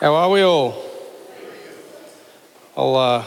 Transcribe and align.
How 0.00 0.14
are 0.14 0.30
we 0.30 0.42
all? 0.42 0.82
I'll, 2.76 2.96
uh, 2.96 3.24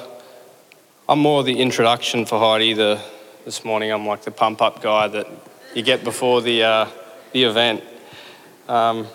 I'm 1.08 1.20
more 1.20 1.44
the 1.44 1.60
introduction 1.60 2.26
for 2.26 2.40
Heidi 2.40 2.74
the, 2.74 3.02
this 3.46 3.64
morning. 3.64 3.92
I'm 3.92 4.06
like 4.06 4.24
the 4.24 4.32
pump 4.32 4.62
up 4.62 4.82
guy 4.82 5.08
that 5.08 5.28
you 5.74 5.84
get 5.84 6.04
before 6.04 6.42
the, 6.42 6.64
uh, 6.64 6.90
the 7.32 7.44
event. 7.44 7.84
Um, 8.68 9.08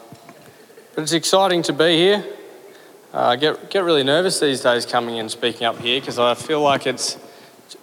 but 0.95 1.03
it's 1.03 1.13
exciting 1.13 1.63
to 1.65 1.73
be 1.73 1.97
here. 1.97 2.25
Uh, 3.13 3.29
I 3.29 3.37
get, 3.37 3.71
get 3.71 3.83
really 3.83 4.05
nervous 4.05 4.39
these 4.39 4.61
days 4.61 4.87
coming 4.87 5.19
and 5.19 5.31
speaking 5.31 5.67
up 5.67 5.79
here 5.79 6.01
because 6.01 6.19
I 6.19 6.35
feel 6.35 6.61
like 6.63 6.87
it's, 6.87 7.19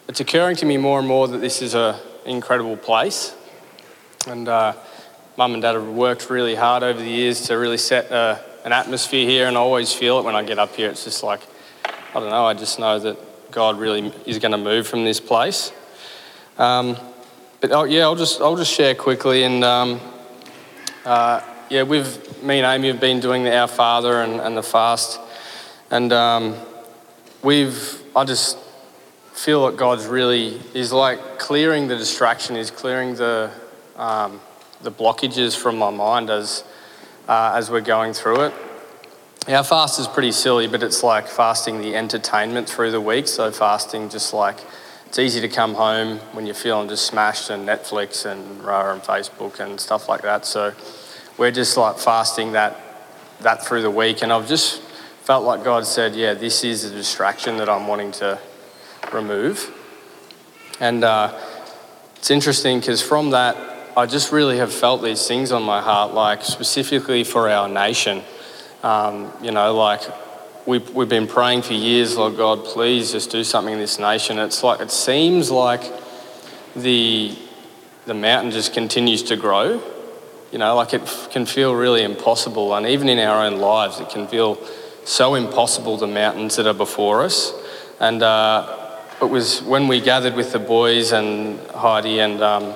it's 0.08 0.20
occurring 0.20 0.56
to 0.58 0.66
me 0.66 0.78
more 0.78 1.00
and 1.00 1.08
more 1.08 1.28
that 1.28 1.40
this 1.40 1.62
is 1.62 1.76
an 1.76 1.96
incredible 2.26 2.78
place. 2.78 3.36
And 4.26 4.48
uh, 4.48 4.74
mum 5.38 5.54
and 5.54 5.62
dad 5.62 5.76
have 5.76 5.88
worked 5.88 6.30
really 6.30 6.56
hard 6.56 6.82
over 6.82 7.00
the 7.00 7.10
years 7.10 7.42
to 7.48 7.56
really 7.56 7.78
set 7.78 8.12
an 8.68 8.74
atmosphere 8.74 9.26
here, 9.26 9.48
and 9.48 9.56
I 9.56 9.62
always 9.62 9.94
feel 9.94 10.20
it 10.20 10.26
when 10.26 10.36
I 10.36 10.44
get 10.44 10.60
up 10.60 10.76
here. 10.76 10.90
It's 10.90 11.06
just 11.06 11.24
like, 11.24 11.40
I 11.86 12.20
don't 12.20 12.30
know, 12.30 12.46
I 12.46 12.54
just 12.54 12.80
know 12.80 13.00
that 13.00 13.18
God 13.50 13.80
really 13.80 14.12
is 14.26 14.40
going 14.40 14.52
to 14.52 14.58
move 14.58 14.86
from 14.86 15.06
this 15.06 15.22
place. 15.22 15.72
Um, 16.58 16.98
but 17.62 17.72
oh, 17.72 17.86
yeah, 17.86 18.02
I'll 18.02 18.18
just, 18.18 18.42
I'll 18.42 18.58
just 18.58 18.74
share 18.74 18.94
quickly. 18.94 19.44
And 19.44 19.64
um, 19.64 20.02
uh, 21.06 21.40
yeah, 21.70 21.84
we've, 21.84 22.44
me 22.44 22.60
and 22.60 22.66
Amy 22.66 22.90
have 22.90 23.00
been 23.00 23.22
doing 23.22 23.46
the 23.46 23.58
Our 23.58 23.70
Father 23.70 24.22
and, 24.22 24.42
and 24.42 24.58
the 24.58 24.64
fast. 24.64 25.18
And 25.90 26.12
um, 26.12 26.58
we've, 27.42 28.04
I 28.18 28.26
just 28.26 28.58
feel 29.32 29.66
that 29.68 29.78
God's 29.78 30.08
really, 30.08 30.60
is 30.74 30.92
like 30.92 31.40
clearing 31.40 31.88
the 31.88 31.96
distraction, 31.96 32.58
is 32.58 32.70
clearing 32.70 33.16
the, 33.16 33.50
um, 33.96 34.42
the 34.82 34.92
blockages 34.92 35.56
from 35.56 35.78
my 35.78 35.90
mind 35.90 36.30
as, 36.30 36.66
uh, 37.28 37.54
as 37.56 37.70
we're 37.70 37.82
going 37.82 38.14
through 38.14 38.46
it. 38.46 38.54
Our 39.48 39.64
fast 39.64 40.00
is 40.00 40.08
pretty 40.08 40.32
silly, 40.32 40.68
but 40.68 40.84
it's 40.84 41.04
like 41.04 41.28
fasting 41.28 41.82
the 41.82 41.96
entertainment 41.96 42.68
through 42.70 42.92
the 42.92 43.02
week. 43.02 43.28
So 43.28 43.52
fasting 43.52 44.10
just 44.10 44.34
like 44.34 44.60
it's 45.06 45.20
easy 45.20 45.40
to 45.40 45.48
come 45.48 45.74
home 45.74 46.18
when 46.34 46.46
you're 46.46 46.56
feeling 46.56 46.90
just 46.90 47.06
smashed 47.06 47.50
and 47.50 47.68
Netflix 47.68 48.26
and 48.26 48.62
Rara 48.64 48.94
and 48.94 49.02
Facebook 49.02 49.62
and 49.62 49.80
stuff 49.80 50.10
like 50.10 50.22
that. 50.24 50.46
So 50.46 50.74
we're 51.38 51.52
just 51.52 51.78
like 51.78 51.98
fasting 51.98 52.52
that 52.54 52.78
that 53.40 53.66
through 53.66 53.84
the 53.84 53.92
week, 53.92 54.24
and 54.24 54.34
I've 54.34 54.48
just 54.48 54.82
felt 55.22 55.46
like 55.46 55.64
God 55.64 55.86
said, 55.86 56.16
"Yeah, 56.16 56.34
this 56.34 56.64
is 56.64 56.84
a 56.84 56.90
distraction 56.90 57.58
that 57.58 57.70
I'm 57.70 57.88
wanting 57.88 58.12
to 58.14 58.40
remove." 59.14 59.74
And 60.80 61.04
uh, 61.04 61.40
it's 62.18 62.32
interesting 62.32 62.80
because 62.80 63.02
from 63.02 63.30
that, 63.30 63.77
I 63.98 64.06
just 64.06 64.32
really 64.32 64.60
have 64.60 64.72
felt 64.72 65.02
these 65.02 65.28
things 65.28 65.52
on 65.52 65.64
my 65.64 65.82
heart, 65.82 66.14
like 66.14 66.44
specifically 66.44 67.24
for 67.24 67.50
our 67.50 67.68
nation. 67.68 68.22
Um, 68.84 69.34
you 69.42 69.50
know, 69.50 69.74
like 69.74 70.02
we've, 70.68 70.88
we've 70.92 71.10
been 71.10 71.26
praying 71.26 71.64
for 71.64 71.74
years, 71.74 72.16
Lord 72.16 72.38
God, 72.38 72.64
please 72.64 73.12
just 73.12 73.32
do 73.32 73.44
something 73.44 73.74
in 73.74 73.80
this 73.80 73.98
nation. 73.98 74.38
It's 74.38 74.62
like, 74.62 74.82
it 74.82 74.92
seems 74.92 75.50
like 75.50 75.82
the, 76.76 77.36
the 78.06 78.14
mountain 78.14 78.52
just 78.52 78.72
continues 78.72 79.24
to 79.24 79.36
grow. 79.36 79.82
You 80.52 80.60
know, 80.60 80.76
like 80.76 80.94
it 80.94 81.02
can 81.32 81.48
feel 81.48 81.74
really 81.74 82.04
impossible. 82.04 82.76
And 82.76 82.86
even 82.86 83.10
in 83.10 83.18
our 83.18 83.48
own 83.48 83.58
lives, 83.58 84.00
it 84.00 84.10
can 84.10 84.28
feel 84.28 84.64
so 85.06 85.34
impossible, 85.34 85.98
the 85.98 86.06
mountains 86.06 86.58
that 86.58 86.68
are 86.68 86.76
before 86.76 87.24
us. 87.24 87.52
And 88.00 88.22
uh, 88.22 89.00
it 89.20 89.26
was 89.28 89.64
when 89.64 89.88
we 89.88 90.02
gathered 90.02 90.36
with 90.36 90.52
the 90.52 90.60
boys 90.60 91.14
and 91.14 91.60
Heidi 91.72 92.20
and 92.20 92.44
um, 92.44 92.76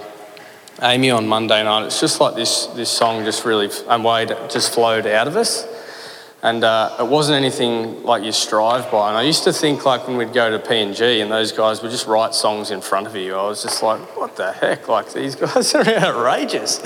Amy 0.84 1.12
on 1.12 1.28
Monday 1.28 1.64
night, 1.64 1.86
it's 1.86 2.00
just 2.00 2.20
like 2.20 2.34
this, 2.34 2.66
this 2.68 2.90
song 2.90 3.24
just 3.24 3.46
really, 3.46 3.70
and 3.88 4.04
Wade 4.04 4.36
just 4.50 4.74
flowed 4.74 5.06
out 5.06 5.28
of 5.28 5.38
us. 5.38 5.68
And 6.42 6.64
uh, 6.64 6.96
it 7.00 7.06
wasn't 7.06 7.38
anything 7.38 8.02
like 8.02 8.24
you 8.24 8.32
strive 8.32 8.90
by. 8.90 9.10
And 9.10 9.18
I 9.18 9.22
used 9.22 9.44
to 9.44 9.54
think 9.54 9.86
like 9.86 10.08
when 10.08 10.18
we'd 10.18 10.34
go 10.34 10.50
to 10.50 10.58
P&G 10.58 11.22
and 11.22 11.32
those 11.32 11.52
guys 11.52 11.84
would 11.84 11.92
just 11.92 12.08
write 12.08 12.34
songs 12.34 12.72
in 12.72 12.82
front 12.82 13.06
of 13.06 13.16
you, 13.16 13.36
I 13.36 13.44
was 13.44 13.62
just 13.62 13.84
like, 13.84 14.00
what 14.18 14.36
the 14.36 14.52
heck? 14.52 14.88
Like 14.88 15.14
these 15.14 15.36
guys 15.38 15.76
are 15.76 15.88
outrageous. 15.88 16.80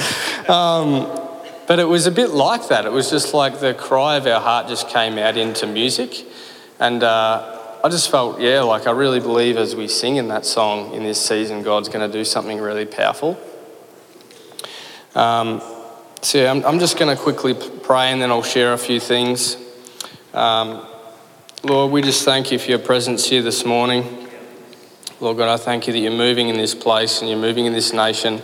Um, 0.50 1.06
but 1.66 1.80
it 1.80 1.88
was 1.88 2.06
a 2.06 2.12
bit 2.12 2.32
like 2.32 2.68
that. 2.68 2.86
It 2.86 2.92
was 2.92 3.10
just 3.10 3.34
like 3.34 3.62
the 3.62 3.74
cry 3.74 4.18
of 4.18 4.28
our 4.28 4.42
heart 4.42 4.68
just 4.68 4.90
came 4.90 5.18
out 5.18 5.38
into 5.38 5.68
music. 5.68 6.26
And 6.82 7.02
uh, 7.02 7.80
I 7.82 7.88
just 7.88 8.12
felt, 8.12 8.42
yeah, 8.42 8.60
like 8.60 8.88
I 8.88 8.92
really 8.92 9.22
believe 9.22 9.56
as 9.56 9.74
we 9.74 9.88
sing 9.88 10.18
in 10.18 10.28
that 10.28 10.46
song 10.46 10.94
in 10.94 11.04
this 11.04 11.26
season, 11.26 11.64
God's 11.64 11.88
going 11.88 12.06
to 12.06 12.12
do 12.12 12.26
something 12.26 12.60
really 12.60 12.86
powerful. 12.86 13.40
Um, 15.16 15.62
so 16.22 16.40
yeah, 16.40 16.52
I'm, 16.52 16.66
I'm 16.66 16.80
just 16.80 17.00
going 17.00 17.16
to 17.16 17.22
quickly 17.22 17.54
pray 17.54 18.12
and 18.12 18.22
then 18.22 18.32
I'll 18.32 18.44
share 18.44 18.74
a 18.74 18.78
few 18.78 19.00
things. 19.00 19.56
Um, 20.34 20.86
Lord, 21.64 21.92
we 21.92 22.02
just 22.02 22.26
thank 22.26 22.52
you 22.52 22.60
for 22.60 22.70
your 22.70 22.80
presence 22.80 23.26
here 23.30 23.42
this 23.42 23.64
morning. 23.64 24.28
Lord 25.22 25.38
God, 25.38 25.48
I 25.48 25.56
thank 25.56 25.88
you 25.88 25.94
that 25.94 26.00
you're 26.00 26.12
moving 26.12 26.50
in 26.50 26.58
this 26.58 26.76
place 26.76 27.22
and 27.22 27.30
you're 27.30 27.40
moving 27.40 27.66
in 27.66 27.72
this 27.72 27.94
nation. 27.94 28.42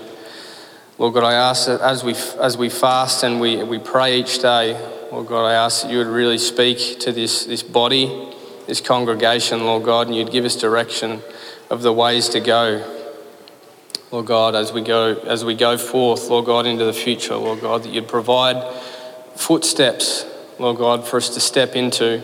Lord 0.98 1.14
God, 1.14 1.26
I 1.26 1.34
ask 1.34 1.68
that 1.68 1.82
as 1.82 2.04
we, 2.04 2.16
as 2.40 2.58
we 2.58 2.70
fast 2.70 3.24
and 3.24 3.42
we, 3.42 3.62
we 3.64 3.78
pray 3.78 4.20
each 4.20 4.40
day, 4.40 4.74
Lord 5.12 5.28
God, 5.28 5.46
I 5.46 5.54
ask 5.54 5.82
that 5.82 5.92
you 5.92 5.98
would 5.98 6.08
really 6.08 6.38
speak 6.38 7.00
to 7.02 7.12
this, 7.12 7.44
this 7.44 7.64
body, 7.64 8.34
this 8.68 8.80
congregation, 8.80 9.66
Lord 9.66 9.84
God, 9.84 10.08
and 10.08 10.16
you'd 10.16 10.32
give 10.32 10.46
us 10.46 10.56
direction 10.56 11.22
of 11.70 11.82
the 11.82 11.92
ways 11.92 12.30
to 12.30 12.40
go. 12.40 13.01
Lord 14.12 14.26
God, 14.26 14.56
as 14.56 14.74
we 14.74 14.82
go 14.82 15.14
as 15.14 15.46
we 15.46 15.56
go 15.56 15.78
forth, 15.78 16.30
Lord 16.30 16.46
God, 16.46 16.66
into 16.66 16.84
the 16.84 16.94
future, 16.94 17.36
Lord 17.36 17.62
God, 17.62 17.84
that 17.84 17.94
you'd 17.94 18.10
provide 18.10 18.62
footsteps, 19.36 20.26
Lord 20.60 20.78
God, 20.78 21.08
for 21.08 21.18
us 21.18 21.30
to 21.30 21.40
step 21.40 21.78
into. 21.78 22.22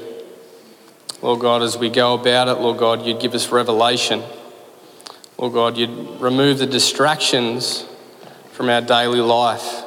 Lord 1.21 1.39
God, 1.39 1.61
as 1.61 1.77
we 1.77 1.89
go 1.89 2.13
about 2.13 2.49
it, 2.49 2.55
Lord 2.61 2.77
God, 2.77 3.05
you'd 3.05 3.21
give 3.21 3.33
us 3.33 3.49
revelation. 3.51 4.21
Lord 5.37 5.53
God, 5.53 5.77
you'd 5.77 6.19
remove 6.19 6.59
the 6.59 6.65
distractions 6.65 7.85
from 8.51 8.69
our 8.69 8.81
daily 8.81 9.21
life. 9.21 9.83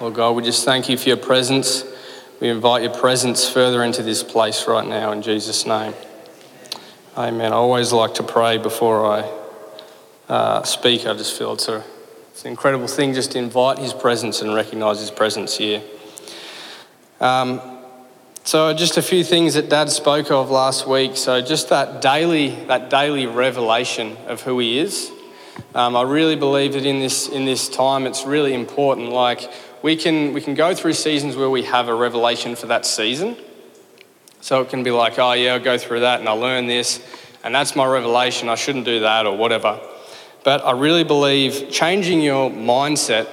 Lord 0.00 0.14
God, 0.14 0.32
we 0.32 0.42
just 0.42 0.64
thank 0.64 0.88
you 0.88 0.96
for 0.96 1.08
your 1.08 1.18
presence. 1.18 1.84
We 2.40 2.48
invite 2.48 2.82
your 2.82 2.94
presence 2.94 3.48
further 3.48 3.84
into 3.84 4.02
this 4.02 4.22
place 4.22 4.66
right 4.66 4.86
now 4.86 5.12
in 5.12 5.20
Jesus' 5.20 5.66
name. 5.66 5.94
Amen. 7.16 7.52
I 7.52 7.56
always 7.56 7.92
like 7.92 8.14
to 8.14 8.22
pray 8.22 8.56
before 8.58 9.06
I 9.06 9.43
uh, 10.28 10.62
speak. 10.62 11.06
I 11.06 11.14
just 11.14 11.36
feel 11.36 11.52
it's, 11.52 11.68
a, 11.68 11.84
it's 12.30 12.44
an 12.44 12.50
incredible 12.50 12.86
thing 12.86 13.14
just 13.14 13.32
to 13.32 13.38
invite 13.38 13.78
his 13.78 13.92
presence 13.92 14.42
and 14.42 14.54
recognize 14.54 15.00
his 15.00 15.10
presence 15.10 15.56
here. 15.56 15.82
Um, 17.20 17.60
so 18.44 18.74
just 18.74 18.98
a 18.98 19.02
few 19.02 19.24
things 19.24 19.54
that 19.54 19.70
Dad 19.70 19.88
spoke 19.88 20.30
of 20.30 20.50
last 20.50 20.86
week. 20.86 21.16
So 21.16 21.40
just 21.40 21.70
that 21.70 22.02
daily, 22.02 22.50
that 22.66 22.90
daily 22.90 23.26
revelation 23.26 24.18
of 24.26 24.42
who 24.42 24.58
he 24.58 24.78
is. 24.78 25.10
Um, 25.74 25.96
I 25.96 26.02
really 26.02 26.36
believe 26.36 26.72
that 26.74 26.84
in 26.84 26.98
this 26.98 27.28
in 27.28 27.44
this 27.44 27.68
time, 27.68 28.06
it's 28.06 28.26
really 28.26 28.52
important. 28.52 29.10
Like 29.10 29.50
we 29.82 29.96
can 29.96 30.32
we 30.32 30.40
can 30.40 30.54
go 30.54 30.74
through 30.74 30.94
seasons 30.94 31.36
where 31.36 31.48
we 31.48 31.62
have 31.62 31.88
a 31.88 31.94
revelation 31.94 32.56
for 32.56 32.66
that 32.66 32.84
season. 32.84 33.36
So 34.40 34.60
it 34.60 34.68
can 34.68 34.82
be 34.82 34.90
like, 34.90 35.18
oh 35.18 35.32
yeah, 35.32 35.54
I'll 35.54 35.60
go 35.60 35.78
through 35.78 36.00
that 36.00 36.20
and 36.20 36.28
I 36.28 36.32
learn 36.32 36.66
this, 36.66 37.00
and 37.44 37.54
that's 37.54 37.74
my 37.74 37.86
revelation. 37.86 38.48
I 38.48 38.56
shouldn't 38.56 38.84
do 38.84 39.00
that 39.00 39.26
or 39.26 39.36
whatever. 39.36 39.80
But 40.44 40.62
I 40.62 40.72
really 40.72 41.04
believe 41.04 41.70
changing 41.70 42.20
your 42.20 42.50
mindset 42.50 43.26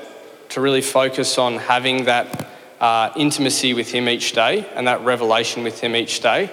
to 0.50 0.62
really 0.62 0.82
focus 0.82 1.38
on 1.38 1.58
having 1.58 2.06
that 2.06 2.48
uh, 2.80 3.12
intimacy 3.18 3.74
with 3.74 3.92
Him 3.92 4.08
each 4.08 4.32
day 4.32 4.66
and 4.76 4.88
that 4.88 5.02
revelation 5.02 5.64
with 5.64 5.82
Him 5.82 5.94
each 5.94 6.22
day. 6.22 6.50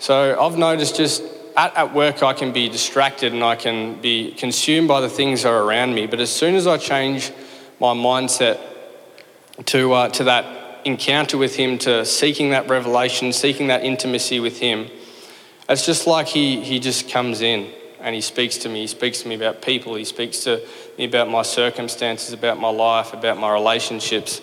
So 0.00 0.36
I've 0.38 0.58
noticed 0.58 0.96
just 0.96 1.22
at, 1.56 1.76
at 1.76 1.94
work, 1.94 2.24
I 2.24 2.32
can 2.32 2.52
be 2.52 2.68
distracted 2.68 3.32
and 3.32 3.44
I 3.44 3.54
can 3.54 4.00
be 4.00 4.32
consumed 4.32 4.88
by 4.88 5.00
the 5.00 5.08
things 5.08 5.44
that 5.44 5.50
are 5.50 5.62
around 5.62 5.94
me. 5.94 6.08
But 6.08 6.18
as 6.18 6.30
soon 6.30 6.56
as 6.56 6.66
I 6.66 6.76
change 6.76 7.30
my 7.78 7.94
mindset 7.94 8.58
to, 9.66 9.92
uh, 9.92 10.08
to 10.08 10.24
that 10.24 10.84
encounter 10.84 11.38
with 11.38 11.54
Him, 11.54 11.78
to 11.78 12.04
seeking 12.04 12.50
that 12.50 12.68
revelation, 12.68 13.32
seeking 13.32 13.68
that 13.68 13.84
intimacy 13.84 14.40
with 14.40 14.58
Him, 14.58 14.90
it's 15.68 15.86
just 15.86 16.08
like 16.08 16.26
He, 16.26 16.60
he 16.64 16.80
just 16.80 17.08
comes 17.08 17.40
in 17.40 17.70
and 18.04 18.14
he 18.14 18.20
speaks 18.20 18.58
to 18.58 18.68
me. 18.68 18.82
He 18.82 18.86
speaks 18.86 19.22
to 19.22 19.28
me 19.28 19.34
about 19.34 19.62
people. 19.62 19.94
He 19.94 20.04
speaks 20.04 20.40
to 20.40 20.60
me 20.98 21.06
about 21.06 21.30
my 21.30 21.40
circumstances, 21.40 22.34
about 22.34 22.60
my 22.60 22.68
life, 22.68 23.14
about 23.14 23.38
my 23.38 23.50
relationships. 23.50 24.42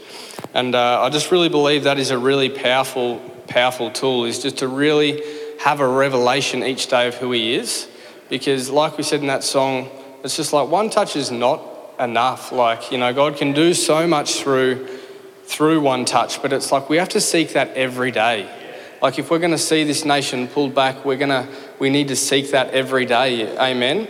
And 0.56 0.74
uh, 0.74 1.04
I 1.04 1.10
just 1.10 1.32
really 1.32 1.48
believe 1.48 1.84
that 1.84 2.00
is 2.00 2.10
a 2.10 2.18
really 2.18 2.50
powerful, 2.50 3.20
powerful 3.48 3.92
tool, 3.92 4.26
is 4.26 4.42
just 4.42 4.58
to 4.58 4.68
really 4.68 5.22
have 5.60 5.80
a 5.80 5.88
revelation 5.88 6.64
each 6.64 6.88
day 6.88 7.08
of 7.08 7.16
who 7.16 7.32
he 7.32 7.54
is. 7.54 7.88
Because, 8.30 8.72
like 8.72 8.98
we 8.98 9.04
said 9.04 9.22
in 9.22 9.28
that 9.28 9.44
song, 9.44 9.90
it's 10.24 10.36
just 10.36 10.54
like 10.54 10.68
one 10.68 10.90
touch 10.90 11.16
is 11.16 11.30
not 11.30 11.64
enough. 12.00 12.52
Like, 12.52 12.92
you 12.92 12.98
know, 12.98 13.14
God 13.14 13.38
can 13.38 13.54
do 13.54 13.76
so 13.76 14.08
much 14.08 14.42
through 14.42 14.88
through 15.44 15.82
one 15.82 16.06
touch, 16.06 16.42
but 16.42 16.54
it's 16.54 16.72
like 16.72 16.90
we 16.90 16.98
have 16.98 17.10
to 17.10 17.22
seek 17.22 17.54
that 17.54 17.68
every 17.76 18.10
day. 18.10 18.50
Like 19.02 19.20
if 19.20 19.30
we're 19.30 19.40
going 19.40 19.52
to 19.52 19.58
see 19.58 19.84
this 19.84 20.06
nation 20.06 20.48
pulled 20.48 20.74
back, 20.74 21.04
we're 21.04 21.18
going 21.18 21.30
to 21.30 21.48
we 21.82 21.90
need 21.90 22.10
to 22.10 22.16
seek 22.16 22.52
that 22.52 22.70
every 22.76 23.08
day. 23.08 23.58
Amen. 23.58 24.08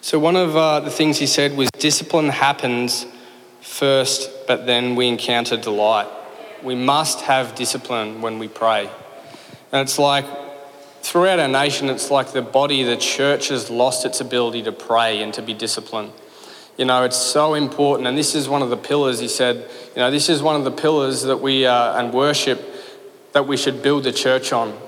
So 0.00 0.18
one 0.18 0.36
of 0.36 0.56
uh, 0.56 0.80
the 0.80 0.90
things 0.90 1.18
he 1.18 1.26
said 1.26 1.54
was 1.54 1.70
discipline 1.72 2.30
happens 2.30 3.04
first, 3.60 4.30
but 4.46 4.64
then 4.64 4.96
we 4.96 5.08
encounter 5.08 5.58
delight. 5.58 6.08
We 6.62 6.74
must 6.74 7.20
have 7.20 7.54
discipline 7.54 8.22
when 8.22 8.38
we 8.38 8.48
pray. 8.48 8.88
And 9.70 9.82
it's 9.82 9.98
like 9.98 10.24
throughout 11.02 11.38
our 11.38 11.46
nation, 11.46 11.90
it's 11.90 12.10
like 12.10 12.32
the 12.32 12.40
body, 12.40 12.84
the 12.84 12.96
church 12.96 13.48
has 13.48 13.68
lost 13.68 14.06
its 14.06 14.22
ability 14.22 14.62
to 14.62 14.72
pray 14.72 15.22
and 15.22 15.34
to 15.34 15.42
be 15.42 15.52
disciplined. 15.52 16.10
You 16.78 16.86
know, 16.86 17.04
it's 17.04 17.18
so 17.18 17.52
important. 17.52 18.08
And 18.08 18.16
this 18.16 18.34
is 18.34 18.48
one 18.48 18.62
of 18.62 18.70
the 18.70 18.78
pillars, 18.78 19.20
he 19.20 19.28
said, 19.28 19.68
you 19.94 20.00
know, 20.00 20.10
this 20.10 20.30
is 20.30 20.42
one 20.42 20.56
of 20.56 20.64
the 20.64 20.70
pillars 20.70 21.20
that 21.24 21.42
we, 21.42 21.66
uh, 21.66 22.00
and 22.00 22.14
worship 22.14 22.71
that 23.32 23.46
we 23.46 23.56
should 23.56 23.82
build 23.82 24.04
the 24.04 24.12
church 24.12 24.52
on 24.52 24.78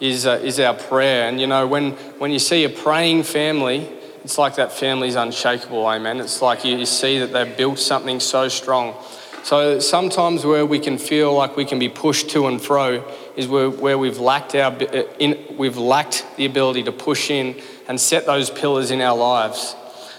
is, 0.00 0.26
uh, 0.26 0.40
is 0.42 0.58
our 0.60 0.74
prayer. 0.74 1.28
And, 1.28 1.40
you 1.40 1.46
know, 1.46 1.66
when, 1.66 1.92
when 2.18 2.30
you 2.30 2.38
see 2.38 2.64
a 2.64 2.68
praying 2.68 3.24
family, 3.24 3.88
it's 4.24 4.38
like 4.38 4.56
that 4.56 4.72
family's 4.72 5.16
unshakable, 5.16 5.86
amen. 5.88 6.20
It's 6.20 6.40
like 6.40 6.64
you, 6.64 6.76
you 6.76 6.86
see 6.86 7.18
that 7.18 7.32
they've 7.32 7.56
built 7.56 7.78
something 7.78 8.20
so 8.20 8.48
strong. 8.48 8.94
So 9.42 9.78
sometimes 9.78 10.46
where 10.46 10.64
we 10.64 10.78
can 10.78 10.96
feel 10.96 11.34
like 11.34 11.56
we 11.56 11.66
can 11.66 11.78
be 11.78 11.90
pushed 11.90 12.30
to 12.30 12.46
and 12.46 12.60
fro 12.60 13.04
is 13.36 13.46
where, 13.46 13.68
where 13.68 13.98
we've, 13.98 14.18
lacked 14.18 14.54
our, 14.54 14.74
in, 15.18 15.56
we've 15.58 15.76
lacked 15.76 16.24
the 16.36 16.46
ability 16.46 16.84
to 16.84 16.92
push 16.92 17.30
in 17.30 17.60
and 17.86 18.00
set 18.00 18.24
those 18.24 18.48
pillars 18.48 18.90
in 18.90 19.02
our 19.02 19.16
lives. 19.16 19.76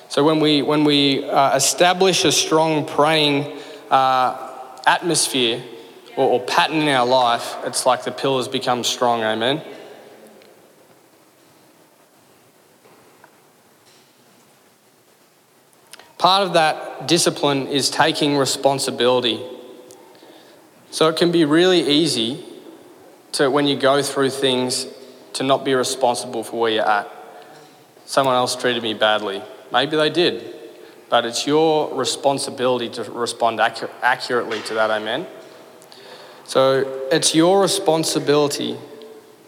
So 0.10 0.24
when 0.24 0.40
we, 0.40 0.62
when 0.62 0.84
we 0.84 1.28
uh, 1.28 1.56
establish 1.56 2.24
a 2.24 2.31
strong 2.31 2.86
praying 2.86 3.60
uh, 3.90 4.51
atmosphere 4.86 5.63
or, 6.18 6.30
or 6.30 6.40
pattern 6.42 6.78
in 6.78 6.88
our 6.90 7.06
life, 7.06 7.56
it's 7.66 7.86
like 7.86 8.04
the 8.04 8.12
pillars 8.12 8.48
become 8.48 8.84
strong, 8.84 9.22
amen. 9.22 9.62
Part 16.18 16.44
of 16.44 16.54
that 16.54 17.08
discipline 17.08 17.68
is 17.68 17.90
taking 17.90 18.36
responsibility. 18.36 19.44
So 20.90 21.08
it 21.10 21.18
can 21.18 21.32
be 21.32 21.46
really 21.46 21.82
easy 21.82 22.44
to, 23.34 23.52
when 23.52 23.68
you 23.68 23.78
go 23.78 24.02
through 24.02 24.30
things, 24.30 24.88
to 25.34 25.44
not 25.44 25.66
be 25.66 25.74
responsible 25.74 26.44
for 26.44 26.62
where 26.62 26.72
you're 26.72 26.90
at. 26.90 27.12
Someone 28.06 28.36
else 28.36 28.56
treated 28.56 28.82
me 28.82 28.94
badly. 28.94 29.44
Maybe 29.72 29.98
they 29.98 30.10
did, 30.10 30.56
but 31.10 31.26
it's 31.26 31.46
your 31.46 31.94
responsibility 31.94 32.90
to 32.90 33.04
respond 33.12 33.60
accu- 33.60 33.90
accurately 34.02 34.62
to 34.62 34.74
that, 34.76 34.90
amen? 34.90 35.28
So 36.46 37.08
it's 37.12 37.36
your 37.36 37.62
responsibility 37.62 38.78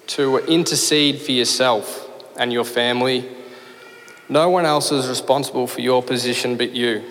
to 0.08 0.38
intercede 0.40 1.22
for 1.22 1.32
yourself 1.32 2.10
and 2.38 2.52
your 2.52 2.66
family 2.66 3.30
no 4.30 4.50
one 4.50 4.66
else 4.66 4.92
is 4.92 5.08
responsible 5.08 5.68
for 5.68 5.80
your 5.80 6.04
position 6.04 6.58
but 6.58 6.72
you. 6.72 7.04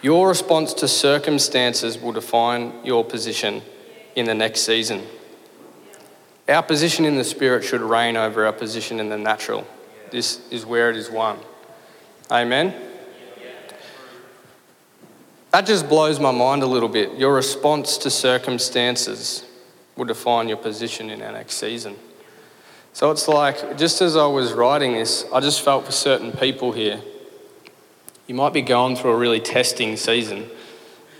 Your 0.00 0.28
response 0.28 0.72
to 0.74 0.88
circumstances 0.88 1.98
will 1.98 2.12
define 2.12 2.72
your 2.84 3.04
position 3.04 3.62
in 4.14 4.26
the 4.26 4.34
next 4.34 4.62
season. 4.62 5.02
Our 6.48 6.62
position 6.62 7.04
in 7.04 7.16
the 7.16 7.24
spirit 7.24 7.64
should 7.64 7.82
reign 7.82 8.16
over 8.16 8.46
our 8.46 8.52
position 8.52 9.00
in 9.00 9.10
the 9.10 9.18
natural. 9.18 9.66
This 10.10 10.40
is 10.50 10.64
where 10.64 10.88
it 10.88 10.96
is 10.96 11.10
won. 11.10 11.38
Amen? 12.30 12.74
That 15.50 15.66
just 15.66 15.88
blows 15.88 16.20
my 16.20 16.30
mind 16.30 16.62
a 16.62 16.66
little 16.66 16.88
bit. 16.88 17.18
Your 17.18 17.34
response 17.34 17.96
to 17.98 18.10
circumstances 18.10 19.44
will 19.96 20.04
define 20.04 20.48
your 20.48 20.58
position 20.58 21.10
in 21.10 21.22
our 21.22 21.32
next 21.32 21.54
season. 21.54 21.96
So 22.92 23.10
it's 23.10 23.28
like, 23.28 23.78
just 23.78 24.02
as 24.02 24.16
I 24.16 24.26
was 24.26 24.52
writing 24.52 24.92
this, 24.92 25.24
I 25.32 25.40
just 25.40 25.62
felt 25.62 25.86
for 25.86 25.92
certain 25.92 26.32
people 26.32 26.72
here, 26.72 27.00
you 28.26 28.34
might 28.34 28.52
be 28.52 28.60
going 28.60 28.96
through 28.96 29.12
a 29.12 29.16
really 29.16 29.40
testing 29.40 29.96
season. 29.96 30.50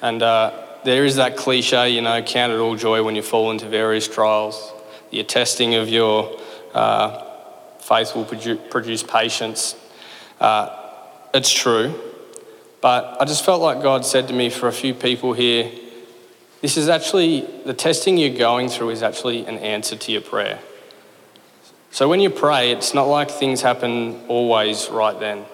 And 0.02 0.22
uh, 0.22 0.52
there 0.84 1.04
is 1.04 1.16
that 1.16 1.36
cliche, 1.36 1.90
you 1.90 2.02
know, 2.02 2.20
count 2.22 2.52
it 2.52 2.58
all 2.58 2.76
joy 2.76 3.02
when 3.02 3.16
you 3.16 3.22
fall 3.22 3.50
into 3.50 3.68
various 3.68 4.06
trials. 4.06 4.72
Your 5.10 5.24
testing 5.24 5.74
of 5.74 5.88
your 5.88 6.38
uh, 6.74 7.24
faith 7.80 8.14
will 8.14 8.26
produ- 8.26 8.70
produce 8.70 9.02
patience. 9.02 9.74
Uh, 10.38 10.68
it's 11.32 11.52
true. 11.52 11.98
But 12.80 13.16
I 13.20 13.24
just 13.24 13.44
felt 13.44 13.60
like 13.60 13.82
God 13.82 14.04
said 14.04 14.28
to 14.28 14.34
me 14.34 14.50
for 14.50 14.68
a 14.68 14.72
few 14.72 14.94
people 14.94 15.32
here, 15.32 15.70
this 16.60 16.76
is 16.76 16.88
actually, 16.88 17.48
the 17.64 17.74
testing 17.74 18.16
you're 18.16 18.36
going 18.36 18.68
through 18.68 18.90
is 18.90 19.02
actually 19.02 19.46
an 19.46 19.58
answer 19.58 19.96
to 19.96 20.12
your 20.12 20.20
prayer. 20.20 20.58
So 21.90 22.08
when 22.08 22.20
you 22.20 22.30
pray, 22.30 22.72
it's 22.72 22.94
not 22.94 23.04
like 23.04 23.30
things 23.30 23.62
happen 23.62 24.24
always 24.28 24.88
right 24.90 25.18
then. 25.18 25.44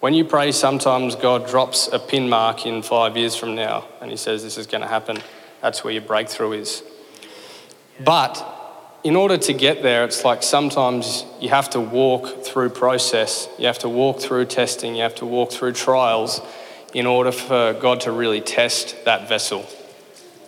When 0.00 0.14
you 0.14 0.24
pray, 0.24 0.52
sometimes 0.52 1.16
God 1.16 1.48
drops 1.48 1.88
a 1.88 1.98
pin 1.98 2.28
mark 2.28 2.66
in 2.66 2.82
five 2.82 3.16
years 3.16 3.36
from 3.36 3.54
now 3.54 3.86
and 4.00 4.10
He 4.10 4.16
says, 4.16 4.42
This 4.42 4.58
is 4.58 4.66
going 4.66 4.82
to 4.82 4.88
happen. 4.88 5.18
That's 5.62 5.82
where 5.82 5.92
your 5.92 6.02
breakthrough 6.02 6.52
is. 6.52 6.82
But 8.04 8.55
in 9.06 9.14
order 9.14 9.36
to 9.36 9.52
get 9.52 9.84
there, 9.84 10.04
it's 10.04 10.24
like 10.24 10.42
sometimes 10.42 11.24
you 11.40 11.48
have 11.48 11.70
to 11.70 11.78
walk 11.78 12.42
through 12.42 12.68
process, 12.68 13.48
you 13.56 13.64
have 13.68 13.78
to 13.78 13.88
walk 13.88 14.18
through 14.18 14.44
testing, 14.44 14.96
you 14.96 15.02
have 15.02 15.14
to 15.14 15.24
walk 15.24 15.52
through 15.52 15.72
trials 15.72 16.40
in 16.92 17.06
order 17.06 17.30
for 17.30 17.72
God 17.74 18.00
to 18.00 18.10
really 18.10 18.40
test 18.40 19.04
that 19.04 19.28
vessel, 19.28 19.64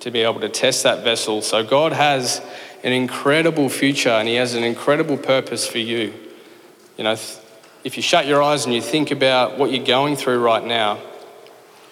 to 0.01 0.11
be 0.11 0.23
able 0.23 0.41
to 0.41 0.49
test 0.49 0.83
that 0.83 1.05
vessel. 1.05 1.41
So 1.41 1.63
God 1.63 1.93
has 1.93 2.43
an 2.83 2.93
incredible 2.93 3.69
future 3.69 4.09
and 4.09 4.27
He 4.27 4.35
has 4.35 4.55
an 4.55 4.65
incredible 4.65 5.19
purpose 5.19 5.65
for 5.65 5.79
you. 5.79 6.13
You 6.97 7.05
know, 7.05 7.17
if 7.85 7.97
you 7.97 8.03
shut 8.03 8.27
your 8.27 8.43
eyes 8.43 8.65
and 8.65 8.75
you 8.75 8.83
think 8.83 9.13
about 9.13 9.57
what 9.57 9.71
you're 9.71 9.87
going 9.87 10.17
through 10.17 10.41
right 10.41 10.65
now, 10.65 10.99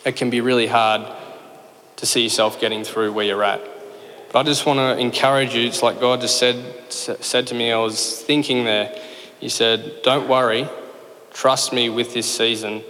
it 0.04 0.16
can 0.16 0.30
be 0.30 0.40
really 0.40 0.66
hard 0.66 1.06
to 1.94 2.06
see 2.06 2.24
yourself 2.24 2.60
getting 2.60 2.82
through 2.82 3.12
where 3.12 3.24
you're 3.24 3.44
at. 3.44 3.75
But 4.32 4.40
I 4.40 4.42
just 4.42 4.66
want 4.66 4.78
to 4.78 4.98
encourage 4.98 5.54
you. 5.54 5.66
It's 5.66 5.82
like 5.82 6.00
God 6.00 6.20
just 6.20 6.38
said, 6.38 6.56
said 6.90 7.46
to 7.48 7.54
me, 7.54 7.72
I 7.72 7.78
was 7.78 8.22
thinking 8.22 8.64
there. 8.64 8.94
He 9.40 9.48
said, 9.48 10.02
Don't 10.02 10.28
worry, 10.28 10.68
trust 11.32 11.72
me 11.72 11.88
with 11.88 12.14
this 12.14 12.32
season. 12.34 12.82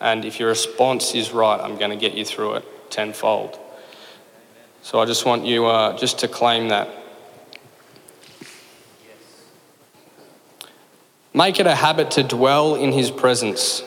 And 0.00 0.24
if 0.24 0.38
your 0.38 0.50
response 0.50 1.14
is 1.14 1.32
right, 1.32 1.58
I'm 1.58 1.78
going 1.78 1.90
to 1.90 1.96
get 1.96 2.14
you 2.14 2.24
through 2.24 2.54
it 2.54 2.90
tenfold. 2.90 3.58
So 4.82 5.00
I 5.00 5.06
just 5.06 5.24
want 5.24 5.46
you 5.46 5.66
uh, 5.66 5.96
just 5.96 6.18
to 6.20 6.28
claim 6.28 6.68
that. 6.68 6.88
Make 11.32 11.58
it 11.58 11.66
a 11.66 11.74
habit 11.74 12.12
to 12.12 12.22
dwell 12.22 12.76
in 12.76 12.92
His 12.92 13.10
presence. 13.10 13.82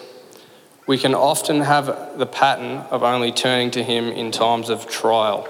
We 0.86 0.98
can 0.98 1.14
often 1.14 1.62
have 1.62 2.18
the 2.18 2.26
pattern 2.26 2.80
of 2.90 3.04
only 3.04 3.32
turning 3.32 3.72
to 3.72 3.84
Him 3.84 4.06
in 4.06 4.32
times 4.32 4.70
of 4.70 4.88
trial. 4.88 5.48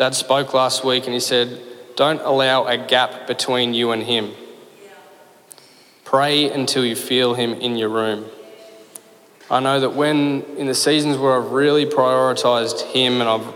Dad 0.00 0.14
spoke 0.14 0.54
last 0.54 0.82
week 0.82 1.04
and 1.04 1.12
he 1.12 1.20
said, 1.20 1.60
Don't 1.94 2.22
allow 2.22 2.64
a 2.66 2.78
gap 2.78 3.26
between 3.26 3.74
you 3.74 3.90
and 3.90 4.02
Him. 4.02 4.30
Pray 6.06 6.50
until 6.50 6.86
you 6.86 6.96
feel 6.96 7.34
Him 7.34 7.52
in 7.52 7.76
your 7.76 7.90
room. 7.90 8.24
I 9.50 9.60
know 9.60 9.78
that 9.78 9.90
when, 9.90 10.40
in 10.56 10.66
the 10.66 10.74
seasons 10.74 11.18
where 11.18 11.38
I've 11.38 11.50
really 11.50 11.84
prioritized 11.84 12.80
Him 12.92 13.20
and 13.20 13.28
I've, 13.28 13.54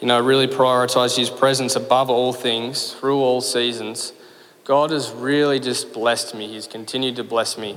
you 0.00 0.06
know, 0.06 0.18
really 0.22 0.46
prioritized 0.46 1.18
His 1.18 1.28
presence 1.28 1.76
above 1.76 2.08
all 2.08 2.32
things 2.32 2.94
through 2.94 3.18
all 3.18 3.42
seasons, 3.42 4.14
God 4.64 4.88
has 4.90 5.10
really 5.10 5.60
just 5.60 5.92
blessed 5.92 6.34
me. 6.34 6.48
He's 6.48 6.66
continued 6.66 7.16
to 7.16 7.24
bless 7.24 7.58
me. 7.58 7.76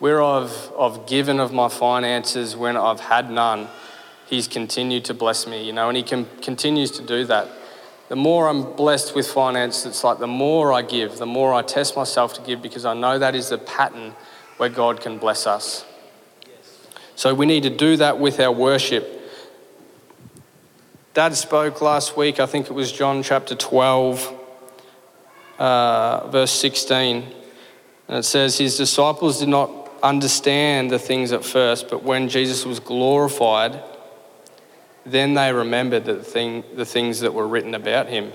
Where 0.00 0.20
I've, 0.20 0.72
I've 0.76 1.06
given 1.06 1.38
of 1.38 1.52
my 1.52 1.68
finances 1.68 2.56
when 2.56 2.76
I've 2.76 2.98
had 2.98 3.30
none, 3.30 3.68
He's 4.26 4.48
continued 4.48 5.04
to 5.06 5.14
bless 5.14 5.46
me, 5.46 5.64
you 5.64 5.72
know, 5.72 5.88
and 5.88 5.96
He 5.96 6.02
can, 6.02 6.26
continues 6.42 6.90
to 6.92 7.02
do 7.02 7.24
that. 7.26 7.48
The 8.08 8.16
more 8.16 8.48
I'm 8.48 8.74
blessed 8.74 9.14
with 9.14 9.26
finance, 9.26 9.84
it's 9.86 10.04
like 10.04 10.18
the 10.18 10.26
more 10.26 10.72
I 10.72 10.82
give, 10.82 11.18
the 11.18 11.26
more 11.26 11.52
I 11.52 11.62
test 11.62 11.96
myself 11.96 12.34
to 12.34 12.40
give 12.40 12.62
because 12.62 12.84
I 12.84 12.94
know 12.94 13.18
that 13.18 13.34
is 13.34 13.48
the 13.48 13.58
pattern 13.58 14.14
where 14.58 14.68
God 14.68 15.00
can 15.00 15.18
bless 15.18 15.46
us. 15.46 15.84
So 17.16 17.34
we 17.34 17.46
need 17.46 17.62
to 17.64 17.70
do 17.70 17.96
that 17.96 18.20
with 18.20 18.38
our 18.38 18.52
worship. 18.52 19.12
Dad 21.14 21.34
spoke 21.34 21.80
last 21.80 22.16
week, 22.16 22.38
I 22.38 22.46
think 22.46 22.66
it 22.66 22.74
was 22.74 22.92
John 22.92 23.22
chapter 23.22 23.54
12 23.54 24.42
uh, 25.58 26.28
verse 26.28 26.52
16. 26.52 27.24
And 28.08 28.18
it 28.18 28.24
says, 28.24 28.58
His 28.58 28.76
disciples 28.76 29.40
did 29.40 29.48
not 29.48 29.70
understand 30.02 30.90
the 30.90 30.98
things 30.98 31.32
at 31.32 31.44
first, 31.44 31.88
but 31.88 32.02
when 32.02 32.28
Jesus 32.28 32.64
was 32.64 32.80
glorified, 32.80 33.82
then 35.06 35.34
they 35.34 35.52
remembered 35.52 36.04
the, 36.04 36.22
thing, 36.22 36.64
the 36.74 36.84
things 36.84 37.20
that 37.20 37.32
were 37.32 37.46
written 37.46 37.74
about 37.74 38.08
him. 38.08 38.32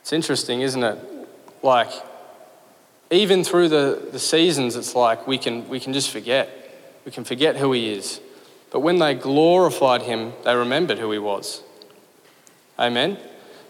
It's 0.00 0.12
interesting, 0.12 0.60
isn't 0.62 0.82
it? 0.82 0.98
Like, 1.62 1.90
even 3.10 3.44
through 3.44 3.68
the, 3.68 4.08
the 4.12 4.18
seasons, 4.18 4.76
it's 4.76 4.94
like 4.94 5.26
we 5.26 5.38
can, 5.38 5.68
we 5.68 5.80
can 5.80 5.92
just 5.92 6.10
forget. 6.10 6.48
We 7.04 7.12
can 7.12 7.24
forget 7.24 7.56
who 7.56 7.72
he 7.72 7.92
is. 7.92 8.20
But 8.70 8.80
when 8.80 8.98
they 8.98 9.14
glorified 9.14 10.02
him, 10.02 10.32
they 10.44 10.54
remembered 10.54 10.98
who 10.98 11.10
he 11.10 11.18
was. 11.18 11.62
Amen? 12.78 13.18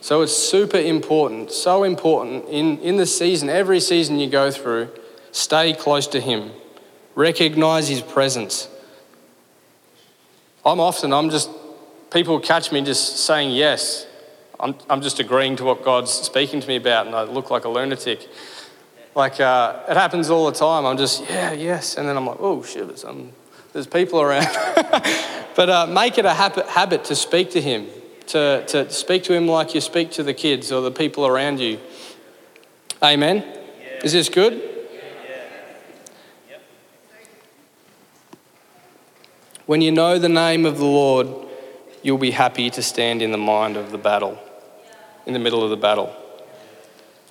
So 0.01 0.23
it's 0.23 0.37
super 0.37 0.79
important, 0.79 1.51
so 1.51 1.83
important 1.83 2.49
in, 2.49 2.79
in 2.79 2.97
the 2.97 3.07
season, 3.07 3.49
every 3.49 3.81
season 3.81 4.19
you 4.19 4.29
go 4.29 4.51
through, 4.51 4.91
stay 5.33 5.73
close 5.73 6.07
to 6.09 6.21
Him. 6.21 6.51
Recognize 7.15 7.89
his 7.89 8.01
presence. 8.01 8.69
I'm 10.69 10.81
often, 10.81 11.15
I'm 11.15 11.31
just, 11.31 11.51
people 12.13 12.39
catch 12.41 12.71
me 12.73 12.83
just 12.83 13.19
saying 13.21 13.53
yes. 13.53 14.07
I'm, 14.61 14.75
I'm 14.91 15.01
just 15.01 15.19
agreeing 15.19 15.57
to 15.57 15.65
what 15.65 15.83
God's 15.83 16.13
speaking 16.13 16.61
to 16.61 16.69
me 16.69 16.77
about, 16.77 17.07
and 17.07 17.15
I 17.15 17.23
look 17.23 17.51
like 17.51 17.65
a 17.65 17.69
lunatic. 17.69 18.29
Like, 19.15 19.41
uh, 19.41 19.81
it 19.89 19.97
happens 19.97 20.29
all 20.29 20.47
the 20.47 20.57
time. 20.57 20.85
I'm 20.85 20.99
just, 20.99 21.23
yeah, 21.23 21.53
yes. 21.53 21.97
And 21.97 22.07
then 22.07 22.17
I'm 22.17 22.27
like, 22.27 22.37
oh, 22.41 22.63
shit, 22.63 22.87
there's, 22.87 23.05
um, 23.05 23.33
there's 23.73 23.87
people 23.87 24.21
around. 24.21 24.47
but 25.57 25.71
uh, 25.71 25.87
make 25.87 26.19
it 26.19 26.27
a 26.27 26.35
habit, 26.35 26.67
habit 26.67 27.05
to 27.05 27.17
speak 27.17 27.51
to 27.53 27.61
Him, 27.61 27.87
to, 28.27 28.65
to 28.67 28.91
speak 28.91 29.25
to 29.25 29.33
Him 29.33 29.49
like 29.49 29.75
you 29.75 29.81
speak 29.81 30.11
to 30.13 30.23
the 30.23 30.35
kids 30.35 30.71
or 30.71 30.83
the 30.83 30.91
people 30.91 31.27
around 31.27 31.61
you. 31.61 31.81
Amen? 33.03 33.39
Yeah. 33.39 34.05
Is 34.05 34.13
this 34.13 34.29
good? 34.29 34.78
When 39.69 39.83
you 39.83 39.93
know 39.93 40.19
the 40.19 40.31
name 40.31 40.65
of 40.65 40.79
the 40.79 40.87
Lord, 40.87 41.29
you'll 42.03 42.17
be 42.17 42.31
happy 42.31 42.71
to 42.71 42.83
stand 42.83 43.21
in 43.21 43.33
the 43.33 43.37
mind 43.37 43.77
of 43.77 43.91
the 43.91 43.99
battle, 43.99 44.39
in 45.27 45.35
the 45.35 45.39
middle 45.39 45.63
of 45.63 45.69
the 45.69 45.77
battle. 45.77 46.11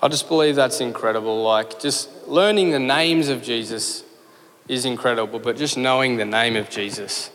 I 0.04 0.08
just 0.08 0.28
believe 0.28 0.56
that's 0.56 0.80
incredible. 0.80 1.42
Like, 1.42 1.80
just 1.80 2.28
learning 2.28 2.70
the 2.70 2.80
names 2.80 3.30
of 3.30 3.42
Jesus 3.42 4.04
is 4.68 4.86
incredible, 4.86 5.40
but 5.40 5.58
just 5.58 5.80
knowing 5.80 6.18
the 6.18 6.26
name 6.26 6.56
of 6.56 6.70
Jesus. 6.70 7.32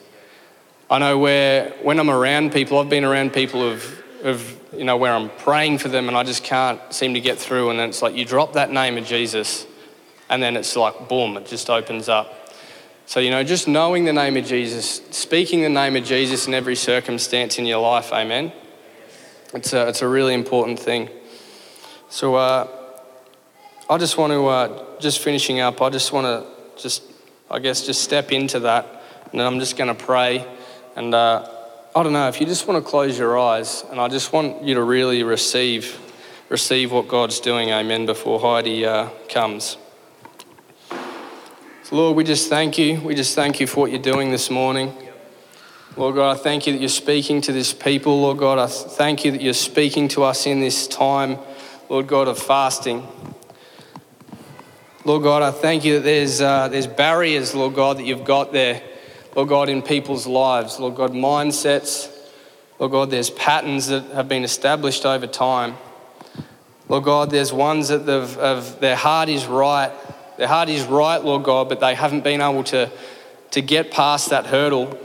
I 0.88 1.00
know 1.00 1.18
where, 1.18 1.70
when 1.82 1.98
I'm 1.98 2.08
around 2.08 2.52
people, 2.52 2.78
I've 2.78 2.88
been 2.88 3.02
around 3.02 3.32
people 3.32 3.68
of, 3.68 4.04
of, 4.22 4.56
you 4.72 4.84
know, 4.84 4.96
where 4.96 5.12
I'm 5.12 5.30
praying 5.30 5.78
for 5.78 5.88
them 5.88 6.06
and 6.06 6.16
I 6.16 6.22
just 6.22 6.44
can't 6.44 6.80
seem 6.94 7.14
to 7.14 7.20
get 7.20 7.38
through. 7.38 7.70
And 7.70 7.78
then 7.80 7.88
it's 7.88 8.02
like 8.02 8.14
you 8.14 8.24
drop 8.24 8.52
that 8.52 8.70
name 8.70 8.96
of 8.96 9.04
Jesus, 9.04 9.66
and 10.30 10.40
then 10.40 10.56
it's 10.56 10.76
like, 10.76 11.08
boom, 11.08 11.36
it 11.38 11.46
just 11.46 11.68
opens 11.70 12.08
up. 12.08 12.38
So, 13.06 13.20
you 13.20 13.30
know, 13.30 13.42
just 13.44 13.68
knowing 13.68 14.04
the 14.04 14.12
name 14.12 14.36
of 14.36 14.44
Jesus, 14.44 15.02
speaking 15.10 15.62
the 15.62 15.68
name 15.68 15.96
of 15.96 16.04
Jesus 16.04 16.46
in 16.46 16.54
every 16.54 16.76
circumstance 16.76 17.58
in 17.58 17.66
your 17.66 17.82
life, 17.82 18.12
amen. 18.12 18.52
It's 19.52 19.72
a, 19.72 19.88
it's 19.88 20.02
a 20.02 20.08
really 20.08 20.34
important 20.34 20.78
thing. 20.78 21.10
So, 22.08 22.36
uh, 22.36 22.68
I 23.90 23.98
just 23.98 24.16
want 24.16 24.32
to, 24.32 24.46
uh, 24.46 25.00
just 25.00 25.18
finishing 25.18 25.60
up, 25.60 25.82
I 25.82 25.90
just 25.90 26.12
want 26.12 26.26
to 26.26 26.80
just, 26.80 27.02
I 27.50 27.58
guess, 27.58 27.84
just 27.84 28.02
step 28.02 28.32
into 28.32 28.60
that. 28.60 28.86
And 29.30 29.40
then 29.40 29.46
I'm 29.46 29.58
just 29.58 29.76
going 29.76 29.94
to 29.94 30.04
pray. 30.04 30.46
And 30.96 31.14
uh, 31.14 31.46
I 31.94 32.02
don't 32.02 32.12
know, 32.12 32.28
if 32.28 32.40
you 32.40 32.46
just 32.46 32.66
want 32.66 32.82
to 32.82 32.90
close 32.90 33.18
your 33.18 33.38
eyes, 33.38 33.84
and 33.90 34.00
I 34.00 34.08
just 34.08 34.32
want 34.32 34.62
you 34.62 34.74
to 34.76 34.82
really 34.82 35.22
receive, 35.24 35.98
receive 36.48 36.92
what 36.92 37.08
God's 37.08 37.40
doing, 37.40 37.70
amen, 37.70 38.06
before 38.06 38.40
Heidi 38.40 38.86
uh, 38.86 39.10
comes. 39.28 39.76
Lord, 41.92 42.16
we 42.16 42.24
just 42.24 42.48
thank 42.48 42.78
you. 42.78 43.02
We 43.02 43.14
just 43.14 43.34
thank 43.34 43.60
you 43.60 43.66
for 43.66 43.80
what 43.80 43.90
you're 43.90 44.00
doing 44.00 44.30
this 44.30 44.48
morning. 44.48 44.96
Lord 45.94 46.14
God, 46.14 46.34
I 46.34 46.40
thank 46.40 46.66
you 46.66 46.72
that 46.72 46.78
you're 46.78 46.88
speaking 46.88 47.42
to 47.42 47.52
this 47.52 47.74
people. 47.74 48.22
Lord 48.22 48.38
God, 48.38 48.58
I 48.58 48.66
thank 48.66 49.26
you 49.26 49.30
that 49.32 49.42
you're 49.42 49.52
speaking 49.52 50.08
to 50.08 50.22
us 50.22 50.46
in 50.46 50.60
this 50.60 50.88
time, 50.88 51.36
Lord 51.90 52.06
God, 52.06 52.28
of 52.28 52.38
fasting. 52.38 53.06
Lord 55.04 55.22
God, 55.22 55.42
I 55.42 55.50
thank 55.50 55.84
you 55.84 55.96
that 55.96 56.04
there's, 56.04 56.40
uh, 56.40 56.68
there's 56.68 56.86
barriers, 56.86 57.54
Lord 57.54 57.74
God, 57.74 57.98
that 57.98 58.06
you've 58.06 58.24
got 58.24 58.54
there, 58.54 58.80
Lord 59.36 59.50
God, 59.50 59.68
in 59.68 59.82
people's 59.82 60.26
lives. 60.26 60.80
Lord 60.80 60.94
God, 60.94 61.12
mindsets. 61.12 62.10
Lord 62.78 62.92
God, 62.92 63.10
there's 63.10 63.28
patterns 63.28 63.88
that 63.88 64.04
have 64.14 64.28
been 64.28 64.44
established 64.44 65.04
over 65.04 65.26
time. 65.26 65.76
Lord 66.88 67.04
God, 67.04 67.28
there's 67.28 67.52
ones 67.52 67.88
that 67.88 68.06
their 68.80 68.96
heart 68.96 69.28
is 69.28 69.44
right, 69.44 69.92
their 70.42 70.48
heart 70.48 70.68
is 70.68 70.82
right, 70.86 71.22
Lord 71.22 71.44
God, 71.44 71.68
but 71.68 71.78
they 71.78 71.94
haven't 71.94 72.24
been 72.24 72.40
able 72.40 72.64
to, 72.64 72.90
to 73.52 73.62
get 73.62 73.92
past 73.92 74.30
that 74.30 74.44
hurdle. 74.44 74.98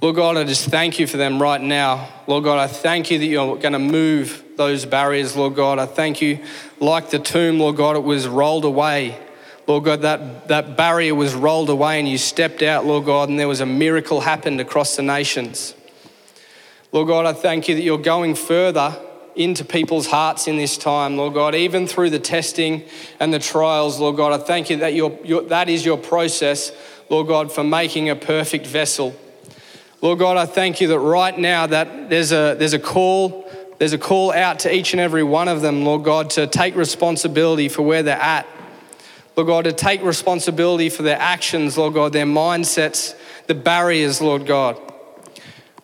Lord 0.00 0.16
God, 0.16 0.38
I 0.38 0.44
just 0.44 0.70
thank 0.70 0.98
you 0.98 1.06
for 1.06 1.18
them 1.18 1.42
right 1.42 1.60
now. 1.60 2.08
Lord 2.26 2.44
God, 2.44 2.58
I 2.58 2.68
thank 2.68 3.10
you 3.10 3.18
that 3.18 3.26
you're 3.26 3.58
going 3.58 3.74
to 3.74 3.78
move 3.78 4.44
those 4.56 4.86
barriers, 4.86 5.36
Lord 5.36 5.56
God. 5.56 5.78
I 5.78 5.84
thank 5.84 6.22
you, 6.22 6.38
like 6.80 7.10
the 7.10 7.18
tomb, 7.18 7.58
Lord 7.60 7.76
God, 7.76 7.96
it 7.96 8.02
was 8.02 8.26
rolled 8.26 8.64
away. 8.64 9.18
Lord 9.66 9.84
God, 9.84 10.00
that, 10.00 10.48
that 10.48 10.74
barrier 10.74 11.14
was 11.14 11.34
rolled 11.34 11.68
away 11.68 11.98
and 11.98 12.08
you 12.08 12.16
stepped 12.16 12.62
out, 12.62 12.86
Lord 12.86 13.04
God, 13.04 13.28
and 13.28 13.38
there 13.38 13.46
was 13.46 13.60
a 13.60 13.66
miracle 13.66 14.22
happened 14.22 14.58
across 14.58 14.96
the 14.96 15.02
nations. 15.02 15.74
Lord 16.92 17.08
God, 17.08 17.26
I 17.26 17.34
thank 17.34 17.68
you 17.68 17.74
that 17.74 17.82
you're 17.82 17.98
going 17.98 18.36
further 18.36 18.98
into 19.34 19.64
people's 19.64 20.06
hearts 20.06 20.46
in 20.46 20.56
this 20.56 20.76
time, 20.76 21.16
Lord 21.16 21.34
God, 21.34 21.54
even 21.54 21.86
through 21.86 22.10
the 22.10 22.18
testing 22.18 22.84
and 23.18 23.32
the 23.32 23.38
trials, 23.38 23.98
Lord 23.98 24.16
God. 24.16 24.32
I 24.32 24.44
thank 24.44 24.70
you 24.70 24.78
that 24.78 24.94
your, 24.94 25.18
your, 25.24 25.42
that 25.42 25.68
is 25.68 25.84
your 25.84 25.96
process, 25.96 26.72
Lord 27.08 27.28
God, 27.28 27.52
for 27.52 27.64
making 27.64 28.10
a 28.10 28.16
perfect 28.16 28.66
vessel. 28.66 29.14
Lord 30.00 30.18
God, 30.18 30.36
I 30.36 30.46
thank 30.46 30.80
you 30.80 30.88
that 30.88 30.98
right 30.98 31.36
now 31.38 31.66
that 31.66 32.10
there's 32.10 32.32
a, 32.32 32.56
there's 32.58 32.74
a 32.74 32.78
call, 32.78 33.48
there's 33.78 33.92
a 33.92 33.98
call 33.98 34.32
out 34.32 34.60
to 34.60 34.74
each 34.74 34.92
and 34.92 35.00
every 35.00 35.22
one 35.22 35.48
of 35.48 35.62
them, 35.62 35.84
Lord 35.84 36.04
God, 36.04 36.30
to 36.30 36.46
take 36.46 36.74
responsibility 36.74 37.68
for 37.68 37.82
where 37.82 38.02
they're 38.02 38.16
at. 38.16 38.46
Lord 39.36 39.46
God, 39.46 39.64
to 39.64 39.72
take 39.72 40.02
responsibility 40.02 40.90
for 40.90 41.02
their 41.02 41.18
actions, 41.18 41.78
Lord 41.78 41.94
God, 41.94 42.12
their 42.12 42.26
mindsets, 42.26 43.14
the 43.46 43.54
barriers, 43.54 44.20
Lord 44.20 44.46
God. 44.46 44.91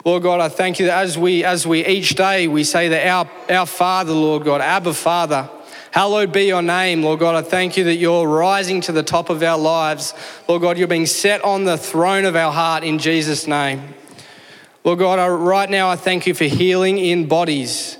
Lord 0.09 0.23
God, 0.23 0.41
I 0.41 0.49
thank 0.49 0.79
you 0.79 0.87
that 0.87 1.03
as 1.03 1.19
we, 1.19 1.45
as 1.45 1.67
we 1.67 1.85
each 1.85 2.15
day, 2.15 2.49
we 2.49 2.65
say 2.65 2.89
that 2.89 3.07
our, 3.07 3.31
our 3.55 3.67
Father, 3.67 4.15
Lord 4.15 4.43
God, 4.43 4.63
Abba 4.63 4.95
Father, 4.95 5.51
hallowed 5.91 6.33
be 6.33 6.45
your 6.45 6.63
name, 6.63 7.03
Lord 7.03 7.21
God. 7.21 7.35
I 7.35 7.47
thank 7.47 7.77
you 7.77 7.85
that 7.85 7.97
you're 7.97 8.27
rising 8.27 8.81
to 8.81 8.93
the 8.93 9.03
top 9.03 9.29
of 9.29 9.43
our 9.43 9.59
lives. 9.59 10.15
Lord 10.49 10.63
God, 10.63 10.79
you're 10.79 10.89
being 10.89 11.05
set 11.05 11.45
on 11.45 11.65
the 11.65 11.77
throne 11.77 12.25
of 12.25 12.37
our 12.37 12.51
heart 12.51 12.85
in 12.85 12.99
Jesus' 12.99 13.47
name. 13.47 13.83
Lord 14.83 15.01
God, 15.01 15.19
I, 15.19 15.29
right 15.29 15.69
now 15.69 15.91
I 15.91 15.97
thank 15.97 16.27
you 16.27 16.33
for 16.33 16.45
healing 16.45 16.97
in 16.97 17.29
bodies, 17.29 17.99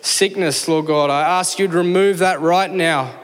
sickness, 0.00 0.66
Lord 0.66 0.86
God. 0.86 1.10
I 1.10 1.40
ask 1.40 1.58
you 1.58 1.68
to 1.68 1.76
remove 1.76 2.20
that 2.20 2.40
right 2.40 2.70
now, 2.70 3.14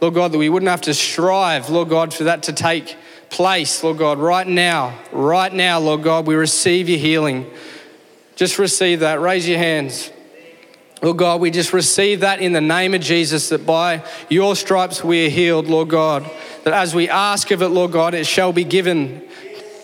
Lord 0.00 0.14
God, 0.14 0.30
that 0.30 0.38
we 0.38 0.48
wouldn't 0.48 0.70
have 0.70 0.82
to 0.82 0.94
strive, 0.94 1.68
Lord 1.70 1.88
God, 1.88 2.14
for 2.14 2.22
that 2.22 2.44
to 2.44 2.52
take 2.52 2.96
place, 3.30 3.82
Lord 3.82 3.98
God, 3.98 4.20
right 4.20 4.46
now, 4.46 4.96
right 5.10 5.52
now, 5.52 5.80
Lord 5.80 6.04
God, 6.04 6.28
we 6.28 6.36
receive 6.36 6.88
your 6.88 7.00
healing. 7.00 7.50
Just 8.40 8.58
receive 8.58 9.00
that. 9.00 9.20
Raise 9.20 9.46
your 9.46 9.58
hands. 9.58 10.10
Lord 11.02 11.18
God, 11.18 11.42
we 11.42 11.50
just 11.50 11.74
receive 11.74 12.20
that 12.20 12.40
in 12.40 12.54
the 12.54 12.60
name 12.62 12.94
of 12.94 13.02
Jesus, 13.02 13.50
that 13.50 13.66
by 13.66 14.02
your 14.30 14.56
stripes 14.56 15.04
we 15.04 15.26
are 15.26 15.28
healed, 15.28 15.66
Lord 15.66 15.90
God. 15.90 16.24
That 16.64 16.72
as 16.72 16.94
we 16.94 17.10
ask 17.10 17.50
of 17.50 17.60
it, 17.60 17.68
Lord 17.68 17.92
God, 17.92 18.14
it 18.14 18.26
shall 18.26 18.50
be 18.54 18.64
given. 18.64 19.28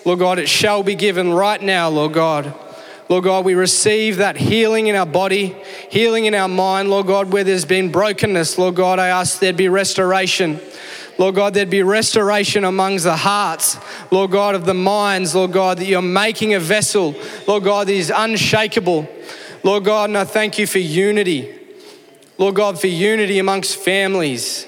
Lord 0.07 0.21
God, 0.21 0.39
it 0.39 0.49
shall 0.49 0.83
be 0.83 0.95
given 0.95 1.35
right 1.35 1.61
now, 1.61 1.91
Lord 1.91 2.15
God. 2.15 2.55
Lord 3.11 3.25
God, 3.25 3.45
we 3.45 3.55
receive 3.55 4.17
that 4.17 4.39
healing 4.39 4.87
in 4.87 4.97
our 4.97 5.05
body, 5.05 5.55
healing 5.91 6.25
in 6.25 6.35
our 6.35 6.49
mind, 6.49 6.89
Lord 6.89 7.09
God, 7.09 7.31
where 7.31 7.45
there's 7.45 7.67
been 7.67 7.93
brokenness, 7.93 8.57
Lord 8.57 8.77
God, 8.77 8.99
I 8.99 9.09
ask 9.09 9.39
there'd 9.39 9.59
be 9.59 9.69
restoration. 9.69 10.61
Lord 11.19 11.35
God, 11.35 11.55
there'd 11.55 11.71
be 11.71 11.83
restoration 11.83 12.65
amongst 12.65 13.05
the 13.05 13.17
hearts, 13.17 13.79
Lord 14.11 14.31
God, 14.31 14.55
of 14.55 14.67
the 14.67 14.75
minds, 14.75 15.35
Lord 15.35 15.53
God, 15.53 15.79
that 15.79 15.87
you're 15.87 16.03
making 16.03 16.53
a 16.55 16.61
vessel, 16.61 17.15
Lord 17.47 17.65
God, 17.65 17.87
that 17.87 17.95
is 17.95 18.13
unshakable. 18.15 19.09
Lord 19.63 19.85
God, 19.85 20.11
and 20.11 20.19
I 20.19 20.25
thank 20.25 20.59
you 20.59 20.67
for 20.67 20.79
unity. 20.79 21.59
Lord 22.39 22.55
God, 22.55 22.79
for 22.79 22.87
unity 22.87 23.39
amongst 23.39 23.77
families. 23.77 24.67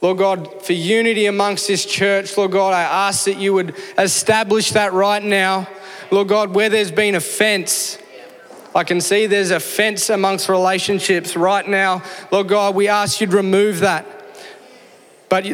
Lord 0.00 0.18
God, 0.18 0.62
for 0.62 0.72
unity 0.72 1.26
amongst 1.26 1.68
this 1.68 1.84
church, 1.84 2.36
Lord 2.36 2.52
God, 2.52 2.72
I 2.72 2.82
ask 2.82 3.24
that 3.26 3.38
you 3.38 3.52
would 3.54 3.76
establish 3.98 4.70
that 4.72 4.92
right 4.92 5.22
now. 5.22 5.68
Lord 6.10 6.28
God, 6.28 6.54
where 6.54 6.68
there's 6.68 6.90
been 6.90 7.14
offense, 7.14 7.98
I 8.74 8.84
can 8.84 9.00
see 9.00 9.26
there's 9.26 9.50
offense 9.50 10.10
amongst 10.10 10.48
relationships 10.48 11.36
right 11.36 11.66
now. 11.66 12.02
Lord 12.30 12.48
God, 12.48 12.74
we 12.74 12.88
ask 12.88 13.20
you 13.20 13.26
to 13.26 13.36
remove 13.36 13.80
that. 13.80 14.23
But 15.34 15.46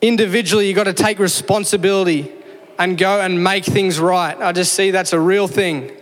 individually, 0.00 0.68
you've 0.68 0.76
got 0.76 0.84
to 0.84 0.94
take 0.94 1.18
responsibility 1.18 2.32
and 2.78 2.96
go 2.96 3.20
and 3.20 3.44
make 3.44 3.66
things 3.66 4.00
right. 4.00 4.34
I 4.40 4.52
just 4.52 4.72
see 4.72 4.90
that's 4.90 5.12
a 5.12 5.20
real 5.20 5.46
thing. 5.46 5.94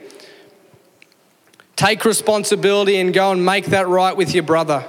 Take 1.75 2.05
responsibility 2.05 2.99
and 2.99 3.13
go 3.13 3.33
and 3.33 3.45
make 3.45 3.67
that 3.67 3.89
right 3.89 4.17
with 4.17 4.33
your 4.33 4.45
brother. 4.45 4.87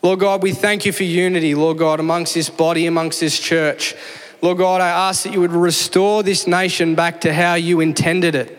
Lord 0.00 0.20
God, 0.20 0.42
we 0.42 0.52
thank 0.52 0.86
you 0.86 0.92
for 0.92 1.04
unity, 1.04 1.54
Lord 1.54 1.76
God, 1.76 2.00
amongst 2.00 2.32
this 2.32 2.48
body, 2.48 2.86
amongst 2.86 3.20
this 3.20 3.38
church. 3.38 3.94
Lord 4.40 4.56
God, 4.56 4.80
I 4.80 4.88
ask 4.88 5.24
that 5.24 5.34
you 5.34 5.40
would 5.40 5.52
restore 5.52 6.22
this 6.22 6.46
nation 6.46 6.94
back 6.94 7.20
to 7.20 7.34
how 7.34 7.52
you 7.52 7.80
intended 7.80 8.34
it. 8.34 8.56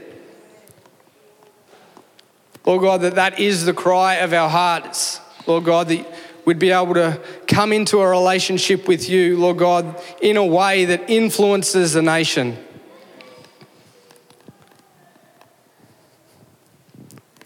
Lord 2.64 2.84
God, 2.84 3.02
that 3.02 3.16
that 3.16 3.40
is 3.40 3.66
the 3.66 3.74
cry 3.74 4.18
of 4.18 4.34
our 4.34 4.50
hearts. 4.50 5.20
Lord 5.48 5.64
God, 5.64 5.88
that 5.88 6.06
we'd 6.50 6.58
be 6.58 6.72
able 6.72 6.96
to 6.96 7.22
come 7.46 7.72
into 7.72 8.00
a 8.00 8.10
relationship 8.10 8.88
with 8.88 9.08
you, 9.08 9.38
Lord 9.38 9.60
God, 9.60 10.02
in 10.20 10.36
a 10.36 10.44
way 10.44 10.86
that 10.86 11.08
influences 11.08 11.94
the 11.94 12.02
nation. 12.02 12.58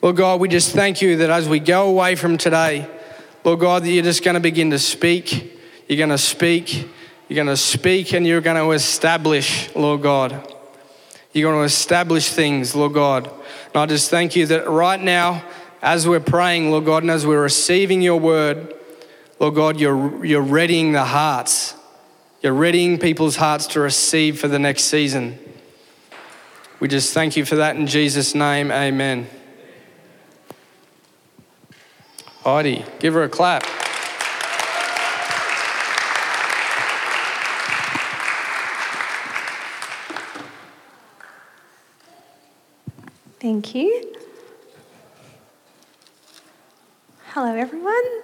Lord 0.02 0.16
God, 0.16 0.40
we 0.40 0.48
just 0.48 0.72
thank 0.72 1.02
you 1.02 1.18
that 1.18 1.30
as 1.30 1.50
we 1.50 1.60
go 1.60 1.90
away 1.90 2.16
from 2.16 2.38
today, 2.38 2.88
Lord 3.44 3.60
God, 3.60 3.84
that 3.84 3.90
you're 3.90 4.06
just 4.06 4.24
going 4.24 4.36
to 4.36 4.40
begin 4.40 4.70
to 4.70 4.80
speak. 4.80 5.60
You're 5.90 5.98
going 5.98 6.08
to 6.08 6.18
speak. 6.18 6.90
You're 7.28 7.36
going 7.36 7.48
to 7.48 7.58
speak 7.58 8.14
and 8.14 8.26
you're 8.26 8.40
going 8.40 8.56
to 8.56 8.72
establish, 8.72 9.70
Lord 9.76 10.02
God. 10.02 10.32
You're 11.34 11.52
going 11.52 11.60
to 11.60 11.66
establish 11.66 12.30
things, 12.30 12.74
Lord 12.74 12.94
God. 12.94 13.28
And 13.28 13.76
I 13.76 13.86
just 13.86 14.10
thank 14.10 14.38
you 14.38 14.46
that 14.46 14.70
right 14.70 15.02
now, 15.02 15.44
as 15.82 16.08
we're 16.08 16.22
praying, 16.22 16.72
Lord 16.72 16.86
God, 16.86 17.04
and 17.04 17.12
as 17.12 17.28
we're 17.28 17.44
receiving 17.44 18.02
your 18.02 18.18
word, 18.18 18.74
Lord 19.44 19.56
God, 19.56 19.78
you're, 19.78 20.24
you're 20.24 20.42
readying 20.42 20.94
the 20.94 21.04
hearts. 21.04 21.76
You're 22.42 22.54
readying 22.54 22.98
people's 22.98 23.36
hearts 23.36 23.68
to 23.68 23.82
receive 23.82 24.40
for 24.40 24.48
the 24.48 24.58
next 24.58 24.86
season. 24.86 25.38
We 26.80 26.88
just 26.88 27.14
thank 27.14 27.36
you 27.36 27.44
for 27.44 27.58
that 27.58 27.76
in 27.76 27.86
Jesus' 27.86 28.34
name. 28.34 28.72
Amen. 28.72 29.28
Heidi, 32.46 32.86
give 33.00 33.16
her 33.16 33.24
a 33.24 33.28
clap. 33.28 33.64
Thank 43.42 43.76
you. 43.76 44.16
Hello, 47.34 47.54
everyone. 47.54 48.23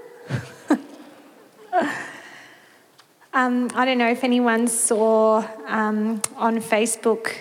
Um, 3.34 3.70
I 3.76 3.86
don't 3.86 3.98
know 3.98 4.10
if 4.10 4.24
anyone 4.24 4.68
saw 4.68 5.46
um, 5.68 6.22
on 6.36 6.60
Facebook 6.60 7.34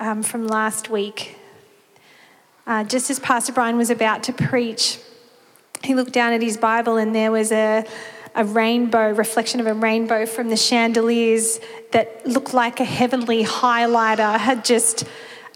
um, 0.00 0.22
from 0.22 0.46
last 0.46 0.90
week, 0.90 1.36
uh, 2.66 2.84
just 2.84 3.10
as 3.10 3.18
Pastor 3.18 3.52
Brian 3.52 3.76
was 3.76 3.90
about 3.90 4.22
to 4.24 4.32
preach, 4.32 4.98
he 5.82 5.94
looked 5.94 6.12
down 6.12 6.32
at 6.32 6.42
his 6.42 6.56
Bible 6.56 6.96
and 6.96 7.14
there 7.14 7.30
was 7.30 7.52
a, 7.52 7.84
a 8.34 8.44
rainbow, 8.44 9.12
reflection 9.12 9.60
of 9.60 9.66
a 9.66 9.74
rainbow 9.74 10.26
from 10.26 10.48
the 10.48 10.56
chandeliers 10.56 11.60
that 11.92 12.26
looked 12.26 12.52
like 12.52 12.80
a 12.80 12.84
heavenly 12.84 13.44
highlighter 13.44 14.38
had 14.38 14.64
just 14.64 15.04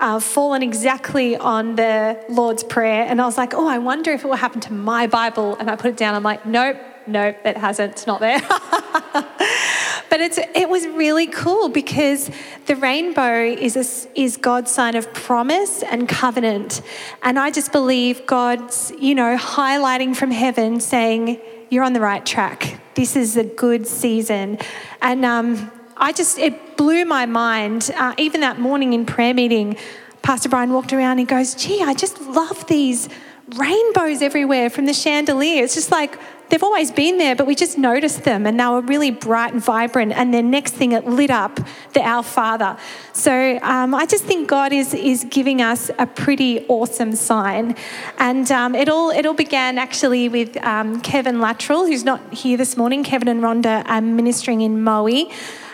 uh, 0.01 0.19
fallen 0.21 0.63
exactly 0.63 1.37
on 1.37 1.77
the 1.77 2.25
Lord's 2.29 2.65
Prayer. 2.65 3.05
And 3.05 3.21
I 3.21 3.27
was 3.27 3.39
like, 3.39 3.55
oh, 3.55 3.69
I 3.69 3.79
wonder 3.79 4.13
if 4.13 4.25
it 4.25 4.29
will 4.29 4.35
happen 4.35 4.61
to 4.63 4.73
my 4.73 5.07
Bible. 5.07 5.57
And 5.57 5.71
I 5.71 5.77
put 5.77 5.91
it 5.91 5.97
down. 5.97 6.15
I'm 6.15 6.23
like, 6.23 6.45
nope, 6.47 6.77
nope, 7.07 7.37
it 7.45 7.57
hasn't. 7.57 7.93
It's 7.93 8.07
not 8.07 8.21
there. 8.21 8.41
but 10.11 10.21
it's, 10.21 10.39
it 10.39 10.69
was 10.69 10.87
really 10.87 11.27
cool 11.27 11.69
because 11.69 12.31
the 12.67 12.77
rainbow 12.77 13.45
is, 13.45 13.77
a, 13.77 14.21
is 14.21 14.37
God's 14.37 14.71
sign 14.71 14.97
of 14.97 15.13
promise 15.13 15.83
and 15.83 16.09
covenant. 16.09 16.83
And 17.23 17.39
I 17.39 17.51
just 17.51 17.73
believe 17.73 18.27
God's, 18.27 18.93
you 18.99 19.15
know, 19.15 19.37
highlighting 19.37 20.17
from 20.17 20.31
heaven 20.31 20.81
saying, 20.81 21.41
you're 21.71 21.85
on 21.85 21.93
the 21.93 22.01
right 22.01 22.25
track. 22.25 22.81
This 22.95 23.17
is 23.17 23.37
a 23.37 23.45
good 23.45 23.87
season. 23.87 24.59
And, 25.03 25.25
um, 25.25 25.71
I 25.97 26.13
just, 26.13 26.39
it 26.39 26.77
blew 26.77 27.05
my 27.05 27.27
mind. 27.27 27.91
Uh, 27.95 28.15
even 28.19 28.41
that 28.41 28.59
morning 28.59 28.93
in 28.93 29.07
prayer 29.07 29.35
meeting, 29.35 29.77
Pastor 30.23 30.49
Brian 30.49 30.73
walked 30.73 30.93
around 30.93 31.19
and 31.19 31.29
goes, 31.29 31.55
Gee, 31.55 31.83
I 31.83 31.95
just 31.95 32.21
love 32.21 32.67
these 32.67 33.09
rainbows 33.57 34.23
everywhere 34.23 34.71
from 34.71 34.87
the 34.87 34.95
chandelier. 34.95 35.63
It's 35.63 35.75
just 35.75 35.91
like 35.91 36.19
they've 36.55 36.63
always 36.63 36.93
been 36.93 37.19
there, 37.19 37.35
but 37.35 37.49
we 37.49 37.57
just 37.57 37.77
noticed 37.77 38.23
them 38.23 38.47
and 38.47 38.61
they 38.61 38.67
were 38.67 38.81
really 38.81 39.11
bright 39.11 39.53
and 39.53 39.61
vibrant. 39.61 40.13
And 40.13 40.33
then 40.33 40.53
next 40.53 40.75
thing, 40.75 40.93
it 40.93 41.05
lit 41.05 41.33
up 41.33 41.59
the 41.95 42.01
Our 42.01 42.23
Father. 42.23 42.77
So 43.13 43.59
um, 43.61 43.93
I 43.93 44.07
just 44.07 44.23
think 44.23 44.49
God 44.49 44.73
is, 44.73 44.95
is 44.95 45.27
giving 45.29 45.61
us 45.61 45.91
a 45.99 46.07
pretty 46.07 46.65
awesome 46.69 47.17
sign. 47.17 47.75
And 48.19 48.53
um, 48.53 48.77
it, 48.77 48.89
all, 48.89 49.11
it 49.11 49.27
all 49.27 49.35
began 49.35 49.79
actually 49.79 50.29
with 50.29 50.57
um, 50.59 51.01
Kevin 51.01 51.41
Lateral, 51.41 51.87
who's 51.87 52.05
not 52.05 52.21
here 52.33 52.57
this 52.57 52.77
morning. 52.77 53.03
Kevin 53.03 53.27
and 53.27 53.43
Rhonda 53.43 53.85
are 53.89 54.01
ministering 54.01 54.61
in 54.61 54.81
Moe 54.85 55.29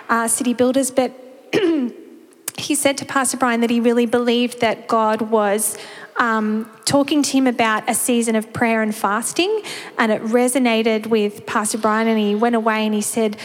uh, 0.08 0.28
city 0.28 0.54
builders, 0.54 0.90
but 0.90 1.12
he 2.56 2.74
said 2.74 2.96
to 2.96 3.04
Pastor 3.04 3.36
Brian 3.36 3.60
that 3.60 3.68
he 3.68 3.80
really 3.80 4.06
believed 4.06 4.62
that 4.62 4.88
God 4.88 5.20
was 5.20 5.76
um, 6.20 6.70
talking 6.84 7.22
to 7.22 7.32
him 7.32 7.46
about 7.48 7.88
a 7.88 7.94
season 7.94 8.36
of 8.36 8.52
prayer 8.52 8.82
and 8.82 8.94
fasting, 8.94 9.62
and 9.98 10.12
it 10.12 10.22
resonated 10.22 11.06
with 11.06 11.46
Pastor 11.46 11.78
Brian. 11.78 12.06
And 12.06 12.18
he 12.18 12.36
went 12.36 12.54
away 12.54 12.84
and 12.84 12.94
he 12.94 13.00
said, 13.00 13.36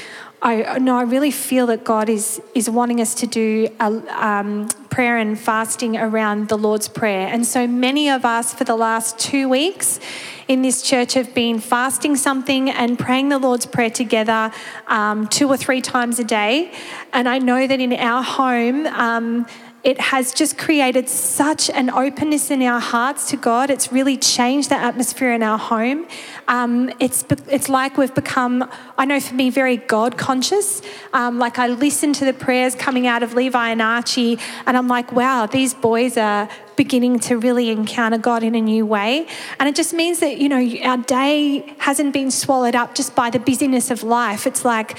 I 0.42 0.78
no, 0.78 0.98
I 0.98 1.04
really 1.04 1.32
feel 1.32 1.66
that 1.68 1.84
God 1.84 2.10
is 2.10 2.42
is 2.54 2.70
wanting 2.70 3.02
us 3.02 3.16
to 3.16 3.28
do 3.28 3.70
a, 3.80 3.88
um, 4.10 4.68
prayer 4.90 5.18
and 5.18 5.40
fasting 5.40 5.98
around 5.98 6.50
the 6.50 6.58
Lord's 6.58 6.88
Prayer. 6.88 7.28
And 7.28 7.46
so 7.46 7.68
many 7.68 8.10
of 8.10 8.24
us 8.24 8.54
for 8.54 8.64
the 8.64 8.76
last 8.76 9.18
two 9.18 9.50
weeks 9.50 10.00
in 10.48 10.62
this 10.62 10.82
church 10.82 11.16
have 11.16 11.34
been 11.34 11.60
fasting 11.60 12.16
something 12.16 12.70
and 12.70 13.00
praying 13.00 13.30
the 13.30 13.40
Lord's 13.40 13.66
Prayer 13.66 13.90
together 13.90 14.52
um, 14.88 15.28
two 15.28 15.50
or 15.50 15.58
three 15.58 15.82
times 15.82 16.20
a 16.20 16.24
day. 16.24 16.72
And 17.12 17.28
I 17.28 17.40
know 17.40 17.66
that 17.68 17.80
in 17.80 17.92
our 17.94 18.24
home. 18.24 18.86
Um, 18.88 19.48
it 19.86 20.02
has 20.02 20.34
just 20.34 20.58
created 20.58 21.08
such 21.08 21.70
an 21.70 21.92
openness 21.92 22.50
in 22.50 22.64
our 22.64 22.80
hearts 22.80 23.30
to 23.30 23.38
God. 23.38 23.70
It's 23.70 23.92
really 23.92 24.18
changed 24.18 24.72
the 24.72 24.76
atmosphere 24.76 25.32
in 25.32 25.44
our 25.44 25.60
home. 25.60 26.08
Um, 26.48 26.92
it's, 27.00 27.24
it's 27.48 27.70
like 27.70 27.96
we've 27.96 28.14
become, 28.16 28.68
I 28.98 29.06
know 29.06 29.20
for 29.20 29.36
me, 29.36 29.52
very 29.52 29.78
God 29.78 30.18
conscious. 30.18 30.82
Um, 31.14 31.38
like 31.38 31.60
I 31.60 31.68
listen 31.68 32.14
to 32.14 32.26
the 32.26 32.34
prayers 32.34 32.74
coming 32.74 33.06
out 33.06 33.22
of 33.22 33.36
Levi 33.36 33.70
and 33.70 33.80
Archie, 33.80 34.40
and 34.66 34.76
I'm 34.76 34.88
like, 34.88 35.12
wow, 35.12 35.46
these 35.46 35.76
boys 35.76 36.18
are 36.18 36.50
beginning 36.76 37.20
to 37.20 37.38
really 37.38 37.70
encounter 37.70 38.18
God 38.18 38.42
in 38.42 38.56
a 38.56 38.62
new 38.62 38.88
way. 38.88 39.28
And 39.60 39.70
it 39.70 39.76
just 39.76 39.94
means 39.94 40.20
that, 40.20 40.40
you 40.40 40.50
know, 40.50 40.78
our 40.84 40.98
day 40.98 41.76
hasn't 41.78 42.12
been 42.12 42.32
swallowed 42.32 42.76
up 42.76 42.96
just 42.96 43.16
by 43.16 43.30
the 43.30 43.40
busyness 43.40 43.92
of 43.92 44.02
life. 44.02 44.48
It's 44.48 44.66
like, 44.66 44.98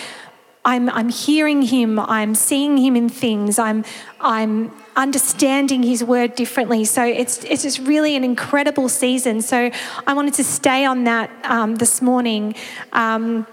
I'm, 0.67 0.91
I'm 0.91 1.09
hearing 1.09 1.63
him, 1.63 1.99
I'm 2.01 2.35
seeing 2.35 2.77
him 2.77 2.97
in 2.97 3.09
things, 3.09 3.57
I'm, 3.59 3.85
I'm 4.21 4.73
understanding 4.97 5.85
his 5.85 6.03
word 6.03 6.35
differently. 6.35 6.85
So 6.85 7.05
it's, 7.05 7.45
it's 7.45 7.63
just 7.63 7.79
really 7.79 8.17
an 8.17 8.25
incredible 8.25 8.89
season. 8.89 9.43
So 9.43 9.71
I 10.07 10.13
wanted 10.13 10.35
to 10.35 10.45
stay 10.45 10.85
on 10.85 11.05
that 11.05 11.31
um, 11.45 11.77
this 11.77 12.03
morning. 12.03 12.57
Um, 12.93 13.47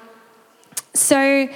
so 0.95 1.47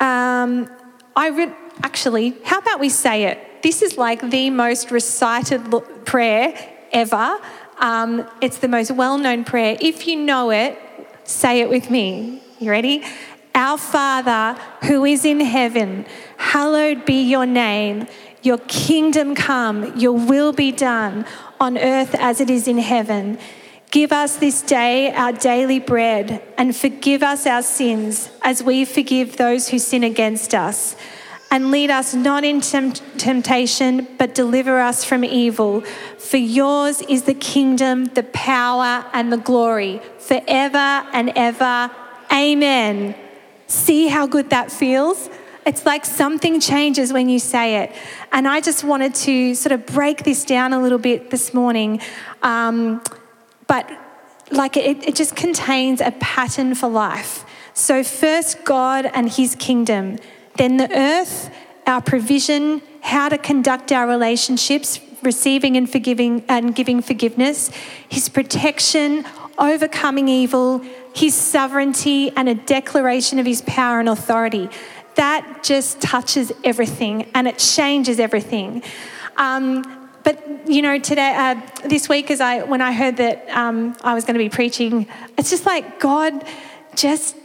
um, 0.00 0.68
I 1.14 1.28
re- 1.28 1.54
actually, 1.84 2.34
how 2.44 2.58
about 2.58 2.80
we 2.80 2.88
say 2.88 3.24
it? 3.24 3.62
This 3.62 3.82
is 3.82 3.96
like 3.96 4.28
the 4.28 4.50
most 4.50 4.90
recited 4.90 5.62
prayer 6.04 6.52
ever. 6.90 7.38
Um, 7.78 8.28
it's 8.40 8.58
the 8.58 8.68
most 8.68 8.90
well 8.90 9.18
known 9.18 9.44
prayer. 9.44 9.76
If 9.80 10.08
you 10.08 10.16
know 10.16 10.50
it, 10.50 10.76
say 11.22 11.60
it 11.60 11.68
with 11.70 11.90
me. 11.90 12.42
You 12.58 12.70
ready? 12.70 13.04
Our 13.54 13.78
Father 13.78 14.60
who 14.82 15.04
is 15.04 15.24
in 15.24 15.40
heaven, 15.40 16.06
hallowed 16.36 17.04
be 17.04 17.22
your 17.22 17.46
name. 17.46 18.06
Your 18.42 18.58
kingdom 18.58 19.34
come, 19.34 19.96
your 19.98 20.12
will 20.12 20.52
be 20.52 20.72
done 20.72 21.26
on 21.60 21.76
earth 21.76 22.14
as 22.14 22.40
it 22.40 22.48
is 22.48 22.66
in 22.66 22.78
heaven. 22.78 23.38
Give 23.90 24.12
us 24.12 24.36
this 24.36 24.62
day 24.62 25.12
our 25.12 25.32
daily 25.32 25.80
bread 25.80 26.42
and 26.56 26.74
forgive 26.74 27.22
us 27.22 27.46
our 27.46 27.62
sins 27.62 28.30
as 28.42 28.62
we 28.62 28.84
forgive 28.84 29.36
those 29.36 29.68
who 29.68 29.78
sin 29.78 30.04
against 30.04 30.54
us. 30.54 30.94
And 31.50 31.72
lead 31.72 31.90
us 31.90 32.14
not 32.14 32.44
into 32.44 32.92
temptation, 33.18 34.06
but 34.16 34.36
deliver 34.36 34.78
us 34.78 35.04
from 35.04 35.24
evil. 35.24 35.80
For 36.18 36.36
yours 36.36 37.02
is 37.02 37.24
the 37.24 37.34
kingdom, 37.34 38.04
the 38.04 38.22
power, 38.22 39.04
and 39.12 39.32
the 39.32 39.36
glory 39.36 40.00
forever 40.20 40.78
and 41.12 41.32
ever. 41.34 41.90
Amen. 42.32 43.16
See 43.70 44.08
how 44.08 44.26
good 44.26 44.50
that 44.50 44.72
feels? 44.72 45.30
It's 45.64 45.86
like 45.86 46.04
something 46.04 46.58
changes 46.58 47.12
when 47.12 47.28
you 47.28 47.38
say 47.38 47.84
it. 47.84 47.92
And 48.32 48.48
I 48.48 48.60
just 48.60 48.82
wanted 48.82 49.14
to 49.26 49.54
sort 49.54 49.70
of 49.70 49.86
break 49.86 50.24
this 50.24 50.44
down 50.44 50.72
a 50.72 50.82
little 50.82 50.98
bit 50.98 51.30
this 51.30 51.54
morning. 51.54 52.00
Um, 52.42 53.00
but 53.68 53.88
like 54.50 54.76
it, 54.76 55.06
it 55.06 55.14
just 55.14 55.36
contains 55.36 56.00
a 56.00 56.10
pattern 56.10 56.74
for 56.74 56.88
life. 56.88 57.44
So, 57.72 58.02
first, 58.02 58.64
God 58.64 59.06
and 59.06 59.30
His 59.30 59.54
kingdom, 59.54 60.18
then 60.56 60.76
the 60.76 60.90
earth, 60.92 61.54
our 61.86 62.02
provision, 62.02 62.82
how 63.02 63.28
to 63.28 63.38
conduct 63.38 63.92
our 63.92 64.08
relationships, 64.08 64.98
receiving 65.22 65.76
and 65.76 65.88
forgiving 65.88 66.44
and 66.48 66.74
giving 66.74 67.02
forgiveness, 67.02 67.70
His 68.08 68.28
protection, 68.28 69.24
overcoming 69.60 70.26
evil, 70.26 70.82
his 71.14 71.34
sovereignty, 71.34 72.30
and 72.36 72.48
a 72.48 72.54
declaration 72.54 73.38
of 73.38 73.46
his 73.46 73.62
power 73.62 74.00
and 74.00 74.08
authority. 74.08 74.68
That 75.16 75.62
just 75.62 76.00
touches 76.00 76.52
everything 76.64 77.30
and 77.34 77.48
it 77.48 77.58
changes 77.58 78.20
everything. 78.20 78.82
Um, 79.36 80.08
but 80.22 80.68
you 80.68 80.82
know, 80.82 80.98
today, 80.98 81.34
uh, 81.36 81.88
this 81.88 82.08
week, 82.08 82.30
as 82.30 82.40
I 82.40 82.62
when 82.62 82.80
I 82.80 82.92
heard 82.92 83.16
that 83.16 83.48
um, 83.50 83.96
I 84.02 84.14
was 84.14 84.24
going 84.24 84.34
to 84.34 84.38
be 84.38 84.48
preaching, 84.48 85.06
it's 85.38 85.50
just 85.50 85.66
like 85.66 85.98
God 85.98 86.44
just 86.94 87.36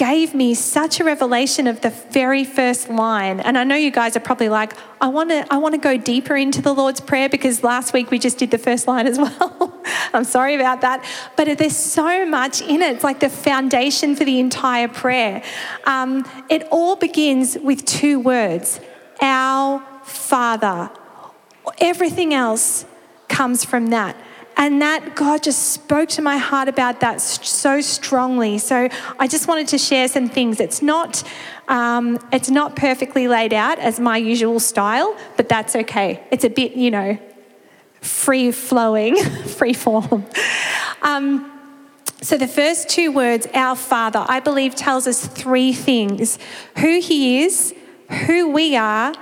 gave 0.00 0.34
me 0.34 0.54
such 0.54 0.98
a 0.98 1.04
revelation 1.04 1.66
of 1.66 1.82
the 1.82 1.90
very 1.90 2.42
first 2.42 2.88
line. 2.88 3.38
And 3.38 3.58
I 3.58 3.64
know 3.64 3.74
you 3.74 3.90
guys 3.90 4.16
are 4.16 4.20
probably 4.20 4.48
like, 4.48 4.72
I 4.98 5.08
want 5.08 5.28
to 5.28 5.46
I 5.52 5.58
want 5.58 5.74
to 5.74 5.80
go 5.80 5.98
deeper 5.98 6.34
into 6.34 6.62
the 6.62 6.72
Lord's 6.72 7.02
Prayer 7.02 7.28
because 7.28 7.62
last 7.62 7.92
week 7.92 8.10
we 8.10 8.18
just 8.18 8.38
did 8.38 8.50
the 8.50 8.56
first 8.56 8.88
line 8.88 9.06
as 9.06 9.18
well. 9.24 9.84
I'm 10.14 10.24
sorry 10.24 10.54
about 10.54 10.80
that. 10.80 11.04
But 11.36 11.58
there's 11.58 11.76
so 11.76 12.24
much 12.24 12.62
in 12.62 12.80
it. 12.80 12.94
It's 12.94 13.04
like 13.04 13.20
the 13.20 13.28
foundation 13.28 14.16
for 14.16 14.24
the 14.24 14.40
entire 14.40 14.88
prayer. 14.88 15.42
Um, 15.84 16.26
it 16.48 16.66
all 16.70 16.96
begins 16.96 17.58
with 17.58 17.84
two 17.84 18.20
words 18.20 18.80
Our 19.20 19.84
Father. 20.02 20.90
Everything 21.78 22.32
else 22.32 22.86
comes 23.28 23.66
from 23.66 23.88
that. 23.88 24.16
And 24.60 24.82
that 24.82 25.16
God 25.16 25.42
just 25.42 25.70
spoke 25.72 26.10
to 26.10 26.22
my 26.22 26.36
heart 26.36 26.68
about 26.68 27.00
that 27.00 27.22
so 27.22 27.80
strongly. 27.80 28.58
So 28.58 28.90
I 29.18 29.26
just 29.26 29.48
wanted 29.48 29.68
to 29.68 29.78
share 29.78 30.06
some 30.06 30.28
things. 30.28 30.60
It's 30.60 30.82
not, 30.82 31.22
um, 31.68 32.18
it's 32.30 32.50
not 32.50 32.76
perfectly 32.76 33.26
laid 33.26 33.54
out 33.54 33.78
as 33.78 33.98
my 33.98 34.18
usual 34.18 34.60
style, 34.60 35.16
but 35.38 35.48
that's 35.48 35.74
okay. 35.74 36.22
It's 36.30 36.44
a 36.44 36.50
bit, 36.50 36.74
you 36.74 36.90
know, 36.90 37.18
free 38.02 38.52
flowing, 38.52 39.16
free 39.46 39.72
form. 39.72 40.26
Um, 41.00 41.50
so 42.20 42.36
the 42.36 42.46
first 42.46 42.90
two 42.90 43.12
words, 43.12 43.46
our 43.54 43.74
Father, 43.74 44.26
I 44.28 44.40
believe 44.40 44.74
tells 44.74 45.06
us 45.06 45.26
three 45.26 45.72
things 45.72 46.38
who 46.76 47.00
He 47.00 47.44
is, 47.44 47.74
who 48.26 48.50
we 48.50 48.76
are, 48.76 49.14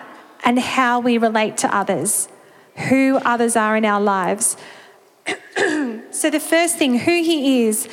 and 0.45 0.59
how 0.59 0.99
we 0.99 1.17
relate 1.17 1.57
to 1.59 1.73
others, 1.73 2.29
who 2.89 3.19
others 3.19 3.55
are 3.55 3.77
in 3.77 3.85
our 3.85 4.01
lives. 4.01 4.57
so, 6.11 6.31
the 6.31 6.41
first 6.41 6.77
thing, 6.77 6.99
who 6.99 7.23
He 7.23 7.67
is, 7.67 7.89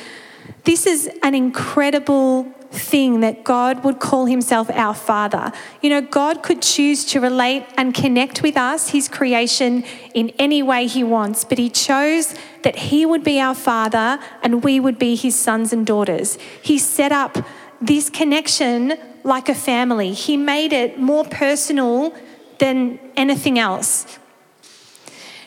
this 0.64 0.86
is 0.86 1.10
an 1.22 1.34
incredible 1.34 2.44
thing 2.70 3.20
that 3.20 3.44
God 3.44 3.84
would 3.84 3.98
call 3.98 4.26
Himself 4.26 4.70
our 4.70 4.94
Father. 4.94 5.52
You 5.80 5.90
know, 5.90 6.00
God 6.00 6.42
could 6.42 6.62
choose 6.62 7.04
to 7.06 7.20
relate 7.20 7.64
and 7.76 7.94
connect 7.94 8.42
with 8.42 8.56
us, 8.56 8.90
His 8.90 9.08
creation, 9.08 9.84
in 10.14 10.30
any 10.38 10.62
way 10.62 10.86
He 10.86 11.02
wants, 11.04 11.44
but 11.44 11.58
He 11.58 11.70
chose 11.70 12.34
that 12.62 12.76
He 12.76 13.06
would 13.06 13.24
be 13.24 13.40
our 13.40 13.54
Father 13.54 14.18
and 14.42 14.62
we 14.62 14.80
would 14.80 14.98
be 14.98 15.14
His 15.14 15.38
sons 15.38 15.72
and 15.72 15.86
daughters. 15.86 16.38
He 16.62 16.78
set 16.78 17.12
up 17.12 17.38
this 17.80 18.10
connection 18.10 18.94
like 19.24 19.48
a 19.48 19.54
family, 19.54 20.12
He 20.12 20.36
made 20.36 20.72
it 20.72 20.98
more 20.98 21.24
personal 21.24 22.14
than 22.58 22.98
anything 23.16 23.58
else. 23.58 24.18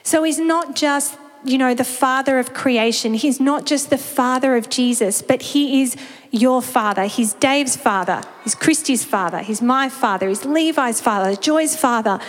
So 0.04 0.24
He's 0.24 0.40
not 0.40 0.76
just 0.76 1.18
you 1.44 1.58
know, 1.58 1.74
the 1.74 1.84
father 1.84 2.40
of 2.40 2.54
creation. 2.54 3.14
He's 3.14 3.40
not 3.40 3.66
just 3.66 3.90
the 3.90 3.98
father 3.98 4.56
of 4.56 4.70
Jesus, 4.70 5.22
but 5.22 5.42
he 5.42 5.82
is 5.82 5.96
your 6.32 6.62
father. 6.62 7.06
He's 7.06 7.34
Dave's 7.34 7.76
father. 7.76 8.22
He's 8.44 8.56
Christy's 8.56 9.04
father. 9.04 9.40
He's 9.40 9.62
my 9.62 9.90
father. 9.90 10.28
He's 10.28 10.46
Levi's 10.46 11.02
father. 11.02 11.36
Joy's 11.36 11.76
father. 11.76 12.20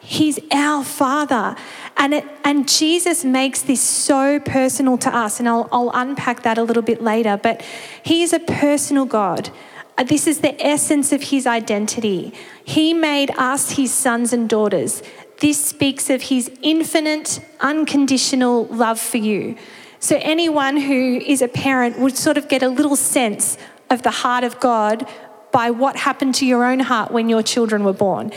He's 0.00 0.38
our 0.52 0.84
father. 0.84 1.56
And, 1.96 2.14
it, 2.14 2.24
and 2.44 2.68
Jesus 2.68 3.24
makes 3.24 3.62
this 3.62 3.80
so 3.80 4.38
personal 4.40 4.96
to 4.98 5.14
us. 5.14 5.40
And 5.40 5.48
I'll, 5.48 5.68
I'll 5.72 5.90
unpack 5.92 6.42
that 6.42 6.58
a 6.58 6.62
little 6.62 6.82
bit 6.82 7.02
later. 7.02 7.36
But 7.36 7.62
he 8.02 8.22
is 8.22 8.32
a 8.32 8.38
personal 8.38 9.04
God. 9.04 9.50
Uh, 9.96 10.04
this 10.04 10.28
is 10.28 10.40
the 10.40 10.64
essence 10.64 11.10
of 11.10 11.24
his 11.24 11.46
identity. 11.46 12.32
He 12.64 12.94
made 12.94 13.32
us 13.32 13.72
his 13.72 13.92
sons 13.92 14.32
and 14.32 14.48
daughters. 14.48 15.02
This 15.40 15.64
speaks 15.64 16.10
of 16.10 16.22
his 16.22 16.50
infinite, 16.62 17.40
unconditional 17.60 18.66
love 18.66 18.98
for 18.98 19.18
you. 19.18 19.56
So, 20.00 20.18
anyone 20.22 20.76
who 20.76 21.18
is 21.24 21.42
a 21.42 21.48
parent 21.48 21.98
would 21.98 22.16
sort 22.16 22.38
of 22.38 22.48
get 22.48 22.62
a 22.62 22.68
little 22.68 22.96
sense 22.96 23.56
of 23.90 24.02
the 24.02 24.10
heart 24.10 24.44
of 24.44 24.58
God 24.60 25.08
by 25.52 25.70
what 25.70 25.96
happened 25.96 26.34
to 26.36 26.46
your 26.46 26.64
own 26.64 26.80
heart 26.80 27.10
when 27.10 27.28
your 27.28 27.42
children 27.42 27.84
were 27.84 27.92
born. 27.92 28.32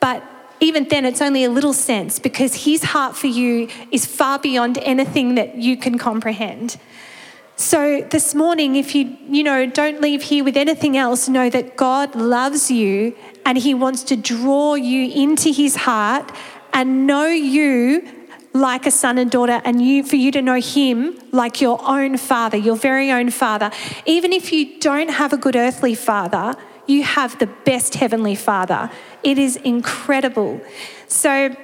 But 0.00 0.22
even 0.60 0.88
then, 0.88 1.04
it's 1.04 1.20
only 1.20 1.44
a 1.44 1.50
little 1.50 1.72
sense 1.72 2.18
because 2.18 2.64
his 2.64 2.84
heart 2.84 3.16
for 3.16 3.26
you 3.26 3.68
is 3.90 4.06
far 4.06 4.38
beyond 4.38 4.78
anything 4.78 5.34
that 5.34 5.56
you 5.56 5.76
can 5.76 5.98
comprehend. 5.98 6.76
So 7.56 8.00
this 8.10 8.34
morning, 8.34 8.76
if 8.76 8.94
you, 8.94 9.16
you 9.28 9.42
know, 9.44 9.66
don't 9.66 10.00
leave 10.00 10.22
here 10.22 10.42
with 10.42 10.56
anything 10.56 10.96
else, 10.96 11.28
know 11.28 11.50
that 11.50 11.76
God 11.76 12.14
loves 12.14 12.70
you 12.70 13.14
and 13.44 13.58
he 13.58 13.74
wants 13.74 14.02
to 14.04 14.16
draw 14.16 14.74
you 14.74 15.10
into 15.10 15.50
his 15.50 15.76
heart 15.76 16.32
and 16.72 17.06
know 17.06 17.26
you 17.26 18.08
like 18.54 18.86
a 18.86 18.90
son 18.90 19.18
and 19.18 19.30
daughter 19.30 19.60
and 19.64 19.80
you 19.80 20.02
for 20.02 20.16
you 20.16 20.30
to 20.32 20.42
know 20.42 20.60
him 20.60 21.18
like 21.30 21.60
your 21.60 21.78
own 21.86 22.16
father, 22.16 22.56
your 22.56 22.76
very 22.76 23.10
own 23.10 23.30
father. 23.30 23.70
Even 24.06 24.32
if 24.32 24.52
you 24.52 24.78
don't 24.80 25.10
have 25.10 25.32
a 25.32 25.36
good 25.36 25.56
earthly 25.56 25.94
father, 25.94 26.54
you 26.86 27.02
have 27.02 27.38
the 27.38 27.46
best 27.46 27.94
heavenly 27.94 28.34
father. 28.34 28.90
It 29.22 29.38
is 29.38 29.56
incredible. 29.56 30.60
So 31.06 31.54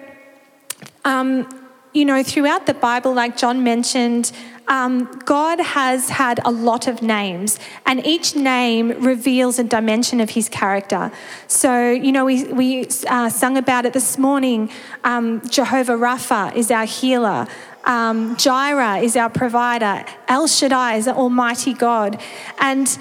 um, 1.05 1.49
you 1.93 2.05
know, 2.05 2.23
throughout 2.23 2.67
the 2.67 2.75
Bible, 2.75 3.13
like 3.13 3.37
John 3.37 3.65
mentioned, 3.65 4.31
um, 4.69 5.11
God 5.25 5.61
has 5.61 6.11
had 6.11 6.41
a 6.45 6.51
lot 6.51 6.87
of 6.87 7.03
names, 7.03 7.59
and 7.87 8.07
each 8.07 8.37
name 8.37 9.03
reveals 9.03 9.59
a 9.59 9.65
dimension 9.65 10.21
of 10.21 10.31
his 10.31 10.49
character. 10.49 11.11
So, 11.47 11.91
you 11.91 12.13
know, 12.13 12.27
we, 12.27 12.45
we 12.45 12.87
uh, 13.09 13.31
sung 13.31 13.57
about 13.57 13.87
it 13.87 13.95
this 13.95 14.19
morning. 14.19 14.71
Um, 15.05 15.47
Jehovah 15.49 15.95
Rapha 15.95 16.55
is 16.55 16.71
our 16.71 16.85
healer. 16.85 17.47
Um, 17.85 18.37
Jireh 18.37 18.99
is 18.99 19.17
our 19.17 19.31
provider. 19.31 20.05
El 20.29 20.47
Shaddai 20.47 20.97
is 20.97 21.07
the 21.07 21.15
Almighty 21.15 21.73
God. 21.73 22.21
And 22.59 22.99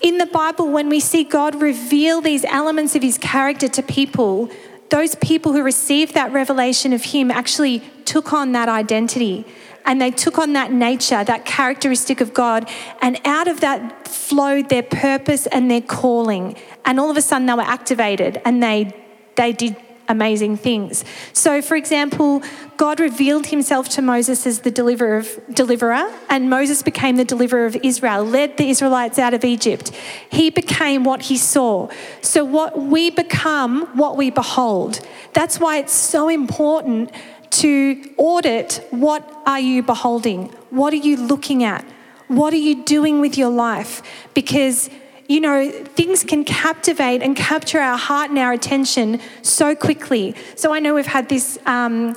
in 0.00 0.18
the 0.18 0.26
Bible, 0.26 0.70
when 0.72 0.88
we 0.88 0.98
see 0.98 1.22
God 1.22 1.62
reveal 1.62 2.20
these 2.20 2.44
elements 2.44 2.96
of 2.96 3.02
his 3.02 3.18
character 3.18 3.68
to 3.68 3.82
people, 3.82 4.50
those 4.90 5.14
people 5.16 5.52
who 5.52 5.62
received 5.62 6.14
that 6.14 6.32
revelation 6.32 6.92
of 6.92 7.04
him 7.04 7.30
actually 7.30 7.82
took 8.04 8.32
on 8.32 8.52
that 8.52 8.68
identity 8.68 9.46
and 9.84 10.00
they 10.00 10.10
took 10.10 10.38
on 10.38 10.54
that 10.54 10.72
nature, 10.72 11.22
that 11.24 11.44
characteristic 11.44 12.20
of 12.20 12.32
God, 12.34 12.68
and 13.02 13.20
out 13.24 13.48
of 13.48 13.60
that 13.60 14.08
flowed 14.08 14.68
their 14.68 14.82
purpose 14.82 15.46
and 15.46 15.70
their 15.70 15.82
calling. 15.82 16.56
And 16.84 16.98
all 16.98 17.10
of 17.10 17.16
a 17.16 17.22
sudden 17.22 17.46
they 17.46 17.54
were 17.54 17.62
activated 17.62 18.40
and 18.44 18.62
they 18.62 18.94
they 19.36 19.52
did 19.52 19.76
amazing 20.08 20.56
things. 20.56 21.04
So, 21.32 21.62
for 21.62 21.76
example, 21.76 22.42
God 22.76 23.00
revealed 23.00 23.46
himself 23.46 23.88
to 23.90 24.02
Moses 24.02 24.46
as 24.46 24.60
the 24.60 24.70
deliverer, 24.70 25.18
of, 25.18 25.40
deliverer, 25.52 26.12
and 26.28 26.50
Moses 26.50 26.82
became 26.82 27.16
the 27.16 27.24
deliverer 27.24 27.66
of 27.66 27.76
Israel, 27.82 28.24
led 28.24 28.56
the 28.56 28.68
Israelites 28.68 29.18
out 29.18 29.34
of 29.34 29.44
Egypt. 29.44 29.90
He 30.28 30.50
became 30.50 31.04
what 31.04 31.22
he 31.22 31.36
saw. 31.36 31.88
So, 32.20 32.44
what 32.44 32.78
we 32.78 33.10
become, 33.10 33.86
what 33.96 34.16
we 34.16 34.30
behold. 34.30 35.00
That's 35.32 35.58
why 35.58 35.78
it's 35.78 35.92
so 35.92 36.28
important 36.28 37.10
to 37.60 38.14
audit 38.16 38.86
what 38.90 39.42
are 39.46 39.60
you 39.60 39.82
beholding? 39.82 40.46
What 40.70 40.92
are 40.92 41.02
you 41.08 41.16
looking 41.16 41.62
at? 41.64 41.84
What 42.28 42.52
are 42.52 42.64
you 42.68 42.84
doing 42.84 43.20
with 43.20 43.36
your 43.36 43.50
life? 43.50 44.02
Because 44.34 44.90
you 45.26 45.40
know, 45.40 45.70
things 45.70 46.22
can 46.22 46.44
captivate 46.44 47.22
and 47.22 47.34
capture 47.34 47.80
our 47.80 47.96
heart 47.96 48.28
and 48.28 48.38
our 48.38 48.52
attention 48.52 49.20
so 49.40 49.74
quickly. 49.74 50.34
So 50.54 50.74
I 50.74 50.80
know 50.80 50.94
we've 50.94 51.06
had 51.06 51.30
this 51.30 51.58
um, 51.64 52.14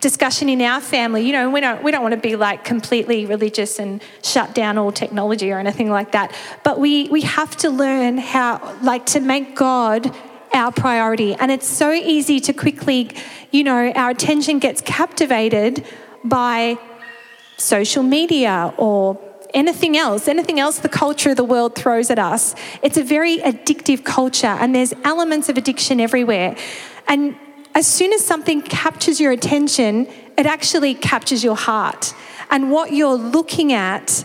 discussion 0.00 0.50
in 0.50 0.60
our 0.60 0.80
family. 0.80 1.22
You 1.22 1.32
know, 1.32 1.48
we 1.48 1.60
don't 1.60 1.82
we 1.82 1.90
don't 1.90 2.02
want 2.02 2.14
to 2.14 2.20
be 2.20 2.36
like 2.36 2.64
completely 2.64 3.24
religious 3.24 3.78
and 3.78 4.02
shut 4.22 4.54
down 4.54 4.76
all 4.76 4.92
technology 4.92 5.50
or 5.50 5.58
anything 5.58 5.90
like 5.90 6.12
that. 6.12 6.34
But 6.62 6.78
we 6.78 7.08
we 7.08 7.22
have 7.22 7.56
to 7.58 7.70
learn 7.70 8.18
how 8.18 8.76
like 8.82 9.06
to 9.06 9.20
make 9.20 9.56
God 9.56 10.14
our 10.52 10.72
priority. 10.72 11.34
And 11.34 11.50
it's 11.50 11.66
so 11.66 11.92
easy 11.92 12.40
to 12.40 12.52
quickly, 12.52 13.10
you 13.50 13.64
know, 13.64 13.92
our 13.92 14.10
attention 14.10 14.58
gets 14.58 14.80
captivated 14.80 15.84
by 16.24 16.78
social 17.56 18.02
media 18.02 18.72
or 18.76 19.18
anything 19.54 19.96
else, 19.96 20.28
anything 20.28 20.58
else 20.58 20.78
the 20.78 20.88
culture 20.88 21.30
of 21.30 21.36
the 21.36 21.44
world 21.44 21.74
throws 21.74 22.10
at 22.10 22.18
us. 22.18 22.54
It's 22.82 22.96
a 22.96 23.02
very 23.02 23.38
addictive 23.38 24.04
culture, 24.04 24.46
and 24.46 24.74
there's 24.74 24.94
elements 25.04 25.48
of 25.48 25.56
addiction 25.56 26.00
everywhere. 26.00 26.56
And 27.08 27.36
as 27.74 27.86
soon 27.86 28.12
as 28.12 28.24
something 28.24 28.62
captures 28.62 29.20
your 29.20 29.32
attention, 29.32 30.06
it 30.36 30.46
actually 30.46 30.94
captures 30.94 31.44
your 31.44 31.56
heart. 31.56 32.14
And 32.50 32.70
what 32.70 32.92
you're 32.92 33.14
looking 33.14 33.72
at, 33.72 34.24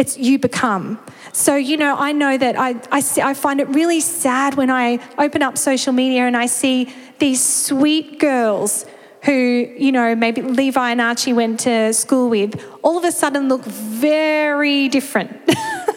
it's 0.00 0.16
you 0.16 0.38
become. 0.38 0.98
So, 1.34 1.56
you 1.56 1.76
know, 1.76 1.94
I 1.94 2.12
know 2.12 2.38
that 2.38 2.58
I, 2.58 2.80
I, 2.90 3.00
see, 3.00 3.20
I 3.20 3.34
find 3.34 3.60
it 3.60 3.68
really 3.68 4.00
sad 4.00 4.54
when 4.54 4.70
I 4.70 4.98
open 5.18 5.42
up 5.42 5.58
social 5.58 5.92
media 5.92 6.22
and 6.22 6.34
I 6.34 6.46
see 6.46 6.90
these 7.18 7.44
sweet 7.44 8.18
girls 8.18 8.86
who, 9.24 9.32
you 9.32 9.92
know, 9.92 10.14
maybe 10.16 10.40
Levi 10.40 10.90
and 10.90 11.02
Archie 11.02 11.34
went 11.34 11.60
to 11.60 11.92
school 11.92 12.30
with, 12.30 12.64
all 12.82 12.96
of 12.96 13.04
a 13.04 13.12
sudden 13.12 13.50
look 13.50 13.62
very 13.66 14.88
different. 14.88 15.30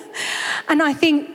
and 0.68 0.84
I 0.84 0.92
think 0.92 1.30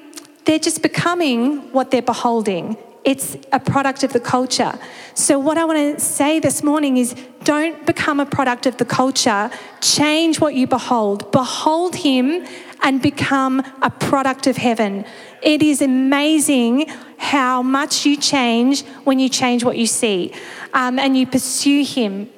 they're 0.44 0.59
just 0.59 0.83
becoming 0.83 1.72
what 1.72 1.90
they're 1.90 2.02
beholding. 2.02 2.76
It's 3.08 3.38
a 3.52 3.58
product 3.58 4.02
of 4.02 4.12
the 4.12 4.20
culture. 4.20 4.78
So, 5.14 5.38
what 5.38 5.56
I 5.56 5.64
want 5.64 5.96
to 5.96 5.98
say 5.98 6.40
this 6.40 6.62
morning 6.62 6.98
is 6.98 7.14
don't 7.42 7.86
become 7.86 8.20
a 8.20 8.26
product 8.26 8.66
of 8.66 8.76
the 8.76 8.84
culture. 8.84 9.50
Change 9.80 10.40
what 10.40 10.54
you 10.54 10.66
behold. 10.66 11.32
Behold 11.32 11.96
Him 11.96 12.44
and 12.82 13.00
become 13.00 13.60
a 13.80 13.88
product 13.88 14.46
of 14.46 14.58
heaven. 14.58 15.06
It 15.42 15.62
is 15.62 15.80
amazing 15.80 16.88
how 17.16 17.62
much 17.62 18.04
you 18.04 18.14
change 18.14 18.84
when 19.04 19.18
you 19.18 19.30
change 19.30 19.64
what 19.64 19.78
you 19.78 19.86
see 19.86 20.34
um, 20.74 20.98
and 20.98 21.16
you 21.16 21.26
pursue 21.26 21.82
Him. 21.84 22.28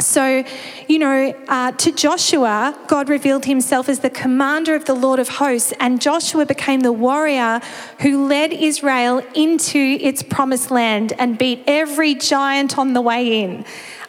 So, 0.00 0.44
you 0.88 0.98
know, 0.98 1.32
uh, 1.46 1.70
to 1.70 1.92
Joshua, 1.92 2.76
God 2.88 3.08
revealed 3.08 3.44
himself 3.44 3.88
as 3.88 4.00
the 4.00 4.10
commander 4.10 4.74
of 4.74 4.86
the 4.86 4.94
Lord 4.94 5.20
of 5.20 5.28
hosts, 5.28 5.72
and 5.78 6.00
Joshua 6.00 6.46
became 6.46 6.80
the 6.80 6.92
warrior 6.92 7.60
who 8.00 8.26
led 8.26 8.52
Israel 8.52 9.22
into 9.34 9.78
its 9.78 10.24
promised 10.24 10.72
land 10.72 11.12
and 11.16 11.38
beat 11.38 11.62
every 11.68 12.16
giant 12.16 12.76
on 12.76 12.92
the 12.92 13.00
way 13.00 13.42
in. 13.42 13.64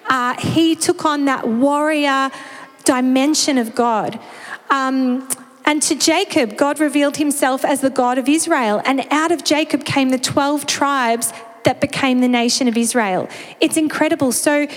Uh, 0.09 0.33
he 0.39 0.75
took 0.75 1.05
on 1.05 1.25
that 1.25 1.47
warrior 1.47 2.31
dimension 2.83 3.59
of 3.59 3.75
God. 3.75 4.19
Um, 4.71 5.27
and 5.65 5.83
to 5.83 5.95
Jacob, 5.95 6.57
God 6.57 6.79
revealed 6.79 7.17
himself 7.17 7.63
as 7.63 7.81
the 7.81 7.91
God 7.91 8.17
of 8.17 8.27
Israel, 8.27 8.81
and 8.85 9.05
out 9.11 9.31
of 9.31 9.43
Jacob 9.43 9.85
came 9.85 10.09
the 10.09 10.17
12 10.17 10.65
tribes 10.65 11.31
that 11.63 11.79
became 11.79 12.21
the 12.21 12.27
nation 12.27 12.67
of 12.67 12.75
Israel. 12.75 13.29
It's 13.59 13.77
incredible. 13.77 14.31
So, 14.31 14.67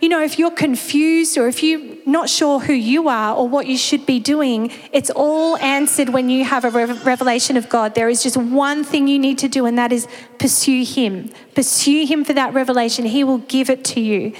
you 0.00 0.08
know, 0.08 0.22
if 0.22 0.38
you're 0.38 0.50
confused 0.50 1.36
or 1.36 1.48
if 1.48 1.62
you're 1.62 1.80
not 2.06 2.28
sure 2.28 2.60
who 2.60 2.72
you 2.72 3.08
are 3.08 3.34
or 3.34 3.48
what 3.48 3.66
you 3.66 3.76
should 3.76 4.06
be 4.06 4.20
doing, 4.20 4.72
it's 4.92 5.10
all 5.10 5.56
answered 5.58 6.10
when 6.10 6.30
you 6.30 6.44
have 6.44 6.64
a 6.64 6.70
revelation 6.70 7.56
of 7.56 7.68
God. 7.68 7.94
There 7.94 8.08
is 8.08 8.22
just 8.22 8.36
one 8.36 8.84
thing 8.84 9.08
you 9.08 9.18
need 9.18 9.38
to 9.38 9.48
do, 9.48 9.66
and 9.66 9.76
that 9.78 9.92
is 9.92 10.06
pursue 10.38 10.84
Him. 10.84 11.30
Pursue 11.54 12.06
Him 12.06 12.24
for 12.24 12.32
that 12.32 12.54
revelation. 12.54 13.06
He 13.06 13.24
will 13.24 13.38
give 13.38 13.70
it 13.70 13.84
to 13.86 14.00
you. 14.00 14.32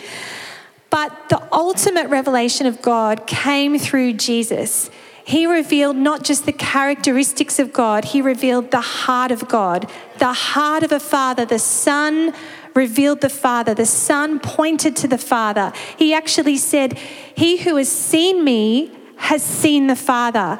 But 0.90 1.28
the 1.28 1.42
ultimate 1.52 2.08
revelation 2.08 2.66
of 2.66 2.80
God 2.80 3.26
came 3.26 3.78
through 3.78 4.14
Jesus. 4.14 4.90
He 5.28 5.44
revealed 5.44 5.96
not 5.96 6.24
just 6.24 6.46
the 6.46 6.54
characteristics 6.54 7.58
of 7.58 7.70
God, 7.70 8.06
he 8.06 8.22
revealed 8.22 8.70
the 8.70 8.80
heart 8.80 9.30
of 9.30 9.46
God, 9.46 9.90
the 10.18 10.32
heart 10.32 10.82
of 10.82 10.90
a 10.90 10.98
father, 10.98 11.44
the 11.44 11.58
Son 11.58 12.32
revealed 12.78 13.20
the 13.20 13.28
Father. 13.28 13.74
The 13.74 13.84
Son 13.84 14.38
pointed 14.38 14.96
to 14.96 15.08
the 15.08 15.18
Father. 15.18 15.72
He 15.98 16.14
actually 16.14 16.56
said, 16.56 16.96
He 17.34 17.58
who 17.58 17.76
has 17.76 17.90
seen 17.90 18.44
me 18.44 18.90
has 19.16 19.42
seen 19.42 19.88
the 19.88 19.96
Father. 19.96 20.58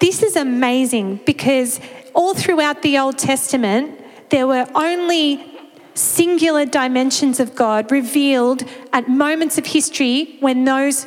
This 0.00 0.22
is 0.22 0.34
amazing 0.34 1.20
because 1.26 1.78
all 2.14 2.34
throughout 2.34 2.82
the 2.82 2.98
Old 2.98 3.18
Testament, 3.18 4.00
there 4.30 4.46
were 4.46 4.66
only 4.74 5.44
singular 5.94 6.64
dimensions 6.64 7.38
of 7.38 7.54
God 7.54 7.92
revealed 7.92 8.64
at 8.92 9.08
moments 9.08 9.58
of 9.58 9.66
history 9.66 10.36
when 10.40 10.64
those 10.64 11.06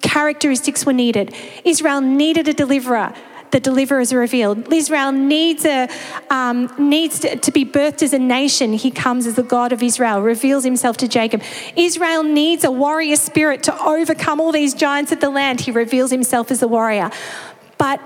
characteristics 0.00 0.84
were 0.84 0.92
needed. 0.92 1.32
Israel 1.64 2.00
needed 2.00 2.48
a 2.48 2.52
deliverer 2.52 3.14
the 3.52 3.60
deliverer 3.60 4.00
is 4.00 4.12
revealed. 4.12 4.72
Israel 4.72 5.12
needs, 5.12 5.64
a, 5.66 5.88
um, 6.30 6.72
needs 6.78 7.20
to, 7.20 7.36
to 7.36 7.52
be 7.52 7.64
birthed 7.64 8.02
as 8.02 8.14
a 8.14 8.18
nation. 8.18 8.72
He 8.72 8.90
comes 8.90 9.26
as 9.26 9.34
the 9.36 9.42
God 9.42 9.72
of 9.72 9.82
Israel, 9.82 10.20
reveals 10.22 10.64
himself 10.64 10.96
to 10.98 11.08
Jacob. 11.08 11.42
Israel 11.76 12.22
needs 12.22 12.64
a 12.64 12.70
warrior 12.70 13.16
spirit 13.16 13.62
to 13.64 13.84
overcome 13.84 14.40
all 14.40 14.52
these 14.52 14.72
giants 14.72 15.12
of 15.12 15.20
the 15.20 15.28
land. 15.28 15.60
He 15.60 15.70
reveals 15.70 16.10
himself 16.10 16.50
as 16.50 16.60
the 16.60 16.68
warrior. 16.68 17.10
But 17.76 18.00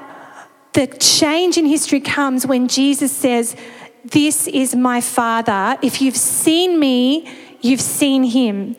the 0.72 0.88
change 0.88 1.56
in 1.56 1.64
history 1.64 2.00
comes 2.00 2.44
when 2.44 2.66
Jesus 2.66 3.12
says, 3.12 3.56
This 4.04 4.48
is 4.48 4.74
my 4.74 5.00
Father. 5.00 5.78
If 5.80 6.02
you've 6.02 6.16
seen 6.16 6.80
me, 6.80 7.28
you've 7.60 7.80
seen 7.80 8.24
him. 8.24 8.76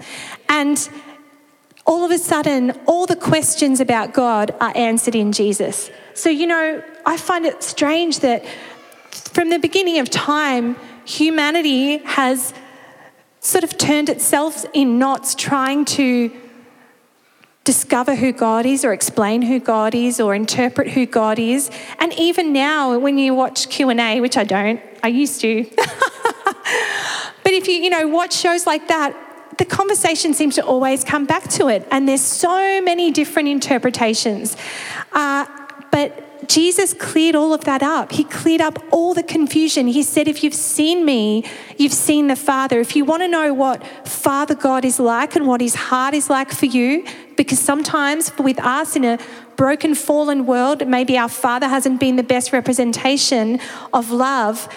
And 0.50 0.90
all 1.88 2.04
of 2.04 2.12
a 2.12 2.18
sudden, 2.18 2.72
all 2.86 3.06
the 3.06 3.16
questions 3.16 3.80
about 3.80 4.14
God 4.14 4.54
are 4.60 4.74
answered 4.76 5.16
in 5.16 5.32
Jesus. 5.32 5.90
So, 6.14 6.30
you 6.30 6.46
know, 6.46 6.84
I 7.06 7.16
find 7.16 7.46
it 7.46 7.64
strange 7.64 8.20
that 8.20 8.46
from 9.12 9.50
the 9.50 9.58
beginning 9.58 9.98
of 10.00 10.10
time, 10.10 10.76
humanity 11.06 12.00
has 12.00 12.54
sort 13.40 13.64
of 13.64 13.78
turned 13.78 14.10
itself 14.10 14.66
in 14.74 15.00
knots 15.00 15.34
trying 15.34 15.86
to 15.86 16.30
discover 17.64 18.16
who 18.16 18.34
God 18.34 18.66
is 18.66 18.84
or 18.84 18.92
explain 18.92 19.42
who 19.42 19.60
God 19.60 19.96
is 19.96 20.20
or 20.20 20.36
interpret 20.36 20.90
who 20.90 21.06
God 21.06 21.40
is. 21.40 21.70
And 22.00 22.14
even 22.20 22.52
now 22.52 22.98
when 23.00 23.18
you 23.18 23.34
watch 23.34 23.70
Q&A, 23.70 24.20
which 24.20 24.36
I 24.36 24.44
don't, 24.44 24.82
I 25.04 25.08
used 25.08 25.40
to. 25.42 25.64
but 27.44 27.54
if 27.54 27.68
you, 27.68 27.76
you 27.76 27.90
know, 27.90 28.08
watch 28.08 28.34
shows 28.34 28.66
like 28.66 28.90
that, 28.90 29.16
the 29.58 29.66
conversation 29.66 30.34
seems 30.34 30.56
to 30.56 30.66
always 30.66 31.04
come 31.04 31.26
back 31.26 31.48
to 31.50 31.68
it. 31.68 31.88
And 31.92 32.08
there's 32.08 32.22
so 32.22 32.82
many 32.82 33.12
different 33.12 33.50
interpretations. 33.50 34.56
Uh, 35.12 35.46
but 35.92 36.48
Jesus 36.48 36.94
cleared 36.94 37.36
all 37.36 37.54
of 37.54 37.64
that 37.66 37.84
up. 37.84 38.12
He 38.12 38.24
cleared 38.24 38.62
up 38.62 38.80
all 38.92 39.14
the 39.14 39.24
confusion. 39.24 39.88
He 39.88 40.04
said, 40.04 40.28
If 40.28 40.44
you've 40.44 40.54
seen 40.54 41.04
me, 41.04 41.44
you've 41.78 41.94
seen 41.94 42.28
the 42.28 42.36
Father. 42.36 42.80
If 42.80 42.96
you 42.96 43.04
want 43.04 43.24
to 43.24 43.28
know 43.28 43.54
what 43.54 43.86
Father 44.08 44.56
God 44.56 44.86
is 44.86 45.00
like 45.00 45.36
and 45.36 45.48
what 45.48 45.60
his 45.60 45.76
heart 45.76 46.14
is 46.14 46.30
like 46.30 46.52
for 46.52 46.66
you, 46.66 47.06
because 47.36 47.60
sometimes 47.60 48.32
with 48.38 48.60
us 48.60 48.96
in 48.96 49.04
a 49.04 49.20
broken, 49.56 49.96
fallen 49.96 50.46
world, 50.46 50.88
maybe 50.88 51.18
our 51.18 51.30
Father 51.30 51.68
hasn't 51.68 52.00
been 52.00 52.16
the 52.16 52.24
best 52.24 52.54
representation 52.54 53.60
of 53.94 54.12
love. 54.12 54.70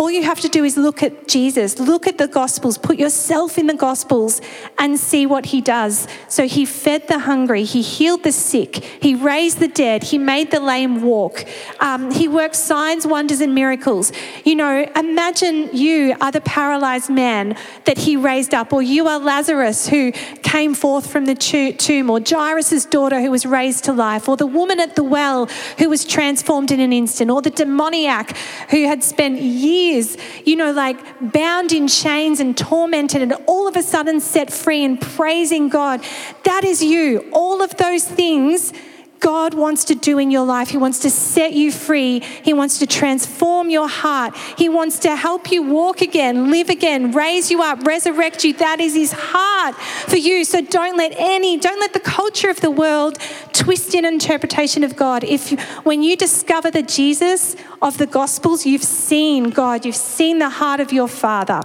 All 0.00 0.10
you 0.10 0.22
have 0.22 0.40
to 0.40 0.48
do 0.48 0.64
is 0.64 0.78
look 0.78 1.02
at 1.02 1.28
Jesus, 1.28 1.78
look 1.78 2.06
at 2.06 2.16
the 2.16 2.26
Gospels, 2.26 2.78
put 2.78 2.98
yourself 2.98 3.58
in 3.58 3.66
the 3.66 3.74
Gospels 3.74 4.40
and 4.78 4.98
see 4.98 5.26
what 5.26 5.44
he 5.44 5.60
does. 5.60 6.08
So 6.26 6.48
he 6.48 6.64
fed 6.64 7.06
the 7.06 7.18
hungry, 7.18 7.64
he 7.64 7.82
healed 7.82 8.22
the 8.22 8.32
sick, 8.32 8.76
he 8.76 9.14
raised 9.14 9.58
the 9.58 9.68
dead, 9.68 10.04
he 10.04 10.16
made 10.16 10.52
the 10.52 10.58
lame 10.58 11.02
walk, 11.02 11.44
um, 11.80 12.10
he 12.10 12.28
worked 12.28 12.56
signs, 12.56 13.06
wonders, 13.06 13.42
and 13.42 13.54
miracles. 13.54 14.10
You 14.42 14.56
know, 14.56 14.90
imagine 14.96 15.76
you 15.76 16.16
are 16.22 16.32
the 16.32 16.40
paralyzed 16.40 17.10
man 17.10 17.58
that 17.84 17.98
he 17.98 18.16
raised 18.16 18.54
up, 18.54 18.72
or 18.72 18.80
you 18.80 19.06
are 19.06 19.18
Lazarus 19.18 19.86
who 19.86 20.12
came 20.42 20.72
forth 20.72 21.12
from 21.12 21.26
the 21.26 21.34
tomb, 21.34 22.08
or 22.08 22.22
Jairus' 22.26 22.86
daughter 22.86 23.20
who 23.20 23.30
was 23.30 23.44
raised 23.44 23.84
to 23.84 23.92
life, 23.92 24.30
or 24.30 24.38
the 24.38 24.46
woman 24.46 24.80
at 24.80 24.96
the 24.96 25.04
well 25.04 25.44
who 25.76 25.90
was 25.90 26.06
transformed 26.06 26.70
in 26.70 26.80
an 26.80 26.94
instant, 26.94 27.30
or 27.30 27.42
the 27.42 27.50
demoniac 27.50 28.34
who 28.70 28.86
had 28.86 29.04
spent 29.04 29.42
years 29.42 29.89
years, 29.90 30.16
you 30.44 30.56
know, 30.56 30.72
like 30.72 30.98
bound 31.32 31.72
in 31.72 31.88
chains 31.88 32.40
and 32.40 32.56
tormented, 32.56 33.22
and 33.22 33.32
all 33.46 33.68
of 33.68 33.76
a 33.76 33.82
sudden 33.82 34.20
set 34.20 34.52
free 34.52 34.84
and 34.84 35.00
praising 35.00 35.68
God. 35.68 36.04
That 36.44 36.64
is 36.64 36.82
you. 36.82 37.28
All 37.32 37.62
of 37.62 37.76
those 37.76 38.04
things 38.04 38.72
God 39.20 39.54
wants 39.54 39.84
to 39.84 39.94
do 39.94 40.18
in 40.18 40.30
your 40.30 40.44
life. 40.44 40.70
He 40.70 40.78
wants 40.78 40.98
to 41.00 41.10
set 41.10 41.52
you 41.52 41.70
free. 41.70 42.20
He 42.20 42.52
wants 42.52 42.78
to 42.78 42.86
transform 42.86 43.70
your 43.70 43.88
heart. 43.88 44.34
He 44.56 44.68
wants 44.68 44.98
to 45.00 45.14
help 45.14 45.52
you 45.52 45.62
walk 45.62 46.00
again, 46.00 46.50
live 46.50 46.70
again, 46.70 47.12
raise 47.12 47.50
you 47.50 47.62
up, 47.62 47.86
resurrect 47.86 48.44
you. 48.44 48.54
That 48.54 48.80
is 48.80 48.94
His 48.94 49.12
heart 49.12 49.76
for 49.76 50.16
you. 50.16 50.44
So 50.44 50.62
don't 50.62 50.96
let 50.96 51.12
any, 51.16 51.58
don't 51.58 51.78
let 51.78 51.92
the 51.92 52.00
culture 52.00 52.50
of 52.50 52.60
the 52.60 52.70
world 52.70 53.18
twist 53.52 53.94
in 53.94 54.04
interpretation 54.04 54.82
of 54.82 54.96
God. 54.96 55.22
If 55.22 55.52
you, 55.52 55.58
when 55.84 56.02
you 56.02 56.16
discover 56.16 56.70
the 56.70 56.82
Jesus 56.82 57.56
of 57.82 57.98
the 57.98 58.06
Gospels, 58.06 58.64
you've 58.64 58.82
seen 58.82 59.50
God, 59.50 59.84
you've 59.84 59.94
seen 59.94 60.38
the 60.38 60.48
heart 60.48 60.80
of 60.80 60.92
your 60.92 61.08
Father. 61.08 61.62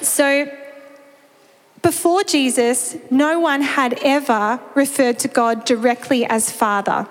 So 0.00 0.46
before 1.82 2.22
Jesus, 2.24 2.96
no 3.10 3.40
one 3.40 3.62
had 3.62 3.98
ever 4.02 4.60
referred 4.74 5.18
to 5.20 5.28
God 5.28 5.64
directly 5.64 6.26
as 6.26 6.50
Father. 6.50 7.08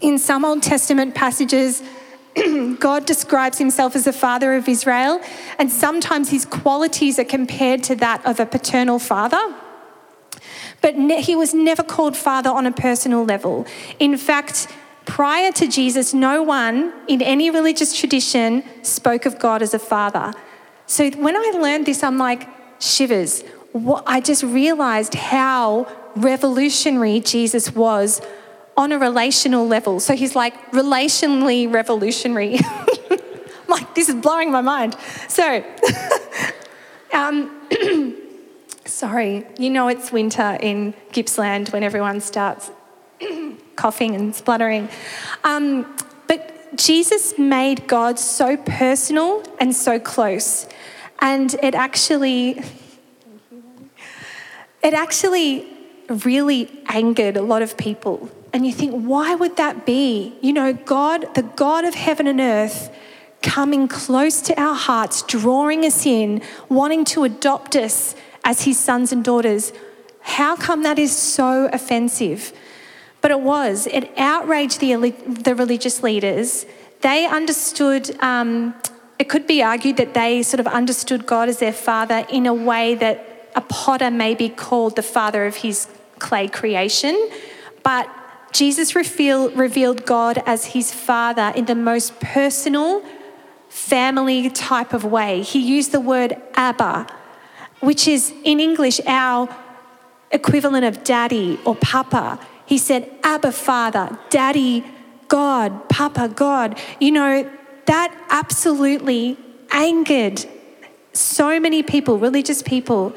In 0.00 0.18
some 0.18 0.44
Old 0.44 0.62
Testament 0.62 1.14
passages, 1.14 1.82
God 2.78 3.06
describes 3.06 3.58
himself 3.58 3.94
as 3.94 4.04
the 4.04 4.12
father 4.12 4.54
of 4.54 4.68
Israel, 4.68 5.20
and 5.58 5.70
sometimes 5.70 6.30
his 6.30 6.44
qualities 6.44 7.18
are 7.18 7.24
compared 7.24 7.82
to 7.84 7.94
that 7.96 8.24
of 8.26 8.40
a 8.40 8.46
paternal 8.46 8.98
father. 8.98 9.54
But 10.80 10.94
he 11.20 11.36
was 11.36 11.54
never 11.54 11.82
called 11.82 12.16
father 12.16 12.50
on 12.50 12.66
a 12.66 12.72
personal 12.72 13.24
level. 13.24 13.66
In 13.98 14.16
fact, 14.16 14.68
prior 15.04 15.52
to 15.52 15.68
Jesus, 15.68 16.12
no 16.14 16.42
one 16.42 16.92
in 17.06 17.22
any 17.22 17.50
religious 17.50 17.96
tradition 17.96 18.64
spoke 18.82 19.26
of 19.26 19.38
God 19.38 19.62
as 19.62 19.74
a 19.74 19.78
father. 19.78 20.32
So 20.86 21.10
when 21.10 21.36
I 21.36 21.52
learned 21.54 21.86
this, 21.86 22.02
I'm 22.02 22.18
like, 22.18 22.48
shivers 22.80 23.44
what, 23.72 24.04
I 24.06 24.20
just 24.20 24.42
realized 24.42 25.14
how 25.14 25.86
revolutionary 26.16 27.20
Jesus 27.20 27.74
was 27.74 28.20
on 28.76 28.92
a 28.92 28.98
relational 28.98 29.66
level. 29.66 30.00
So 30.00 30.14
he's 30.14 30.34
like 30.34 30.72
relationally 30.72 31.70
revolutionary. 31.72 32.58
like, 33.68 33.94
this 33.94 34.08
is 34.08 34.14
blowing 34.16 34.50
my 34.50 34.60
mind. 34.60 34.96
So, 35.28 35.64
um, 37.12 37.60
sorry, 38.84 39.46
you 39.58 39.70
know 39.70 39.88
it's 39.88 40.10
winter 40.10 40.58
in 40.60 40.94
Gippsland 41.12 41.68
when 41.68 41.82
everyone 41.82 42.20
starts 42.20 42.70
coughing 43.76 44.14
and 44.14 44.34
spluttering. 44.34 44.88
Um, 45.44 45.96
but 46.26 46.76
Jesus 46.76 47.38
made 47.38 47.86
God 47.86 48.18
so 48.18 48.56
personal 48.56 49.42
and 49.58 49.74
so 49.74 49.98
close. 49.98 50.66
And 51.20 51.54
it 51.62 51.74
actually, 51.74 52.62
it 54.82 54.94
actually 54.94 55.66
really 56.08 56.68
angered 56.88 57.36
a 57.36 57.42
lot 57.42 57.62
of 57.62 57.76
people 57.76 58.30
And 58.52 58.66
you 58.66 58.72
think, 58.72 58.92
why 58.92 59.34
would 59.34 59.56
that 59.56 59.86
be? 59.86 60.34
You 60.40 60.52
know, 60.52 60.72
God, 60.72 61.34
the 61.34 61.42
God 61.42 61.84
of 61.84 61.94
heaven 61.94 62.26
and 62.26 62.40
earth, 62.40 62.90
coming 63.42 63.88
close 63.88 64.40
to 64.42 64.60
our 64.60 64.74
hearts, 64.74 65.22
drawing 65.22 65.84
us 65.84 66.04
in, 66.04 66.42
wanting 66.68 67.04
to 67.06 67.24
adopt 67.24 67.76
us 67.76 68.14
as 68.44 68.62
his 68.62 68.78
sons 68.78 69.12
and 69.12 69.24
daughters. 69.24 69.72
How 70.22 70.56
come 70.56 70.82
that 70.82 70.98
is 70.98 71.16
so 71.16 71.70
offensive? 71.72 72.52
But 73.20 73.30
it 73.30 73.40
was. 73.40 73.86
It 73.86 74.10
outraged 74.18 74.80
the, 74.80 75.10
the 75.26 75.54
religious 75.54 76.02
leaders. 76.02 76.66
They 77.02 77.26
understood, 77.26 78.16
um, 78.20 78.74
it 79.18 79.28
could 79.28 79.46
be 79.46 79.62
argued 79.62 79.96
that 79.98 80.14
they 80.14 80.42
sort 80.42 80.60
of 80.60 80.66
understood 80.66 81.24
God 81.24 81.48
as 81.48 81.58
their 81.58 81.72
father 81.72 82.26
in 82.28 82.46
a 82.46 82.54
way 82.54 82.94
that 82.96 83.29
a 83.54 83.60
potter 83.60 84.10
may 84.10 84.34
be 84.34 84.48
called 84.48 84.96
the 84.96 85.02
father 85.02 85.46
of 85.46 85.56
his 85.56 85.88
clay 86.18 86.48
creation. 86.48 87.30
But 87.82 88.08
Jesus 88.52 88.94
reveal, 88.94 89.50
revealed 89.50 90.04
God 90.04 90.42
as 90.46 90.66
his 90.66 90.92
father 90.92 91.52
in 91.54 91.66
the 91.66 91.74
most 91.74 92.20
personal, 92.20 93.02
family 93.68 94.50
type 94.50 94.92
of 94.92 95.04
way. 95.04 95.42
He 95.42 95.60
used 95.60 95.92
the 95.92 96.00
word 96.00 96.36
Abba, 96.54 97.06
which 97.80 98.08
is 98.08 98.32
in 98.44 98.60
English 98.60 99.00
our 99.06 99.48
equivalent 100.30 100.84
of 100.84 101.04
daddy 101.04 101.58
or 101.64 101.74
papa. 101.76 102.38
He 102.66 102.78
said, 102.78 103.10
Abba, 103.24 103.50
Father, 103.50 104.16
Daddy, 104.28 104.84
God, 105.26 105.88
Papa, 105.88 106.28
God. 106.28 106.78
You 107.00 107.10
know, 107.12 107.50
that 107.86 108.14
absolutely 108.30 109.36
angered 109.72 110.44
so 111.12 111.60
many 111.60 111.82
people, 111.82 112.18
religious 112.18 112.62
people. 112.62 113.14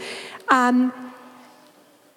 Um, 0.49 0.93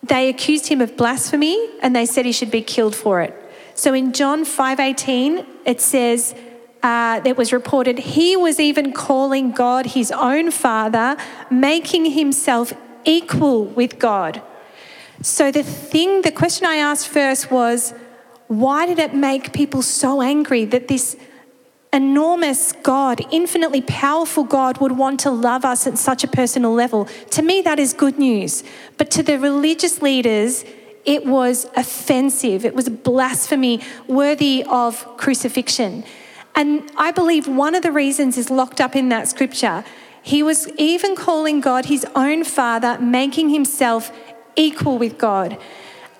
they 0.03 0.29
accused 0.29 0.69
him 0.69 0.81
of 0.81 0.97
blasphemy 0.97 1.69
and 1.83 1.95
they 1.95 2.07
said 2.07 2.25
he 2.27 2.33
should 2.33 2.51
be 2.51 2.62
killed 2.62 2.95
for 2.95 3.21
it. 3.21 3.35
So 3.75 3.93
in 3.93 4.12
John 4.12 4.45
5:18 4.45 5.45
it 5.65 5.81
says 5.81 6.35
uh, 6.83 7.21
it 7.25 7.37
was 7.37 7.53
reported 7.53 7.99
he 7.99 8.37
was 8.37 8.61
even 8.61 8.93
calling 8.93 9.51
God 9.51 9.87
his 9.87 10.12
own 10.12 10.51
father, 10.51 11.17
making 11.51 12.12
himself 12.12 12.73
equal 13.05 13.65
with 13.65 13.99
God. 13.99 14.43
So 15.23 15.51
the 15.51 15.62
thing, 15.62 16.23
the 16.23 16.33
question 16.33 16.67
I 16.67 16.77
asked 16.77 17.09
first 17.09 17.51
was, 17.51 17.95
why 18.49 18.87
did 18.87 18.99
it 18.99 19.15
make 19.15 19.53
people 19.53 19.83
so 19.83 20.23
angry 20.23 20.65
that 20.67 20.89
this 20.89 21.17
enormous 21.97 22.73
God, 22.73 23.23
infinitely 23.33 23.81
powerful 23.81 24.45
God, 24.45 24.79
would 24.83 24.93
want 24.93 25.19
to 25.21 25.31
love 25.31 25.65
us 25.65 25.87
at 25.87 25.97
such 25.97 26.23
a 26.23 26.29
personal 26.29 26.73
level. 26.73 27.07
To 27.31 27.43
me, 27.43 27.63
that 27.63 27.79
is 27.79 27.95
good 27.95 28.19
news. 28.19 28.63
But 28.99 29.11
to 29.13 29.23
the 29.23 29.39
religious 29.39 30.03
leaders, 30.03 30.65
it 31.07 31.25
was 31.25 31.67
offensive. 31.75 32.67
It 32.67 32.75
was 32.75 32.91
blasphemy 32.91 33.81
worthy 34.07 34.63
of 34.69 35.17
crucifixion. 35.17 36.05
And 36.55 36.91
I 36.99 37.13
believe 37.13 37.49
one 37.49 37.75
of 37.75 37.83
the 37.83 37.93
reasons 37.93 38.37
is 38.37 38.51
locked 38.51 38.81
up 38.81 38.95
in 38.95 39.09
that 39.09 39.27
scripture. 39.27 39.83
He 40.23 40.43
was 40.43 40.69
even 40.77 41.17
calling 41.17 41.61
God 41.61 41.87
his 41.87 42.05
own 42.15 42.45
father, 42.45 42.99
making 42.99 43.49
himself 43.49 44.13
equal 44.55 44.99
with 44.99 45.17
God. 45.17 45.57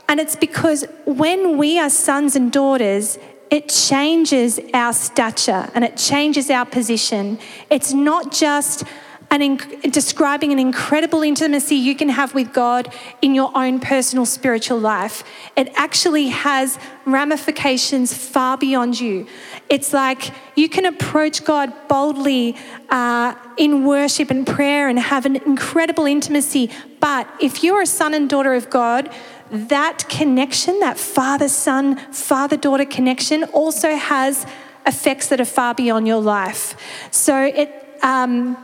And 0.09 0.21
it's 0.21 0.37
because 0.37 0.87
when 1.05 1.59
we 1.59 1.79
are 1.79 1.91
sons 1.91 2.35
and 2.35 2.51
daughters, 2.51 3.19
it 3.51 3.69
changes 3.69 4.59
our 4.75 4.93
stature 4.93 5.71
and 5.75 5.85
it 5.85 5.97
changes 5.97 6.51
our 6.51 6.67
position. 6.67 7.39
It's 7.71 7.93
not 7.93 8.33
just 8.33 8.85
an 9.31 9.41
inc- 9.41 9.93
describing 9.93 10.53
an 10.53 10.59
incredible 10.59 11.23
intimacy 11.23 11.75
you 11.75 11.97
can 11.97 12.09
have 12.09 12.35
with 12.35 12.53
God 12.53 12.93
in 13.21 13.35
your 13.35 13.51
own 13.57 13.81
personal 13.81 14.25
spiritual 14.25 14.79
life. 14.79 15.25
It 15.57 15.73
actually 15.75 16.29
has 16.29 16.79
ramifications 17.05 18.15
far 18.15 18.57
beyond 18.57 19.01
you. 19.01 19.27
It's 19.69 19.93
like 19.93 20.33
you 20.55 20.69
can 20.69 20.87
approach 20.87 21.45
God 21.45 21.73
boldly 21.89 22.57
uh, 22.89 23.35
in 23.57 23.85
worship 23.85 24.31
and 24.31 24.47
prayer 24.47 24.89
and 24.89 24.99
have 24.99 25.27
an 25.27 25.37
incredible 25.37 26.07
intimacy. 26.07 26.71
But 27.01 27.29
if 27.41 27.65
you're 27.65 27.83
a 27.83 27.87
son 27.87 28.15
and 28.15 28.29
daughter 28.29 28.55
of 28.55 28.71
God, 28.71 29.11
that 29.51 30.09
connection, 30.09 30.81
that 30.81 30.99
father 30.99 31.49
son, 31.49 31.97
father 32.13 32.57
daughter 32.57 32.85
connection, 32.85 33.45
also 33.45 33.95
has 33.97 34.47
effects 34.87 35.29
that 35.29 35.41
are 35.41 35.45
far 35.45 35.75
beyond 35.75 36.07
your 36.07 36.21
life. 36.21 36.77
So 37.11 37.45
it, 37.45 37.99
um, 38.03 38.57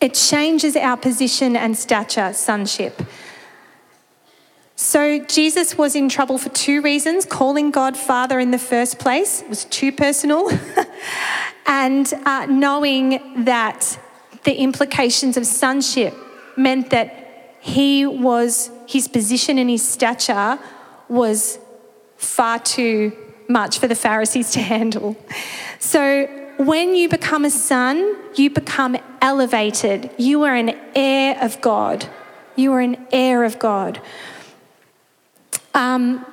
it 0.00 0.14
changes 0.14 0.76
our 0.76 0.96
position 0.96 1.56
and 1.56 1.76
stature, 1.76 2.32
sonship. 2.32 3.02
So 4.76 5.18
Jesus 5.24 5.78
was 5.78 5.96
in 5.96 6.10
trouble 6.10 6.36
for 6.36 6.50
two 6.50 6.82
reasons 6.82 7.24
calling 7.24 7.70
God 7.70 7.96
Father 7.96 8.38
in 8.38 8.50
the 8.50 8.58
first 8.58 8.98
place 8.98 9.42
was 9.48 9.64
too 9.64 9.90
personal, 9.90 10.50
and 11.66 12.12
uh, 12.26 12.46
knowing 12.46 13.44
that 13.44 13.98
the 14.44 14.54
implications 14.54 15.38
of 15.38 15.46
sonship 15.46 16.14
meant 16.56 16.90
that 16.90 17.25
he 17.66 18.06
was 18.06 18.70
his 18.86 19.08
position 19.08 19.58
and 19.58 19.68
his 19.68 19.86
stature 19.86 20.56
was 21.08 21.58
far 22.16 22.60
too 22.60 23.12
much 23.48 23.80
for 23.80 23.88
the 23.88 23.96
Pharisees 23.96 24.52
to 24.52 24.60
handle. 24.74 25.16
So 25.80 26.26
when 26.58 26.94
you 26.94 27.08
become 27.08 27.44
a 27.44 27.50
son, 27.50 28.16
you 28.36 28.50
become 28.50 28.96
elevated. 29.20 30.10
You 30.16 30.44
are 30.44 30.54
an 30.54 30.78
heir 30.94 31.36
of 31.42 31.60
God. 31.60 32.08
You 32.54 32.72
are 32.72 32.80
an 32.80 33.04
heir 33.10 33.42
of 33.42 33.58
God. 33.58 34.00
Um, 35.74 36.24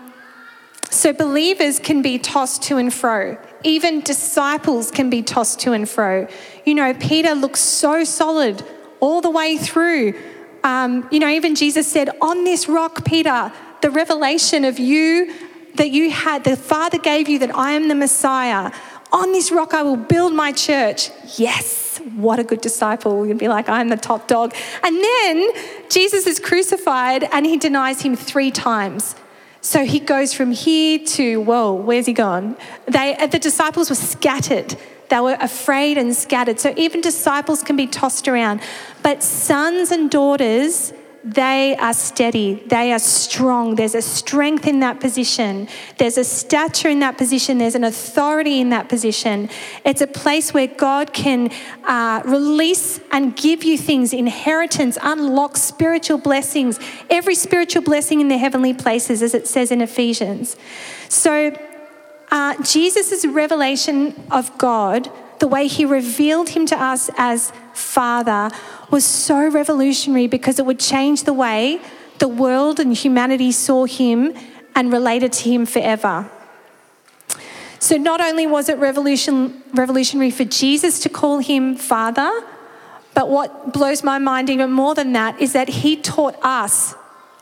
so 0.91 1.13
believers 1.13 1.79
can 1.79 2.03
be 2.03 2.19
tossed 2.19 2.61
to 2.63 2.77
and 2.77 2.93
fro. 2.93 3.39
Even 3.63 4.01
disciples 4.01 4.91
can 4.91 5.09
be 5.09 5.23
tossed 5.23 5.61
to 5.61 5.73
and 5.73 5.89
fro. 5.89 6.27
You 6.63 6.75
know, 6.75 6.93
Peter 6.93 7.33
looks 7.33 7.59
so 7.59 8.03
solid 8.03 8.63
all 8.99 9.19
the 9.19 9.31
way 9.31 9.57
through. 9.57 10.13
Um, 10.63 11.07
you 11.11 11.19
know, 11.19 11.29
even 11.29 11.55
Jesus 11.55 11.87
said, 11.87 12.09
On 12.21 12.43
this 12.43 12.67
rock, 12.67 13.05
Peter, 13.05 13.51
the 13.81 13.89
revelation 13.89 14.63
of 14.63 14.79
you 14.79 15.33
that 15.75 15.89
you 15.89 16.09
had, 16.11 16.43
the 16.43 16.55
Father 16.55 16.97
gave 16.97 17.27
you 17.27 17.39
that 17.39 17.55
I 17.55 17.71
am 17.71 17.87
the 17.87 17.95
Messiah. 17.95 18.71
On 19.11 19.31
this 19.31 19.51
rock, 19.51 19.73
I 19.73 19.83
will 19.83 19.97
build 19.97 20.33
my 20.33 20.51
church. 20.51 21.11
Yes, 21.37 21.99
what 22.15 22.39
a 22.39 22.43
good 22.43 22.61
disciple. 22.61 23.27
You'd 23.27 23.37
be 23.37 23.47
like, 23.47 23.69
I'm 23.69 23.89
the 23.89 23.97
top 23.97 24.27
dog. 24.27 24.55
And 24.83 24.95
then 24.95 25.49
Jesus 25.89 26.25
is 26.25 26.39
crucified 26.39 27.23
and 27.31 27.45
he 27.45 27.57
denies 27.57 28.01
him 28.01 28.15
three 28.15 28.49
times. 28.49 29.15
So 29.61 29.85
he 29.85 29.99
goes 29.99 30.33
from 30.33 30.51
here 30.51 30.99
to, 30.99 31.41
whoa, 31.41 31.73
where's 31.73 32.05
he 32.05 32.13
gone? 32.13 32.57
They, 32.87 33.15
the 33.31 33.39
disciples 33.39 33.89
were 33.89 33.95
scattered. 33.95 34.75
They 35.09 35.19
were 35.19 35.37
afraid 35.39 35.97
and 35.97 36.15
scattered. 36.15 36.59
So 36.59 36.73
even 36.77 37.01
disciples 37.01 37.61
can 37.63 37.75
be 37.75 37.87
tossed 37.87 38.27
around. 38.27 38.61
But 39.01 39.23
sons 39.23 39.91
and 39.91 40.09
daughters, 40.09 40.93
they 41.23 41.77
are 41.77 41.93
steady, 41.93 42.55
they 42.67 42.91
are 42.91 42.99
strong. 42.99 43.75
There's 43.75 43.95
a 43.95 44.01
strength 44.01 44.67
in 44.67 44.81
that 44.81 44.99
position, 44.99 45.69
there's 45.97 46.17
a 46.17 46.23
stature 46.23 46.89
in 46.89 46.99
that 46.99 47.17
position, 47.17 47.59
there's 47.59 47.75
an 47.75 47.85
authority 47.85 48.59
in 48.59 48.69
that 48.69 48.89
position. 48.89 49.49
It's 49.85 50.01
a 50.01 50.07
place 50.07 50.53
where 50.53 50.67
God 50.67 51.13
can 51.13 51.49
uh, 51.85 52.23
release 52.25 52.99
and 53.11 53.35
give 53.37 53.63
you 53.63 53.77
things 53.77 54.11
inheritance, 54.11 54.97
unlock 55.01 55.55
spiritual 55.55 56.17
blessings, 56.17 56.77
every 57.09 57.35
spiritual 57.35 57.83
blessing 57.83 58.19
in 58.19 58.27
the 58.27 58.37
heavenly 58.37 58.73
places, 58.73 59.21
as 59.21 59.33
it 59.33 59.47
says 59.47 59.71
in 59.71 59.79
Ephesians. 59.79 60.57
So, 61.07 61.55
uh, 62.33 62.55
Jesus' 62.63 63.25
revelation 63.27 64.15
of 64.31 64.57
God, 64.57 65.11
the 65.37 65.47
way 65.47 65.67
he 65.67 65.85
revealed 65.85 66.49
him 66.49 66.65
to 66.65 66.81
us 66.81 67.11
as 67.15 67.53
Father, 67.73 68.49
was 68.89 69.05
so 69.05 69.47
revolutionary 69.47 70.25
because 70.25 70.57
it 70.57 70.65
would 70.65 70.79
change 70.79 71.25
the 71.25 71.33
way 71.33 71.79
the 72.17 72.27
world 72.27 72.79
and 72.79 72.97
humanity 72.97 73.51
saw 73.51 73.85
him 73.85 74.33
and 74.75 74.91
related 74.91 75.31
to 75.33 75.51
him 75.51 75.67
forever. 75.67 76.27
So, 77.77 77.97
not 77.97 78.19
only 78.19 78.47
was 78.47 78.67
it 78.67 78.79
revolution, 78.79 79.61
revolutionary 79.71 80.31
for 80.31 80.45
Jesus 80.45 80.99
to 81.01 81.09
call 81.09 81.37
him 81.37 81.75
Father, 81.75 82.31
but 83.13 83.29
what 83.29 83.73
blows 83.73 84.03
my 84.03 84.17
mind 84.17 84.49
even 84.49 84.71
more 84.71 84.95
than 84.95 85.13
that 85.13 85.39
is 85.39 85.53
that 85.53 85.69
he 85.69 85.97
taught 85.97 86.35
us, 86.41 86.95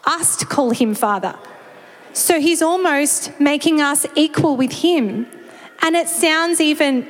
us 0.03 0.35
to 0.35 0.45
call 0.45 0.71
him 0.71 0.95
Father. 0.95 1.39
So 2.13 2.39
he's 2.39 2.61
almost 2.61 3.39
making 3.39 3.81
us 3.81 4.05
equal 4.15 4.57
with 4.57 4.71
him. 4.71 5.27
And 5.81 5.95
it 5.95 6.07
sounds 6.07 6.61
even, 6.61 7.07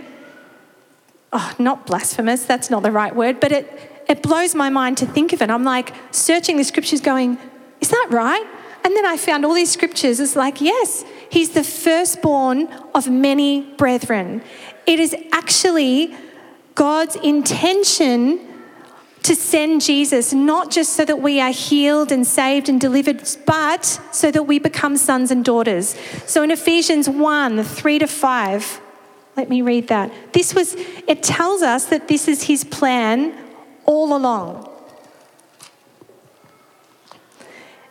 oh, 1.33 1.53
not 1.59 1.85
blasphemous, 1.85 2.45
that's 2.45 2.69
not 2.69 2.83
the 2.83 2.91
right 2.91 3.15
word, 3.15 3.39
but 3.39 3.51
it, 3.51 4.03
it 4.07 4.21
blows 4.21 4.55
my 4.55 4.69
mind 4.69 4.97
to 4.99 5.05
think 5.05 5.33
of 5.33 5.41
it. 5.41 5.49
I'm 5.49 5.63
like 5.63 5.93
searching 6.11 6.57
the 6.57 6.63
scriptures 6.63 7.01
going, 7.01 7.37
is 7.79 7.89
that 7.89 8.07
right? 8.11 8.45
And 8.83 8.95
then 8.95 9.05
I 9.05 9.17
found 9.17 9.45
all 9.45 9.53
these 9.53 9.71
scriptures. 9.71 10.19
It's 10.19 10.35
like, 10.35 10.61
yes, 10.61 11.03
he's 11.29 11.51
the 11.51 11.63
firstborn 11.63 12.67
of 12.95 13.09
many 13.09 13.61
brethren. 13.77 14.43
It 14.87 14.99
is 14.99 15.15
actually 15.31 16.15
God's 16.75 17.15
intention 17.17 18.39
to 19.23 19.35
send 19.35 19.81
Jesus, 19.81 20.33
not 20.33 20.71
just 20.71 20.93
so 20.93 21.05
that 21.05 21.21
we 21.21 21.39
are 21.39 21.51
healed 21.51 22.11
and 22.11 22.25
saved 22.25 22.69
and 22.69 22.81
delivered, 22.81 23.21
but 23.45 23.85
so 24.11 24.31
that 24.31 24.43
we 24.43 24.57
become 24.57 24.97
sons 24.97 25.29
and 25.29 25.45
daughters. 25.45 25.95
So 26.25 26.41
in 26.41 26.49
Ephesians 26.49 27.07
1 27.07 27.63
3 27.63 27.99
to 27.99 28.07
5, 28.07 28.81
let 29.37 29.49
me 29.49 29.61
read 29.61 29.87
that. 29.89 30.11
This 30.33 30.55
was, 30.55 30.75
it 31.07 31.21
tells 31.21 31.61
us 31.61 31.85
that 31.85 32.07
this 32.07 32.27
is 32.27 32.43
his 32.43 32.63
plan 32.63 33.37
all 33.85 34.15
along. 34.15 34.67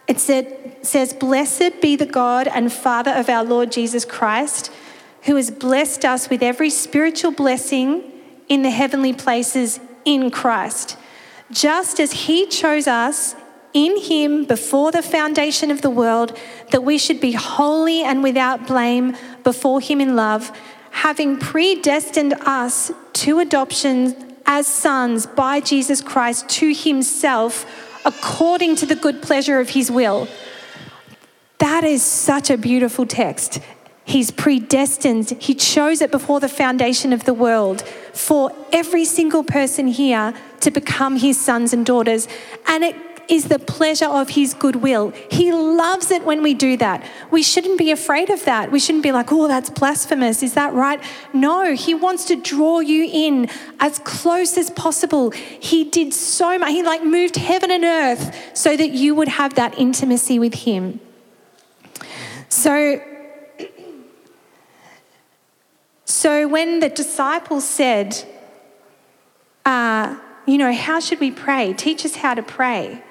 It 0.09 0.18
said, 0.18 0.78
says, 0.83 1.12
Blessed 1.12 1.81
be 1.81 1.95
the 1.95 2.07
God 2.07 2.49
and 2.49 2.72
Father 2.72 3.12
of 3.12 3.28
our 3.28 3.45
Lord 3.45 3.70
Jesus 3.70 4.05
Christ, 4.05 4.72
who 5.22 5.37
has 5.37 5.53
blessed 5.53 6.05
us 6.05 6.28
with 6.28 6.43
every 6.43 6.70
spiritual 6.70 7.31
blessing 7.31 8.11
in 8.49 8.62
the 8.62 8.70
heavenly 8.70 9.12
places 9.12 9.78
in 10.05 10.33
Christ 10.33 10.97
just 11.51 12.01
as 12.01 12.12
He 12.12 12.46
chose 12.46 12.86
us 12.86 13.34
in 13.72 14.01
Him 14.01 14.44
before 14.44 14.90
the 14.90 15.03
foundation 15.03 15.70
of 15.70 15.82
the 15.82 15.90
world, 15.90 16.36
that 16.70 16.82
we 16.82 16.98
should 16.98 17.20
be 17.20 17.32
holy 17.32 18.03
and 18.03 18.22
without 18.22 18.66
blame 18.66 19.16
before 19.44 19.80
Him 19.80 20.01
in 20.01 20.16
love, 20.16 20.53
having 20.90 21.38
predestined 21.38 22.34
us 22.40 22.90
to 23.14 23.38
adoption 23.38 24.34
as 24.46 24.66
sons 24.66 25.26
by 25.26 25.61
Jesus 25.61 26.01
Christ 26.01 26.48
to 26.48 26.72
Himself, 26.74 27.66
according 28.05 28.76
to 28.76 28.86
the 28.86 28.96
good 28.96 29.22
pleasure 29.22 29.61
of 29.61 29.70
His 29.70 29.90
will. 29.90 30.28
That 31.59 31.84
is 31.84 32.03
such 32.03 32.51
a 32.51 32.57
beautiful 32.57 33.07
text. 33.07 33.61
He's 34.05 34.30
predestined, 34.30 35.30
He 35.38 35.55
chose 35.55 36.01
it 36.01 36.11
before 36.11 36.40
the 36.40 36.48
foundation 36.48 37.12
of 37.12 37.24
the 37.24 37.34
world 37.34 37.84
for 38.13 38.53
every 38.73 39.05
single 39.05 39.45
person 39.45 39.87
here 39.87 40.35
to 40.61 40.71
become 40.71 41.17
His 41.17 41.39
sons 41.39 41.73
and 41.73 41.85
daughters. 41.85 42.29
And 42.67 42.85
it 42.85 42.97
is 43.31 43.45
the 43.45 43.59
pleasure 43.59 44.07
of 44.07 44.31
His 44.31 44.55
goodwill. 44.55 45.13
He 45.31 45.53
loves 45.53 46.11
it 46.11 46.25
when 46.25 46.43
we 46.43 46.53
do 46.53 46.77
that. 46.79 47.05
We 47.31 47.43
shouldn't 47.43 47.79
be 47.79 47.91
afraid 47.93 48.29
of 48.29 48.45
that. 48.45 48.73
We 48.73 48.81
shouldn't 48.81 49.05
be 49.05 49.13
like, 49.13 49.33
oh, 49.33 49.47
that's 49.47 49.71
blasphemous. 49.71 50.43
Is 50.43 50.55
that 50.55 50.73
right? 50.73 51.01
No, 51.33 51.75
He 51.75 51.95
wants 51.95 52.25
to 52.27 52.37
draw 52.37 52.81
you 52.81 53.09
in 53.11 53.49
as 53.79 54.01
close 54.01 54.59
as 54.59 54.71
possible. 54.71 55.31
He 55.31 55.85
did 55.85 56.13
so 56.13 56.59
much. 56.59 56.71
He 56.71 56.83
like 56.83 57.05
moved 57.05 57.37
heaven 57.37 57.71
and 57.71 57.85
earth 57.85 58.35
so 58.53 58.77
that 58.77 58.91
you 58.91 59.15
would 59.15 59.29
have 59.29 59.55
that 59.55 59.79
intimacy 59.79 60.39
with 60.39 60.55
Him. 60.55 61.01
So, 62.49 63.01
so 66.11 66.49
when 66.49 66.81
the 66.81 66.89
disciples 66.89 67.65
said, 67.65 68.25
uh, 69.65 70.17
you 70.45 70.59
know, 70.59 70.73
how 70.73 70.99
should 70.99 71.21
we 71.21 71.31
pray? 71.31 71.73
Teach 71.73 72.05
us 72.05 72.17
how 72.17 72.35
to 72.35 72.43
pray. 72.43 73.03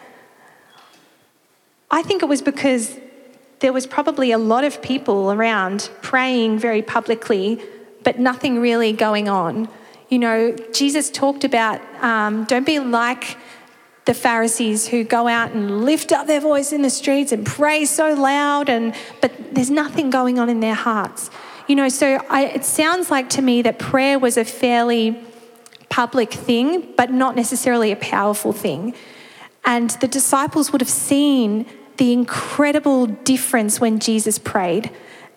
I 1.89 2.03
think 2.03 2.21
it 2.21 2.27
was 2.27 2.41
because 2.41 2.99
there 3.59 3.71
was 3.71 3.87
probably 3.87 4.31
a 4.31 4.37
lot 4.37 4.63
of 4.63 4.81
people 4.81 5.31
around 5.31 5.89
praying 6.01 6.59
very 6.59 6.81
publicly, 6.81 7.61
but 8.03 8.19
nothing 8.19 8.59
really 8.59 8.91
going 8.91 9.29
on. 9.29 9.69
You 10.09 10.19
know, 10.19 10.55
Jesus 10.73 11.09
talked 11.09 11.43
about 11.43 11.81
um, 12.03 12.43
don't 12.45 12.65
be 12.65 12.79
like 12.79 13.37
the 14.05 14.13
Pharisees 14.13 14.87
who 14.87 15.03
go 15.03 15.27
out 15.27 15.51
and 15.51 15.85
lift 15.85 16.11
up 16.11 16.27
their 16.27 16.41
voice 16.41 16.73
in 16.73 16.81
the 16.81 16.89
streets 16.89 17.31
and 17.31 17.45
pray 17.45 17.85
so 17.85 18.13
loud, 18.13 18.69
and 18.69 18.93
but 19.21 19.31
there's 19.53 19.69
nothing 19.69 20.09
going 20.09 20.39
on 20.39 20.49
in 20.49 20.59
their 20.59 20.73
hearts. 20.73 21.29
You 21.69 21.75
know, 21.75 21.87
so 21.87 22.19
I, 22.31 22.45
it 22.45 22.65
sounds 22.65 23.11
like 23.11 23.29
to 23.29 23.43
me 23.43 23.61
that 23.61 23.77
prayer 23.77 24.17
was 24.17 24.37
a 24.37 24.43
fairly 24.43 25.23
public 25.87 26.33
thing, 26.33 26.95
but 26.97 27.11
not 27.11 27.35
necessarily 27.35 27.91
a 27.91 27.95
powerful 27.95 28.51
thing. 28.51 28.95
And 29.63 29.91
the 30.01 30.07
disciples 30.07 30.71
would 30.71 30.81
have 30.81 30.89
seen 30.89 31.67
the 31.97 32.11
incredible 32.11 33.05
difference 33.05 33.79
when 33.79 33.99
Jesus 33.99 34.39
prayed. 34.39 34.89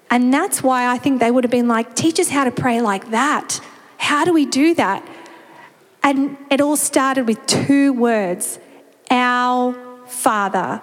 And 0.08 0.32
that's 0.32 0.62
why 0.62 0.90
I 0.90 0.96
think 0.96 1.20
they 1.20 1.30
would 1.30 1.44
have 1.44 1.50
been 1.50 1.68
like, 1.68 1.94
teach 1.94 2.18
us 2.18 2.30
how 2.30 2.44
to 2.44 2.50
pray 2.50 2.80
like 2.80 3.10
that. 3.10 3.60
How 3.98 4.24
do 4.24 4.32
we 4.32 4.46
do 4.46 4.74
that? 4.76 5.06
And 6.02 6.38
it 6.50 6.62
all 6.62 6.78
started 6.78 7.26
with 7.26 7.44
two 7.46 7.92
words 7.92 8.58
Our 9.10 9.74
Father. 10.06 10.80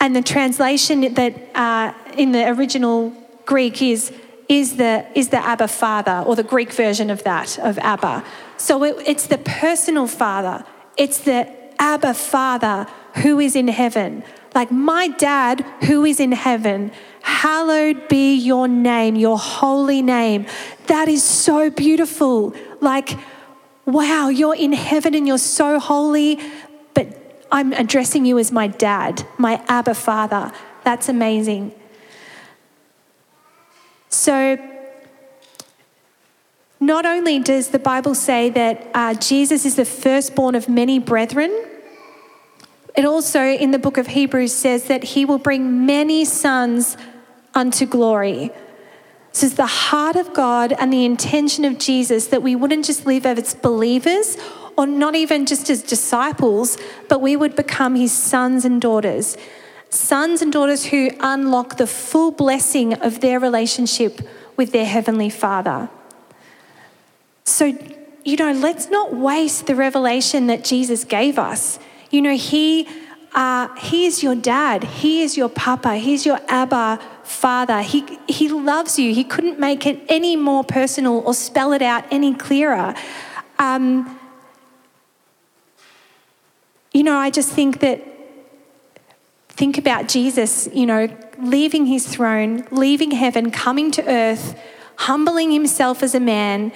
And 0.00 0.16
the 0.16 0.22
translation 0.22 1.12
that 1.12 1.34
uh, 1.54 1.92
in 2.16 2.32
the 2.32 2.48
original 2.48 3.12
Greek 3.44 3.82
is 3.82 4.10
is 4.50 4.76
the, 4.78 5.06
is 5.14 5.28
the 5.28 5.38
Abba 5.38 5.68
Father, 5.68 6.24
or 6.26 6.34
the 6.34 6.42
Greek 6.42 6.72
version 6.72 7.08
of 7.08 7.22
that, 7.22 7.56
of 7.60 7.78
Abba. 7.78 8.24
So 8.56 8.82
it, 8.82 8.96
it's 9.06 9.28
the 9.28 9.38
personal 9.38 10.08
Father. 10.08 10.64
It's 10.96 11.18
the 11.18 11.48
Abba 11.78 12.14
Father 12.14 12.88
who 13.22 13.38
is 13.38 13.54
in 13.54 13.68
heaven. 13.68 14.24
Like 14.52 14.72
my 14.72 15.06
dad 15.06 15.64
who 15.84 16.04
is 16.04 16.18
in 16.18 16.32
heaven, 16.32 16.90
hallowed 17.22 18.08
be 18.08 18.34
your 18.34 18.66
name, 18.66 19.14
your 19.14 19.38
holy 19.38 20.02
name. 20.02 20.46
That 20.88 21.06
is 21.06 21.22
so 21.22 21.70
beautiful. 21.70 22.52
Like, 22.80 23.16
wow, 23.86 24.30
you're 24.30 24.56
in 24.56 24.72
heaven 24.72 25.14
and 25.14 25.28
you're 25.28 25.38
so 25.38 25.78
holy, 25.78 26.40
but 26.92 27.46
I'm 27.52 27.72
addressing 27.74 28.24
you 28.24 28.36
as 28.40 28.50
my 28.50 28.66
dad, 28.66 29.24
my 29.38 29.62
Abba 29.68 29.94
Father. 29.94 30.50
That's 30.82 31.08
amazing. 31.08 31.72
So, 34.10 34.58
not 36.80 37.06
only 37.06 37.38
does 37.38 37.68
the 37.68 37.78
Bible 37.78 38.14
say 38.14 38.50
that 38.50 38.88
uh, 38.92 39.14
Jesus 39.14 39.64
is 39.64 39.76
the 39.76 39.84
firstborn 39.84 40.54
of 40.54 40.68
many 40.68 40.98
brethren, 40.98 41.66
it 42.96 43.04
also 43.04 43.40
in 43.40 43.70
the 43.70 43.78
book 43.78 43.96
of 43.96 44.08
Hebrews 44.08 44.52
says 44.52 44.84
that 44.84 45.04
he 45.04 45.24
will 45.24 45.38
bring 45.38 45.86
many 45.86 46.24
sons 46.24 46.96
unto 47.54 47.86
glory. 47.86 48.50
This 49.32 49.44
is 49.44 49.54
the 49.54 49.66
heart 49.66 50.16
of 50.16 50.34
God 50.34 50.72
and 50.72 50.92
the 50.92 51.04
intention 51.04 51.64
of 51.64 51.78
Jesus 51.78 52.26
that 52.28 52.42
we 52.42 52.56
wouldn't 52.56 52.84
just 52.84 53.06
live 53.06 53.26
as 53.26 53.54
believers 53.54 54.36
or 54.76 54.88
not 54.88 55.14
even 55.14 55.46
just 55.46 55.70
as 55.70 55.82
disciples, 55.82 56.76
but 57.08 57.20
we 57.20 57.36
would 57.36 57.54
become 57.54 57.94
his 57.94 58.10
sons 58.10 58.64
and 58.64 58.80
daughters 58.80 59.36
sons 59.90 60.40
and 60.40 60.52
daughters 60.52 60.86
who 60.86 61.10
unlock 61.20 61.76
the 61.76 61.86
full 61.86 62.30
blessing 62.30 62.94
of 62.94 63.20
their 63.20 63.38
relationship 63.38 64.20
with 64.56 64.72
their 64.72 64.86
Heavenly 64.86 65.30
Father. 65.30 65.90
So, 67.44 67.76
you 68.24 68.36
know, 68.36 68.52
let's 68.52 68.88
not 68.88 69.14
waste 69.14 69.66
the 69.66 69.74
revelation 69.74 70.46
that 70.46 70.64
Jesus 70.64 71.04
gave 71.04 71.38
us. 71.38 71.78
You 72.10 72.22
know, 72.22 72.36
He, 72.36 72.88
uh, 73.34 73.74
he 73.76 74.06
is 74.06 74.22
your 74.22 74.36
dad, 74.36 74.84
He 74.84 75.22
is 75.22 75.36
your 75.36 75.48
papa, 75.48 75.96
He's 75.96 76.24
your 76.24 76.38
Abba 76.48 77.00
Father. 77.24 77.82
He, 77.82 78.18
he 78.28 78.48
loves 78.48 78.98
you. 78.98 79.14
He 79.14 79.24
couldn't 79.24 79.58
make 79.58 79.86
it 79.86 80.00
any 80.08 80.36
more 80.36 80.64
personal 80.64 81.18
or 81.18 81.34
spell 81.34 81.72
it 81.72 81.82
out 81.82 82.04
any 82.10 82.34
clearer. 82.34 82.94
Um, 83.58 84.18
you 86.92 87.02
know, 87.02 87.16
I 87.16 87.30
just 87.30 87.50
think 87.50 87.80
that 87.80 88.02
Think 89.60 89.76
about 89.76 90.08
Jesus, 90.08 90.70
you 90.72 90.86
know, 90.86 91.06
leaving 91.38 91.84
his 91.84 92.06
throne, 92.06 92.66
leaving 92.70 93.10
heaven, 93.10 93.50
coming 93.50 93.90
to 93.90 94.02
earth, 94.10 94.58
humbling 94.96 95.50
himself 95.50 96.02
as 96.02 96.14
a 96.14 96.18
man, 96.18 96.72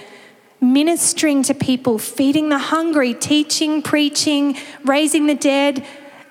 ministering 0.60 1.42
to 1.44 1.54
people, 1.54 1.98
feeding 1.98 2.50
the 2.50 2.58
hungry, 2.58 3.14
teaching, 3.14 3.80
preaching, 3.80 4.58
raising 4.84 5.24
the 5.28 5.34
dead. 5.34 5.82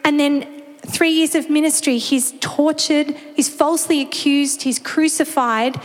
And 0.06 0.20
then 0.20 0.48
three 0.86 1.10
years 1.10 1.34
of 1.34 1.50
ministry, 1.50 1.98
he's 1.98 2.36
tortured, 2.40 3.18
he's 3.36 3.50
falsely 3.50 4.02
accused, 4.02 4.62
he's 4.62 4.78
crucified. 4.78 5.82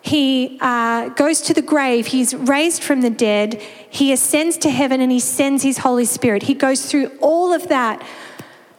He 0.00 0.58
uh, 0.60 1.10
goes 1.10 1.40
to 1.42 1.54
the 1.54 1.62
grave, 1.62 2.08
he's 2.08 2.34
raised 2.34 2.82
from 2.82 3.02
the 3.02 3.10
dead, 3.10 3.62
he 3.88 4.12
ascends 4.12 4.58
to 4.58 4.70
heaven, 4.70 5.00
and 5.00 5.12
he 5.12 5.20
sends 5.20 5.62
his 5.62 5.78
Holy 5.78 6.06
Spirit. 6.06 6.42
He 6.42 6.54
goes 6.54 6.90
through 6.90 7.12
all 7.20 7.52
of 7.52 7.68
that 7.68 8.04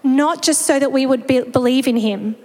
not 0.03 0.41
just 0.41 0.63
so 0.63 0.79
that 0.79 0.91
we 0.91 1.05
would 1.05 1.25
be, 1.25 1.41
believe 1.41 1.87
in 1.87 1.97
him. 1.97 2.35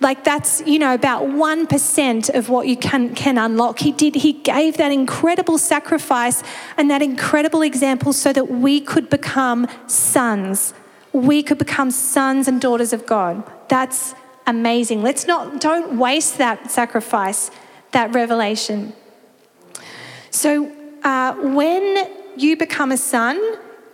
Like 0.00 0.24
that's, 0.24 0.60
you 0.66 0.78
know, 0.78 0.92
about 0.92 1.24
1% 1.24 2.34
of 2.34 2.48
what 2.50 2.68
you 2.68 2.76
can, 2.76 3.14
can 3.14 3.38
unlock. 3.38 3.78
He 3.78 3.92
did, 3.92 4.14
he 4.14 4.34
gave 4.34 4.76
that 4.76 4.92
incredible 4.92 5.56
sacrifice 5.56 6.42
and 6.76 6.90
that 6.90 7.00
incredible 7.00 7.62
example 7.62 8.12
so 8.12 8.32
that 8.32 8.50
we 8.50 8.80
could 8.80 9.08
become 9.08 9.66
sons. 9.86 10.74
We 11.12 11.42
could 11.42 11.56
become 11.56 11.90
sons 11.90 12.46
and 12.46 12.60
daughters 12.60 12.92
of 12.92 13.06
God. 13.06 13.42
That's 13.68 14.14
amazing. 14.46 15.02
Let's 15.02 15.26
not, 15.26 15.60
don't 15.60 15.98
waste 15.98 16.36
that 16.38 16.70
sacrifice, 16.70 17.50
that 17.92 18.14
revelation. 18.14 18.92
So 20.30 20.70
uh, 21.02 21.34
when 21.36 22.10
you 22.36 22.58
become 22.58 22.92
a 22.92 22.98
son, 22.98 23.40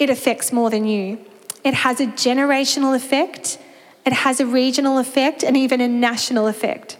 it 0.01 0.11
affects 0.11 0.53
more 0.53 0.69
than 0.69 0.85
you. 0.85 1.25
It 1.65 1.75
has 1.75 2.01
a 2.01 2.07
generational 2.07 2.95
effect, 2.95 3.59
it 4.05 4.13
has 4.13 4.41
a 4.41 4.47
regional 4.47 4.99
effect, 4.99 5.45
and 5.45 5.57
even 5.57 5.81
a 5.81 5.89
national 5.89 6.47
effect. 6.47 6.99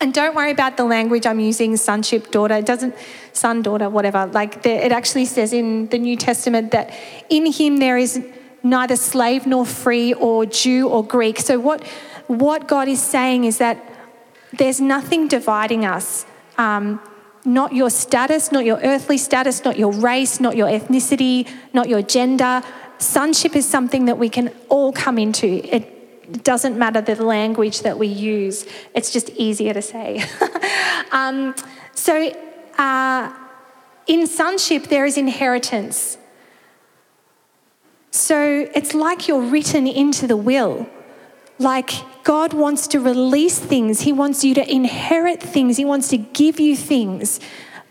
And 0.00 0.12
don't 0.12 0.34
worry 0.34 0.50
about 0.50 0.76
the 0.76 0.84
language 0.84 1.24
I'm 1.24 1.40
using, 1.40 1.76
sonship, 1.78 2.30
daughter. 2.30 2.56
It 2.56 2.66
doesn't, 2.66 2.94
son, 3.32 3.62
daughter, 3.62 3.88
whatever. 3.88 4.26
Like 4.26 4.62
the, 4.62 4.70
it 4.70 4.92
actually 4.92 5.24
says 5.24 5.52
in 5.52 5.88
the 5.88 5.98
New 5.98 6.16
Testament 6.16 6.72
that 6.72 6.92
in 7.30 7.50
him 7.50 7.78
there 7.78 7.96
is 7.96 8.22
neither 8.62 8.96
slave 8.96 9.46
nor 9.46 9.64
free 9.64 10.12
or 10.12 10.44
Jew 10.44 10.88
or 10.88 11.02
Greek. 11.06 11.38
So 11.38 11.58
what, 11.58 11.82
what 12.26 12.68
God 12.68 12.88
is 12.88 13.02
saying 13.02 13.44
is 13.44 13.58
that 13.58 13.78
there's 14.52 14.80
nothing 14.80 15.28
dividing 15.28 15.86
us. 15.86 16.26
Um, 16.58 17.00
not 17.46 17.74
your 17.74 17.90
status, 17.90 18.52
not 18.52 18.64
your 18.64 18.80
earthly 18.82 19.18
status, 19.18 19.64
not 19.64 19.78
your 19.78 19.92
race, 19.92 20.40
not 20.40 20.56
your 20.56 20.68
ethnicity, 20.68 21.48
not 21.72 21.88
your 21.88 22.02
gender. 22.02 22.62
Sonship 22.98 23.56
is 23.56 23.68
something 23.68 24.06
that 24.06 24.18
we 24.18 24.28
can 24.28 24.52
all 24.68 24.92
come 24.92 25.18
into. 25.18 25.46
It 25.46 26.42
doesn't 26.42 26.78
matter 26.78 27.00
the 27.00 27.22
language 27.22 27.80
that 27.80 27.98
we 27.98 28.06
use, 28.06 28.66
it's 28.94 29.12
just 29.12 29.30
easier 29.30 29.74
to 29.74 29.82
say. 29.82 30.24
um, 31.12 31.54
so, 31.92 32.32
uh, 32.78 33.32
in 34.06 34.26
sonship, 34.26 34.84
there 34.84 35.04
is 35.04 35.16
inheritance. 35.16 36.18
So, 38.10 38.68
it's 38.74 38.94
like 38.94 39.28
you're 39.28 39.42
written 39.42 39.86
into 39.86 40.26
the 40.26 40.36
will. 40.36 40.88
Like 41.58 41.92
God 42.24 42.52
wants 42.52 42.86
to 42.88 43.00
release 43.00 43.58
things, 43.58 44.00
He 44.00 44.12
wants 44.12 44.44
you 44.44 44.54
to 44.54 44.72
inherit 44.72 45.42
things, 45.42 45.76
He 45.76 45.84
wants 45.84 46.08
to 46.08 46.16
give 46.18 46.58
you 46.58 46.76
things. 46.76 47.38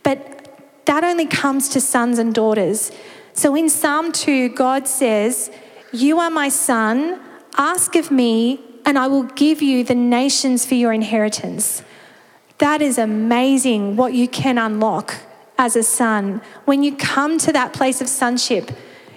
But 0.01 0.85
that 0.85 1.03
only 1.03 1.25
comes 1.25 1.69
to 1.69 1.81
sons 1.81 2.19
and 2.19 2.33
daughters. 2.33 2.91
So 3.34 3.55
in 3.55 3.67
Psalm 3.67 4.11
2, 4.11 4.49
God 4.49 4.88
says, 4.88 5.51
You 5.91 6.19
are 6.19 6.29
my 6.29 6.49
son, 6.49 7.19
ask 7.57 7.95
of 7.95 8.11
me, 8.11 8.61
and 8.86 8.97
I 8.97 9.07
will 9.07 9.23
give 9.23 9.61
you 9.61 9.84
the 9.84 9.95
nations 9.95 10.65
for 10.65 10.75
your 10.75 10.93
inheritance. 10.93 11.84
That 12.59 12.81
is 12.81 12.97
amazing 12.97 13.95
what 13.95 14.13
you 14.13 14.27
can 14.27 14.57
unlock 14.57 15.15
as 15.57 15.75
a 15.75 15.84
son. 15.84 16.41
When 16.65 16.84
you 16.84 16.95
come 16.95 17.38
to 17.39 17.51
that 17.53 17.73
place 17.73 18.01
of 18.01 18.07
sonship, 18.07 18.71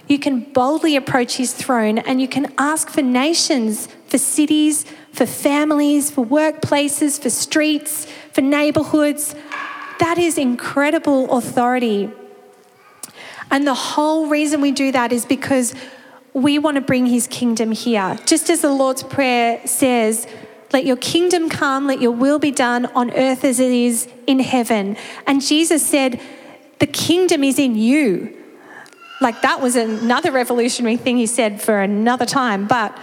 you 0.07 0.17
can 0.17 0.51
boldly 0.51 0.95
approach 0.95 1.37
his 1.37 1.53
throne 1.53 1.97
and 1.99 2.19
you 2.19 2.27
can 2.27 2.53
ask 2.57 2.89
for 2.89 3.01
nations, 3.01 3.87
for 4.07 4.17
cities, 4.17 4.85
for 5.11 5.25
families, 5.25 6.09
for 6.09 6.25
workplaces, 6.25 7.21
for 7.21 7.29
streets, 7.29 8.07
for 8.31 8.41
neighborhoods. 8.41 9.35
That 9.99 10.17
is 10.17 10.37
incredible 10.37 11.37
authority. 11.37 12.09
And 13.49 13.65
the 13.65 13.73
whole 13.73 14.27
reason 14.27 14.61
we 14.61 14.71
do 14.71 14.91
that 14.91 15.11
is 15.11 15.25
because 15.25 15.73
we 16.33 16.59
want 16.59 16.75
to 16.75 16.81
bring 16.81 17.05
his 17.05 17.27
kingdom 17.27 17.71
here. 17.71 18.17
Just 18.25 18.49
as 18.49 18.61
the 18.61 18.71
Lord's 18.71 19.03
Prayer 19.03 19.65
says, 19.65 20.27
let 20.73 20.85
your 20.85 20.97
kingdom 20.97 21.49
come, 21.49 21.87
let 21.87 22.01
your 22.01 22.11
will 22.11 22.39
be 22.39 22.51
done 22.51 22.85
on 22.87 23.11
earth 23.13 23.43
as 23.43 23.59
it 23.59 23.71
is 23.71 24.07
in 24.27 24.39
heaven. 24.39 24.97
And 25.25 25.41
Jesus 25.41 25.85
said, 25.85 26.21
the 26.79 26.87
kingdom 26.87 27.43
is 27.43 27.57
in 27.57 27.75
you. 27.75 28.33
Like 29.21 29.41
that 29.41 29.61
was 29.61 29.75
another 29.75 30.31
revolutionary 30.31 30.97
thing 30.97 31.17
he 31.17 31.25
said 31.25 31.61
for 31.61 31.81
another 31.81 32.25
time. 32.25 32.67
But 32.67 32.95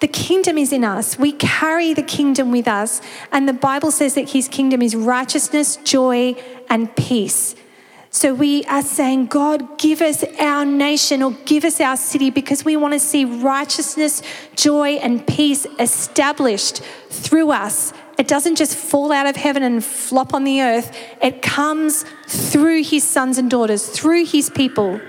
the 0.00 0.08
kingdom 0.08 0.58
is 0.58 0.72
in 0.72 0.84
us. 0.84 1.18
We 1.18 1.32
carry 1.32 1.94
the 1.94 2.02
kingdom 2.02 2.52
with 2.52 2.68
us. 2.68 3.00
And 3.32 3.48
the 3.48 3.52
Bible 3.52 3.90
says 3.90 4.14
that 4.14 4.30
his 4.30 4.46
kingdom 4.48 4.82
is 4.82 4.94
righteousness, 4.94 5.76
joy, 5.76 6.36
and 6.68 6.94
peace. 6.96 7.54
So 8.18 8.34
we 8.34 8.64
are 8.64 8.82
saying, 8.82 9.26
God, 9.26 9.78
give 9.78 10.02
us 10.02 10.24
our 10.40 10.64
nation 10.64 11.22
or 11.22 11.30
give 11.44 11.64
us 11.64 11.80
our 11.80 11.96
city 11.96 12.30
because 12.30 12.64
we 12.64 12.76
want 12.76 12.94
to 12.94 12.98
see 12.98 13.24
righteousness, 13.24 14.22
joy, 14.56 14.94
and 14.94 15.24
peace 15.24 15.68
established 15.78 16.82
through 17.10 17.52
us. 17.52 17.92
It 18.18 18.26
doesn't 18.26 18.56
just 18.56 18.74
fall 18.74 19.12
out 19.12 19.26
of 19.26 19.36
heaven 19.36 19.62
and 19.62 19.84
flop 19.84 20.34
on 20.34 20.42
the 20.42 20.62
earth, 20.62 20.98
it 21.22 21.42
comes 21.42 22.04
through 22.26 22.82
his 22.82 23.04
sons 23.04 23.38
and 23.38 23.48
daughters, 23.48 23.88
through 23.88 24.24
his 24.24 24.50
people. 24.50 25.00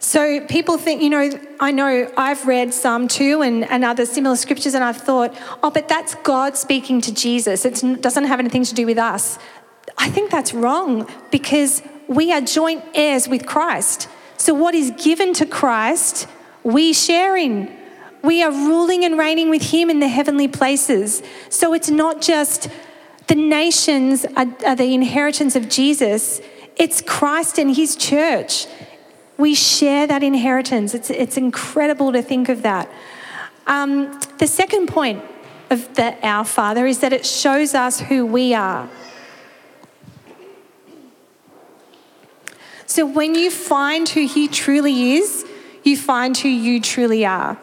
So 0.00 0.40
people 0.46 0.78
think, 0.78 1.02
you 1.02 1.10
know, 1.10 1.30
I 1.58 1.70
know 1.70 2.10
I've 2.16 2.46
read 2.46 2.72
Psalm 2.72 3.08
2 3.08 3.42
and, 3.42 3.64
and 3.64 3.84
other 3.84 4.06
similar 4.06 4.36
scriptures, 4.36 4.74
and 4.74 4.84
I've 4.84 4.96
thought, 4.96 5.36
oh, 5.62 5.70
but 5.70 5.88
that's 5.88 6.14
God 6.16 6.56
speaking 6.56 7.00
to 7.00 7.12
Jesus. 7.12 7.64
It 7.64 8.02
doesn't 8.02 8.24
have 8.24 8.38
anything 8.40 8.64
to 8.64 8.74
do 8.74 8.86
with 8.86 8.98
us. 8.98 9.38
I 9.98 10.08
think 10.08 10.30
that's 10.30 10.54
wrong 10.54 11.10
because 11.30 11.82
we 12.06 12.32
are 12.32 12.40
joint 12.40 12.84
heirs 12.94 13.28
with 13.28 13.44
Christ. 13.46 14.08
So 14.36 14.54
what 14.54 14.74
is 14.74 14.92
given 14.92 15.34
to 15.34 15.46
Christ, 15.46 16.28
we 16.62 16.92
share 16.92 17.36
in. 17.36 17.76
We 18.22 18.42
are 18.42 18.50
ruling 18.50 19.04
and 19.04 19.18
reigning 19.18 19.50
with 19.50 19.70
Him 19.70 19.90
in 19.90 20.00
the 20.00 20.08
heavenly 20.08 20.48
places. 20.48 21.22
So 21.50 21.74
it's 21.74 21.90
not 21.90 22.22
just 22.22 22.68
the 23.26 23.34
nations 23.34 24.24
are, 24.36 24.46
are 24.64 24.76
the 24.76 24.94
inheritance 24.94 25.54
of 25.54 25.68
Jesus, 25.68 26.40
it's 26.76 27.02
Christ 27.02 27.58
and 27.58 27.74
His 27.74 27.96
church. 27.96 28.66
We 29.36 29.54
share 29.54 30.06
that 30.06 30.22
inheritance. 30.22 30.94
It's, 30.94 31.10
it's 31.10 31.36
incredible 31.36 32.12
to 32.12 32.22
think 32.22 32.48
of 32.48 32.62
that. 32.62 32.90
Um, 33.66 34.18
the 34.38 34.46
second 34.46 34.88
point 34.88 35.22
of 35.70 35.94
the 35.94 36.16
Our 36.26 36.44
Father 36.44 36.86
is 36.86 37.00
that 37.00 37.12
it 37.12 37.26
shows 37.26 37.74
us 37.74 38.00
who 38.00 38.24
we 38.24 38.54
are. 38.54 38.88
So 42.88 43.06
when 43.06 43.36
you 43.36 43.50
find 43.52 44.08
who 44.08 44.26
He 44.26 44.48
truly 44.48 45.12
is, 45.12 45.46
you 45.84 45.96
find 45.96 46.36
who 46.36 46.48
you 46.48 46.80
truly 46.80 47.24
are. 47.24 47.56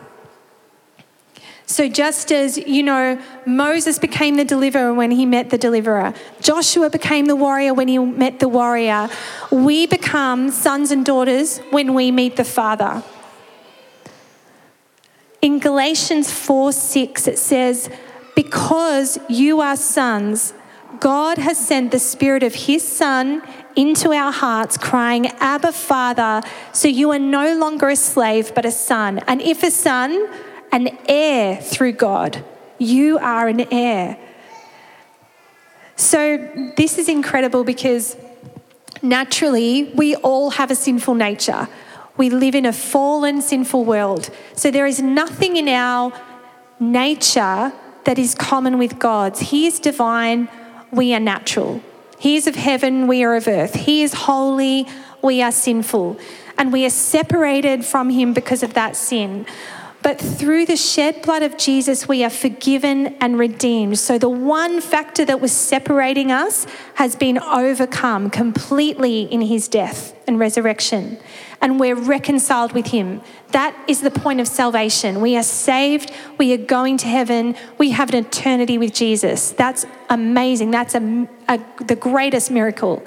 So, 1.67 1.89
just 1.89 2.31
as, 2.31 2.59
you 2.59 2.83
know, 2.83 3.19
Moses 3.47 3.97
became 3.97 4.35
the 4.35 4.45
deliverer 4.45 4.93
when 4.93 5.09
he 5.09 5.25
met 5.25 5.49
the 5.49 5.57
deliverer, 5.57 6.13
Joshua 6.39 6.91
became 6.91 7.25
the 7.25 7.35
warrior 7.35 7.73
when 7.73 7.87
he 7.87 7.97
met 7.97 8.39
the 8.39 8.47
warrior, 8.47 9.09
we 9.51 9.87
become 9.87 10.51
sons 10.51 10.91
and 10.91 11.03
daughters 11.03 11.57
when 11.71 11.95
we 11.95 12.11
meet 12.11 12.35
the 12.35 12.43
Father. 12.43 13.03
In 15.41 15.57
Galatians 15.57 16.31
4 16.31 16.71
6, 16.71 17.27
it 17.27 17.39
says, 17.39 17.89
Because 18.35 19.17
you 19.27 19.59
are 19.59 19.75
sons, 19.75 20.53
God 20.99 21.39
has 21.39 21.57
sent 21.57 21.91
the 21.91 21.99
Spirit 21.99 22.43
of 22.43 22.53
His 22.53 22.87
Son 22.87 23.41
into 23.75 24.11
our 24.11 24.31
hearts, 24.31 24.77
crying, 24.77 25.27
Abba, 25.39 25.71
Father. 25.71 26.41
So 26.73 26.87
you 26.87 27.11
are 27.11 27.19
no 27.19 27.57
longer 27.57 27.89
a 27.89 27.95
slave, 27.95 28.53
but 28.55 28.65
a 28.65 28.71
son. 28.71 29.19
And 29.27 29.41
if 29.41 29.63
a 29.63 29.71
son, 29.71 30.27
an 30.75 30.89
heir 31.07 31.55
through 31.55 31.93
God. 31.93 32.43
You 32.77 33.17
are 33.19 33.47
an 33.47 33.61
heir. 33.73 34.17
So, 35.95 36.19
this 36.75 36.97
is 36.97 37.07
incredible 37.07 37.63
because 37.63 38.17
naturally 39.01 39.85
we 39.95 40.15
all 40.17 40.49
have 40.51 40.69
a 40.69 40.75
sinful 40.75 41.15
nature. 41.15 41.69
We 42.17 42.29
live 42.29 42.55
in 42.55 42.65
a 42.65 42.73
fallen, 42.73 43.41
sinful 43.41 43.85
world. 43.85 44.29
So, 44.53 44.69
there 44.69 44.85
is 44.85 45.01
nothing 45.01 45.55
in 45.55 45.69
our 45.69 46.11
nature 46.81 47.71
that 48.03 48.19
is 48.19 48.35
common 48.35 48.77
with 48.77 48.99
God's. 48.99 49.39
He 49.39 49.67
is 49.67 49.79
divine, 49.79 50.49
we 50.91 51.13
are 51.13 51.21
natural. 51.21 51.81
He 52.17 52.35
is 52.35 52.47
of 52.47 52.55
heaven, 52.55 53.07
we 53.07 53.23
are 53.23 53.35
of 53.35 53.47
earth. 53.47 53.73
He 53.75 54.03
is 54.03 54.13
holy, 54.13 54.87
we 55.21 55.41
are 55.41 55.51
sinful. 55.51 56.19
And 56.57 56.71
we 56.71 56.85
are 56.85 56.89
separated 56.89 57.83
from 57.83 58.09
Him 58.09 58.33
because 58.33 58.63
of 58.63 58.73
that 58.73 58.95
sin. 58.95 59.45
But 60.05 60.21
through 60.21 60.67
the 60.67 60.77
shed 60.77 61.23
blood 61.23 61.41
of 61.41 61.57
Jesus, 61.57 62.07
we 62.07 62.23
are 62.23 62.29
forgiven 62.29 63.15
and 63.19 63.39
redeemed. 63.39 63.97
So 63.97 64.19
the 64.19 64.29
one 64.29 64.79
factor 64.79 65.25
that 65.25 65.41
was 65.41 65.51
separating 65.51 66.31
us 66.31 66.67
has 66.93 67.15
been 67.15 67.39
overcome 67.39 68.29
completely 68.29 69.23
in 69.23 69.41
his 69.41 69.67
death 69.67 70.13
and 70.27 70.37
resurrection. 70.37 71.17
And 71.65 71.79
we're 71.79 71.95
reconciled 71.95 72.73
with 72.73 72.85
him. 72.85 73.21
That 73.49 73.75
is 73.87 74.01
the 74.01 74.11
point 74.11 74.39
of 74.39 74.47
salvation. 74.47 75.19
We 75.19 75.35
are 75.35 75.41
saved. 75.41 76.11
We 76.37 76.53
are 76.53 76.57
going 76.57 76.97
to 76.97 77.07
heaven. 77.07 77.55
We 77.79 77.89
have 77.89 78.09
an 78.13 78.23
eternity 78.23 78.77
with 78.77 78.93
Jesus. 78.93 79.49
That's 79.49 79.83
amazing. 80.07 80.69
That's 80.69 80.93
a, 80.93 81.27
a, 81.49 81.59
the 81.83 81.95
greatest 81.95 82.51
miracle. 82.51 83.03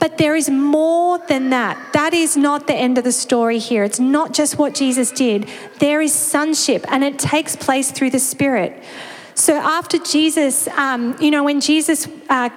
But 0.00 0.18
there 0.18 0.34
is 0.34 0.50
more 0.50 1.18
than 1.28 1.50
that. 1.50 1.92
That 1.92 2.14
is 2.14 2.36
not 2.36 2.66
the 2.66 2.74
end 2.74 2.98
of 2.98 3.04
the 3.04 3.12
story 3.12 3.60
here. 3.60 3.84
It's 3.84 4.00
not 4.00 4.34
just 4.34 4.58
what 4.58 4.74
Jesus 4.74 5.12
did. 5.12 5.48
There 5.78 6.00
is 6.00 6.12
sonship, 6.12 6.84
and 6.88 7.04
it 7.04 7.16
takes 7.16 7.54
place 7.54 7.92
through 7.92 8.10
the 8.10 8.18
Spirit. 8.18 8.82
So 9.36 9.54
after 9.54 9.98
Jesus, 9.98 10.66
um, 10.68 11.16
you 11.20 11.30
know, 11.30 11.44
when 11.44 11.60
Jesus 11.60 12.08
uh, 12.28 12.50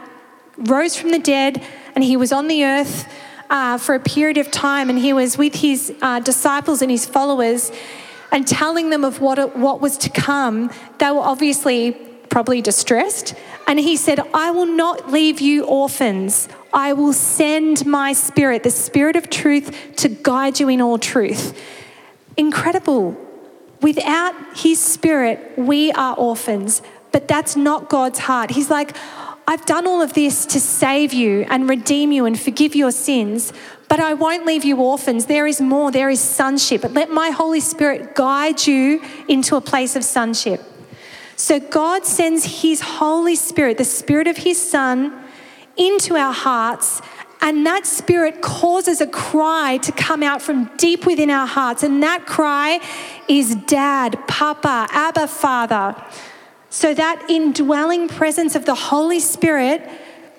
rose 0.57 0.95
from 0.95 1.11
the 1.11 1.19
dead 1.19 1.63
and 1.93 2.03
he 2.03 2.17
was 2.17 2.31
on 2.31 2.47
the 2.47 2.65
earth 2.65 3.07
uh, 3.51 3.77
for 3.77 3.93
a 3.93 3.99
period 3.99 4.37
of 4.37 4.49
time, 4.49 4.89
and 4.89 4.97
he 4.97 5.13
was 5.13 5.37
with 5.37 5.55
his 5.55 5.93
uh, 6.01 6.19
disciples 6.21 6.81
and 6.81 6.89
his 6.89 7.05
followers 7.05 7.71
and 8.31 8.47
telling 8.47 8.89
them 8.89 9.03
of 9.03 9.19
what, 9.19 9.57
what 9.57 9.81
was 9.81 9.97
to 9.97 10.09
come, 10.09 10.71
they 10.99 11.11
were 11.11 11.19
obviously 11.19 11.91
probably 12.29 12.61
distressed. 12.61 13.35
And 13.67 13.77
he 13.77 13.97
said, 13.97 14.21
I 14.33 14.51
will 14.51 14.65
not 14.65 15.11
leave 15.11 15.41
you 15.41 15.65
orphans. 15.65 16.47
I 16.73 16.93
will 16.93 17.11
send 17.11 17.85
my 17.85 18.13
spirit, 18.13 18.63
the 18.63 18.71
spirit 18.71 19.17
of 19.17 19.29
truth, 19.29 19.95
to 19.97 20.07
guide 20.07 20.61
you 20.61 20.69
in 20.69 20.81
all 20.81 20.97
truth. 20.97 21.61
Incredible. 22.37 23.17
Without 23.81 24.33
his 24.55 24.79
spirit, 24.79 25.57
we 25.57 25.91
are 25.91 26.15
orphans. 26.15 26.81
But 27.11 27.27
that's 27.27 27.57
not 27.57 27.89
God's 27.89 28.19
heart. 28.19 28.51
He's 28.51 28.69
like, 28.69 28.95
I've 29.47 29.65
done 29.65 29.87
all 29.87 30.01
of 30.01 30.13
this 30.13 30.45
to 30.47 30.59
save 30.59 31.13
you 31.13 31.45
and 31.49 31.67
redeem 31.67 32.11
you 32.11 32.25
and 32.25 32.39
forgive 32.39 32.75
your 32.75 32.91
sins, 32.91 33.51
but 33.89 33.99
I 33.99 34.13
won't 34.13 34.45
leave 34.45 34.63
you 34.63 34.77
orphans. 34.77 35.25
There 35.25 35.47
is 35.47 35.59
more, 35.59 35.91
there 35.91 36.09
is 36.09 36.19
sonship. 36.19 36.83
Let 36.83 37.09
my 37.09 37.31
Holy 37.31 37.59
Spirit 37.59 38.15
guide 38.15 38.65
you 38.65 39.01
into 39.27 39.55
a 39.55 39.61
place 39.61 39.95
of 39.95 40.03
sonship. 40.03 40.61
So 41.35 41.59
God 41.59 42.05
sends 42.05 42.61
His 42.61 42.81
Holy 42.81 43.35
Spirit, 43.35 43.77
the 43.77 43.83
Spirit 43.83 44.27
of 44.27 44.37
His 44.37 44.61
Son, 44.61 45.23
into 45.75 46.15
our 46.15 46.33
hearts. 46.33 47.01
And 47.41 47.65
that 47.65 47.87
spirit 47.87 48.41
causes 48.41 49.01
a 49.01 49.07
cry 49.07 49.79
to 49.81 49.91
come 49.91 50.21
out 50.21 50.43
from 50.43 50.69
deep 50.77 51.07
within 51.07 51.31
our 51.31 51.47
hearts. 51.47 51.81
And 51.81 52.03
that 52.03 52.27
cry 52.27 52.79
is 53.27 53.55
Dad, 53.55 54.27
Papa, 54.27 54.87
Abba, 54.91 55.27
Father. 55.27 55.95
So 56.71 56.93
that 56.93 57.29
indwelling 57.29 58.07
presence 58.07 58.55
of 58.55 58.65
the 58.65 58.73
Holy 58.73 59.19
Spirit 59.19 59.87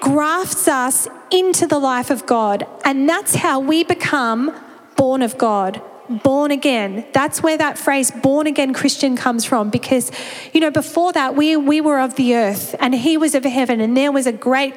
grafts 0.01 0.67
us 0.67 1.07
into 1.31 1.67
the 1.67 1.79
life 1.79 2.11
of 2.11 2.27
God. 2.27 2.67
And 2.85 3.09
that's 3.09 3.37
how 3.37 3.61
we 3.61 3.85
become 3.85 4.53
born 4.97 5.23
of 5.23 5.39
God 5.39 5.81
born 6.09 6.51
again. 6.51 7.07
That's 7.13 7.43
where 7.43 7.57
that 7.57 7.79
phrase 7.79 8.11
born 8.11 8.47
again 8.47 8.75
Christian 8.75 9.17
comes 9.17 9.45
from 9.45 9.71
because, 9.71 10.11
you 10.53 10.61
know, 10.61 10.71
before 10.71 11.13
that, 11.13 11.37
we, 11.37 11.57
we 11.57 11.81
were 11.81 12.01
of 12.01 12.17
the 12.17 12.35
earth 12.35 12.75
and 12.81 12.95
he 12.95 13.17
was 13.17 13.35
of 13.35 13.45
heaven, 13.45 13.81
and 13.81 13.97
there 13.97 14.13
was 14.13 14.27
a 14.27 14.33
great 14.33 14.75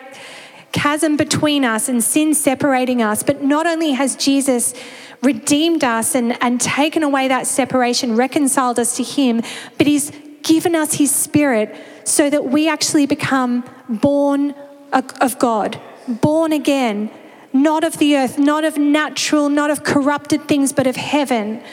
chasm 0.72 1.18
between 1.18 1.66
us 1.66 1.90
and 1.90 2.04
sin 2.04 2.34
separating 2.34 3.02
us. 3.02 3.24
But 3.24 3.44
not 3.44 3.66
only 3.66 3.92
has 3.92 4.16
Jesus 4.16 4.74
redeemed 5.22 5.84
us 5.84 6.16
and, 6.16 6.42
and 6.42 6.62
taken 6.62 7.02
away 7.02 7.28
that 7.28 7.48
separation, 7.48 8.16
reconciled 8.16 8.80
us 8.80 8.96
to 8.98 9.04
him, 9.04 9.42
but 9.78 9.88
he's 9.88 10.12
given 10.46 10.76
us 10.76 10.94
his 10.94 11.14
spirit 11.14 11.76
so 12.06 12.30
that 12.30 12.46
we 12.46 12.70
actually 12.70 13.06
become 13.06 13.70
born 13.90 14.56
of 14.94 15.38
God, 15.38 15.78
born 16.08 16.54
again 16.54 17.12
not 17.56 17.86
of 17.86 17.98
the 18.00 18.18
earth, 18.18 18.38
not 18.38 18.66
of 18.66 18.78
natural, 18.78 19.48
not 19.48 19.72
of 19.72 19.84
corrupted 19.84 20.46
things, 20.48 20.74
but 20.74 20.86
of 20.86 20.98
heaven. 20.98 21.64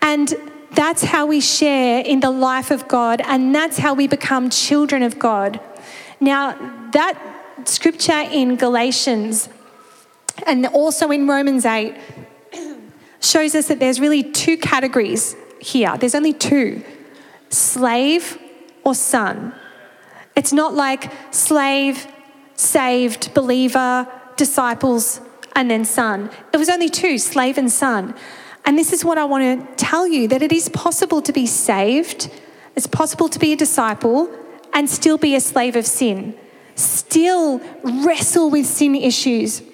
And 0.00 0.32
that's 0.72 1.04
how 1.04 1.26
we 1.26 1.40
share 1.40 2.00
in 2.00 2.20
the 2.20 2.30
life 2.30 2.70
of 2.70 2.88
God, 2.88 3.20
and 3.20 3.54
that's 3.54 3.76
how 3.76 3.92
we 3.92 4.08
become 4.08 4.48
children 4.48 5.02
of 5.02 5.18
God. 5.18 5.60
Now, 6.18 6.52
that 6.92 7.18
scripture 7.66 8.20
in 8.32 8.56
Galatians 8.56 9.50
and 10.46 10.66
also 10.66 11.10
in 11.10 11.28
Romans 11.28 11.66
8 11.66 11.94
shows 13.20 13.54
us 13.54 13.68
that 13.68 13.78
there's 13.78 14.00
really 14.00 14.22
two 14.22 14.56
categories 14.56 15.36
here. 15.60 15.94
There's 15.98 16.14
only 16.14 16.32
two 16.32 16.82
slave 17.52 18.38
or 18.84 18.94
son. 18.94 19.54
It's 20.34 20.52
not 20.52 20.74
like 20.74 21.12
slave, 21.30 22.06
saved, 22.54 23.34
believer, 23.34 24.08
disciples, 24.36 25.20
and 25.54 25.70
then 25.70 25.84
son. 25.84 26.30
It 26.52 26.56
was 26.56 26.68
only 26.68 26.88
two, 26.88 27.18
slave 27.18 27.58
and 27.58 27.70
son. 27.70 28.14
And 28.64 28.78
this 28.78 28.92
is 28.92 29.04
what 29.04 29.18
I 29.18 29.24
want 29.24 29.44
to 29.44 29.84
tell 29.84 30.06
you 30.06 30.28
that 30.28 30.42
it 30.42 30.52
is 30.52 30.68
possible 30.68 31.20
to 31.22 31.32
be 31.32 31.46
saved, 31.46 32.30
it's 32.76 32.86
possible 32.86 33.28
to 33.28 33.38
be 33.38 33.52
a 33.52 33.56
disciple, 33.56 34.30
and 34.72 34.88
still 34.88 35.18
be 35.18 35.34
a 35.34 35.40
slave 35.40 35.76
of 35.76 35.86
sin, 35.86 36.34
still 36.74 37.60
wrestle 37.82 38.50
with 38.50 38.66
sin 38.66 38.94
issues. 38.94 39.62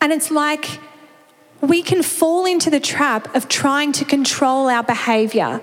And 0.00 0.12
it's 0.12 0.30
like 0.30 0.80
we 1.68 1.82
can 1.82 2.02
fall 2.02 2.46
into 2.46 2.70
the 2.70 2.80
trap 2.80 3.34
of 3.34 3.48
trying 3.48 3.92
to 3.92 4.04
control 4.04 4.68
our 4.68 4.82
behavior 4.82 5.60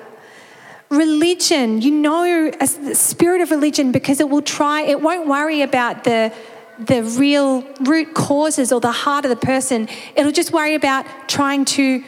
religion, 0.91 1.81
you 1.81 1.89
know, 1.89 2.51
a 2.59 2.67
spirit 2.67 3.39
of 3.39 3.49
religion, 3.49 3.93
because 3.93 4.19
it 4.19 4.29
will 4.29 4.41
try, 4.41 4.81
it 4.81 5.01
won't 5.01 5.25
worry 5.27 5.61
about 5.61 6.03
the 6.03 6.33
the 6.79 7.03
real 7.03 7.63
root 7.81 8.13
causes 8.15 8.71
or 8.71 8.81
the 8.81 8.91
heart 8.91 9.23
of 9.23 9.29
the 9.29 9.35
person. 9.35 9.87
It'll 10.15 10.31
just 10.31 10.51
worry 10.51 10.73
about 10.73 11.05
trying 11.27 11.63
to 11.65 12.03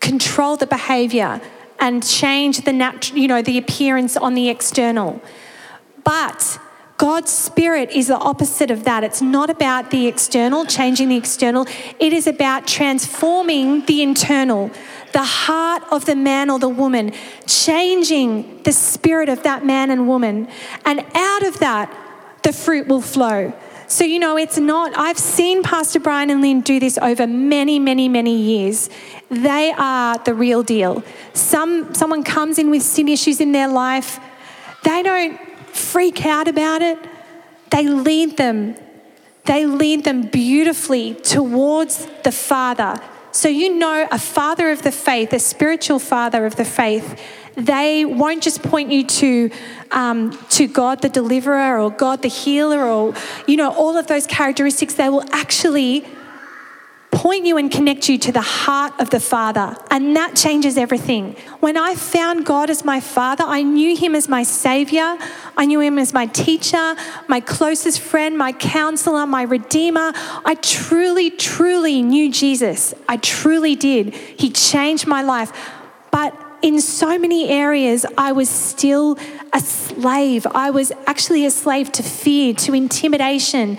control 0.00 0.56
the 0.56 0.66
behavior 0.66 1.40
and 1.78 2.02
change 2.02 2.62
the 2.62 2.72
natural, 2.72 3.18
you 3.18 3.28
know, 3.28 3.42
the 3.42 3.58
appearance 3.58 4.16
on 4.16 4.34
the 4.34 4.48
external. 4.48 5.20
But 6.04 6.58
God's 6.98 7.30
spirit 7.30 7.90
is 7.90 8.08
the 8.08 8.18
opposite 8.18 8.70
of 8.70 8.84
that. 8.84 9.04
It's 9.04 9.22
not 9.22 9.50
about 9.50 9.90
the 9.90 10.06
external, 10.08 10.66
changing 10.66 11.08
the 11.08 11.16
external. 11.16 11.66
It 11.98 12.12
is 12.12 12.26
about 12.26 12.66
transforming 12.66 13.86
the 13.86 14.02
internal 14.02 14.70
the 15.12 15.24
heart 15.24 15.82
of 15.90 16.04
the 16.04 16.16
man 16.16 16.50
or 16.50 16.58
the 16.58 16.68
woman, 16.68 17.12
changing 17.46 18.62
the 18.62 18.72
spirit 18.72 19.28
of 19.28 19.42
that 19.42 19.64
man 19.64 19.90
and 19.90 20.06
woman. 20.06 20.48
And 20.84 21.00
out 21.14 21.42
of 21.42 21.58
that, 21.60 21.92
the 22.42 22.52
fruit 22.52 22.88
will 22.88 23.00
flow. 23.00 23.52
So, 23.86 24.04
you 24.04 24.18
know, 24.18 24.36
it's 24.36 24.58
not, 24.58 24.92
I've 24.96 25.18
seen 25.18 25.62
Pastor 25.62 25.98
Brian 25.98 26.28
and 26.28 26.42
Lynn 26.42 26.60
do 26.60 26.78
this 26.78 26.98
over 26.98 27.26
many, 27.26 27.78
many, 27.78 28.08
many 28.08 28.36
years. 28.36 28.90
They 29.30 29.72
are 29.72 30.18
the 30.18 30.34
real 30.34 30.62
deal. 30.62 31.02
Some, 31.32 31.94
someone 31.94 32.22
comes 32.22 32.58
in 32.58 32.70
with 32.70 32.82
sin 32.82 33.08
issues 33.08 33.40
in 33.40 33.52
their 33.52 33.68
life, 33.68 34.20
they 34.84 35.02
don't 35.02 35.47
freak 35.72 36.24
out 36.24 36.48
about 36.48 36.82
it, 36.82 36.98
they 37.70 37.86
lead 37.88 38.36
them. 38.36 38.76
They 39.44 39.66
lead 39.66 40.04
them 40.04 40.22
beautifully 40.22 41.14
towards 41.14 42.06
the 42.22 42.32
Father 42.32 43.00
so, 43.38 43.48
you 43.48 43.78
know, 43.78 44.08
a 44.10 44.18
father 44.18 44.70
of 44.70 44.82
the 44.82 44.90
faith, 44.90 45.32
a 45.32 45.38
spiritual 45.38 45.98
father 45.98 46.46
of 46.46 46.56
the 46.56 46.64
faith, 46.64 47.20
they 47.54 48.04
won't 48.04 48.42
just 48.42 48.64
point 48.64 48.90
you 48.90 49.04
to, 49.06 49.50
um, 49.92 50.36
to 50.50 50.66
God 50.66 51.02
the 51.02 51.08
deliverer 51.08 51.78
or 51.78 51.90
God 51.90 52.22
the 52.22 52.28
healer 52.28 52.84
or, 52.84 53.14
you 53.46 53.56
know, 53.56 53.70
all 53.70 53.96
of 53.96 54.08
those 54.08 54.26
characteristics. 54.26 54.94
They 54.94 55.08
will 55.08 55.24
actually 55.32 56.04
point 57.10 57.46
you 57.46 57.56
and 57.56 57.70
connect 57.70 58.08
you 58.08 58.18
to 58.18 58.32
the 58.32 58.42
heart 58.42 58.92
of 59.00 59.10
the 59.10 59.20
Father. 59.20 59.76
And 59.90 60.14
that 60.16 60.36
changes 60.36 60.76
everything. 60.76 61.36
When 61.60 61.76
I 61.76 61.94
found 61.94 62.44
God 62.44 62.70
as 62.70 62.84
my 62.84 63.00
Father, 63.00 63.44
I 63.46 63.62
knew 63.62 63.96
Him 63.96 64.14
as 64.14 64.28
my 64.28 64.42
Savior. 64.42 65.16
I 65.56 65.64
knew 65.66 65.80
Him 65.80 65.98
as 65.98 66.12
my 66.12 66.26
teacher, 66.26 66.94
my 67.26 67.40
closest 67.40 68.00
friend, 68.00 68.36
my 68.36 68.52
counselor, 68.52 69.26
my 69.26 69.42
Redeemer. 69.42 70.12
I 70.14 70.56
truly, 70.60 71.30
truly 71.30 72.02
knew 72.02 72.30
Jesus. 72.30 72.94
I 73.08 73.16
truly 73.16 73.74
did. 73.74 74.14
He 74.14 74.50
changed 74.50 75.06
my 75.06 75.22
life. 75.22 75.52
But 76.10 76.34
in 76.62 76.80
so 76.80 77.18
many 77.18 77.48
areas, 77.48 78.04
I 78.16 78.32
was 78.32 78.48
still 78.48 79.18
a 79.52 79.60
slave. 79.60 80.46
I 80.54 80.70
was 80.70 80.92
actually 81.06 81.46
a 81.46 81.50
slave 81.50 81.92
to 81.92 82.02
fear, 82.02 82.52
to 82.54 82.74
intimidation, 82.74 83.78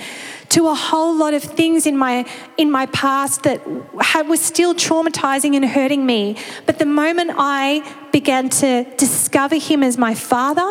to 0.49 0.67
a 0.67 0.75
whole 0.75 1.15
lot 1.15 1.33
of 1.33 1.43
things 1.43 1.85
in 1.85 1.95
my 1.95 2.25
in 2.57 2.71
my 2.71 2.87
past 2.87 3.43
that 3.43 3.61
had, 4.01 4.27
was 4.27 4.41
still 4.41 4.73
traumatizing 4.73 5.55
and 5.55 5.65
hurting 5.65 6.05
me. 6.05 6.35
But 6.65 6.79
the 6.79 6.85
moment 6.85 7.31
I 7.37 7.83
began 8.11 8.49
to 8.49 8.83
discover 8.97 9.55
him 9.55 9.83
as 9.83 9.97
my 9.97 10.15
father, 10.15 10.67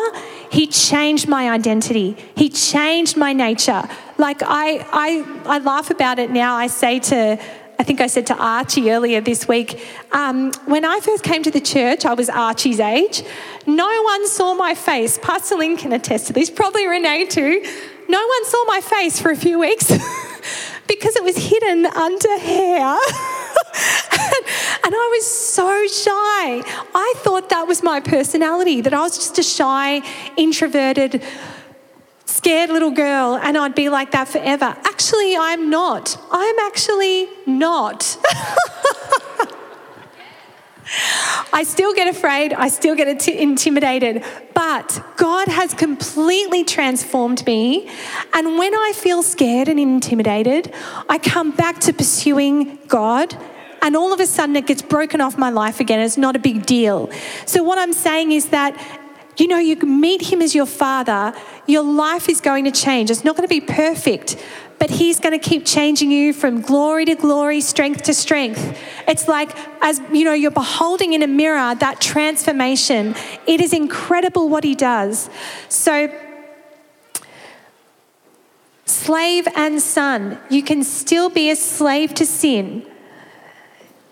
he 0.51 0.67
changed 0.67 1.27
my 1.27 1.49
identity. 1.49 2.17
He 2.35 2.49
changed 2.49 3.15
my 3.15 3.31
nature. 3.33 3.83
Like 4.17 4.41
I 4.43 4.85
I 4.91 5.25
I 5.45 5.59
laugh 5.59 5.89
about 5.89 6.19
it 6.19 6.29
now. 6.29 6.55
I 6.55 6.67
say 6.67 6.99
to 6.99 7.39
I 7.79 7.83
think 7.83 8.01
I 8.01 8.07
said 8.07 8.27
to 8.27 8.35
Archie 8.35 8.91
earlier 8.91 9.21
this 9.21 9.47
week, 9.47 9.81
um, 10.11 10.51
when 10.65 10.83
I 10.83 10.99
first 10.99 11.23
came 11.23 11.43
to 11.43 11.51
the 11.51 11.61
church, 11.61 12.03
I 12.03 12.13
was 12.13 12.29
Archie's 12.29 12.81
age. 12.81 13.23
No 13.65 14.03
one 14.03 14.27
saw 14.27 14.53
my 14.53 14.75
face. 14.75 15.17
Pastor 15.17 15.55
Lynn 15.55 15.77
can 15.77 15.93
attest 15.93 16.27
to 16.27 16.33
this, 16.33 16.49
probably 16.49 16.85
Renee 16.85 17.27
too 17.27 17.63
no 18.09 18.25
one 18.25 18.45
saw 18.45 18.65
my 18.65 18.81
face 18.81 19.21
for 19.21 19.29
a 19.29 19.35
few 19.35 19.59
weeks 19.59 19.87
because 20.87 21.15
it 21.15 21.23
was 21.23 21.37
hidden 21.37 21.85
under 21.85 22.39
hair. 22.39 22.81
and, 24.83 24.95
I 24.95 25.09
was 25.15 25.27
so 25.27 25.85
shy. 25.87 26.63
I 26.95 27.13
thought 27.17 27.49
that 27.49 27.67
was 27.67 27.83
my 27.83 27.99
personality, 27.99 28.81
that 28.81 28.93
I 28.93 29.01
was 29.01 29.15
just 29.15 29.37
a 29.37 29.43
shy, 29.43 30.01
introverted, 30.35 31.23
scared 32.25 32.71
little 32.71 32.91
girl, 32.91 33.39
and 33.41 33.55
I'd 33.57 33.75
be 33.75 33.89
like 33.89 34.11
that 34.11 34.27
forever. 34.27 34.75
Actually, 34.85 35.37
I'm 35.37 35.69
not. 35.69 36.17
I'm 36.31 36.59
actually 36.59 37.29
not. 37.45 38.17
I 41.53 41.63
still 41.63 41.93
get 41.93 42.07
afraid, 42.07 42.53
I 42.53 42.67
still 42.67 42.95
get 42.95 43.27
intimidated, 43.27 44.23
but 44.53 45.03
God 45.17 45.47
has 45.47 45.73
completely 45.73 46.63
transformed 46.63 47.45
me. 47.45 47.89
And 48.33 48.57
when 48.57 48.73
I 48.73 48.93
feel 48.95 49.21
scared 49.21 49.67
and 49.67 49.79
intimidated, 49.79 50.73
I 51.07 51.17
come 51.17 51.51
back 51.51 51.79
to 51.81 51.93
pursuing 51.93 52.79
God. 52.87 53.37
And 53.81 53.95
all 53.95 54.11
of 54.11 54.19
a 54.19 54.27
sudden, 54.27 54.55
it 54.55 54.67
gets 54.67 54.81
broken 54.81 55.21
off 55.21 55.37
my 55.37 55.49
life 55.49 55.79
again. 55.79 55.99
It's 55.99 56.17
not 56.17 56.35
a 56.35 56.39
big 56.39 56.65
deal. 56.65 57.09
So, 57.45 57.63
what 57.63 57.77
I'm 57.77 57.93
saying 57.93 58.33
is 58.33 58.49
that 58.49 58.75
you 59.39 59.47
know, 59.47 59.57
you 59.57 59.77
meet 59.77 60.21
him 60.21 60.41
as 60.41 60.53
your 60.53 60.65
father, 60.65 61.33
your 61.65 61.83
life 61.83 62.27
is 62.27 62.41
going 62.41 62.65
to 62.65 62.71
change. 62.71 63.09
It's 63.09 63.23
not 63.23 63.37
going 63.37 63.47
to 63.47 63.53
be 63.53 63.61
perfect, 63.61 64.35
but 64.79 64.89
he's 64.89 65.19
going 65.19 65.37
to 65.37 65.49
keep 65.49 65.65
changing 65.65 66.09
you 66.09 66.31
from 66.31 66.61
glory 66.61 67.05
to 67.05 67.15
glory, 67.15 67.59
strength 67.59 68.03
to 68.03 68.13
strength. 68.13 68.77
It's 69.07 69.27
like, 69.27 69.51
as 69.83 70.01
you 70.11 70.23
know, 70.23 70.33
you're 70.33 70.51
beholding 70.51 71.13
in 71.13 71.21
a 71.21 71.27
mirror 71.27 71.75
that 71.75 71.99
transformation. 71.99 73.13
It 73.45 73.59
is 73.59 73.73
incredible 73.73 74.47
what 74.47 74.63
he 74.63 74.75
does. 74.75 75.29
So, 75.67 76.09
slave 78.85 79.47
and 79.55 79.81
son, 79.81 80.39
you 80.49 80.63
can 80.63 80.83
still 80.83 81.29
be 81.29 81.49
a 81.51 81.55
slave 81.55 82.13
to 82.15 82.25
sin. 82.25 82.85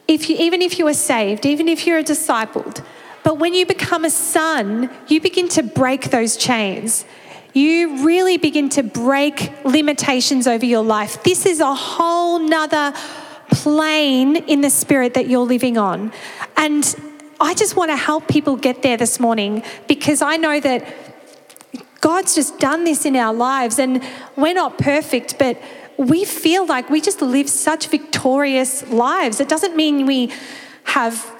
If 0.07 0.29
you, 0.29 0.35
even 0.37 0.61
if 0.61 0.79
you 0.79 0.87
are 0.87 0.93
saved, 0.93 1.45
even 1.45 1.67
if 1.67 1.87
you're 1.87 1.99
a 1.99 2.03
discipled, 2.03 2.83
but 3.23 3.39
when 3.39 3.53
you 3.53 3.65
become 3.65 4.05
a 4.05 4.09
son, 4.09 4.89
you 5.07 5.19
begin 5.19 5.49
to 5.49 5.63
break 5.63 6.11
those 6.11 6.37
chains. 6.37 7.05
You 7.53 8.05
really 8.05 8.37
begin 8.37 8.69
to 8.69 8.83
break 8.83 9.51
limitations 9.63 10.47
over 10.47 10.65
your 10.65 10.83
life. 10.83 11.23
This 11.23 11.45
is 11.45 11.59
a 11.59 11.73
whole 11.73 12.39
nother 12.39 12.93
plane 13.51 14.35
in 14.35 14.61
the 14.61 14.69
spirit 14.69 15.13
that 15.13 15.27
you're 15.27 15.45
living 15.45 15.77
on. 15.77 16.11
And 16.55 16.95
I 17.39 17.53
just 17.53 17.75
want 17.75 17.91
to 17.91 17.95
help 17.95 18.27
people 18.27 18.55
get 18.55 18.81
there 18.81 18.97
this 18.97 19.19
morning 19.19 19.63
because 19.87 20.21
I 20.21 20.37
know 20.37 20.59
that 20.59 20.87
God's 22.01 22.35
just 22.35 22.59
done 22.59 22.83
this 22.83 23.05
in 23.05 23.15
our 23.15 23.33
lives 23.33 23.79
and 23.79 24.03
we're 24.35 24.53
not 24.53 24.77
perfect, 24.77 25.39
but 25.39 25.59
we 25.97 26.25
feel 26.25 26.65
like 26.65 26.89
we 26.89 27.01
just 27.01 27.21
live 27.21 27.49
such 27.49 27.87
victorious 27.87 28.87
lives. 28.89 29.39
It 29.39 29.49
doesn't 29.49 29.75
mean 29.75 30.05
we 30.05 30.31
have 30.83 31.33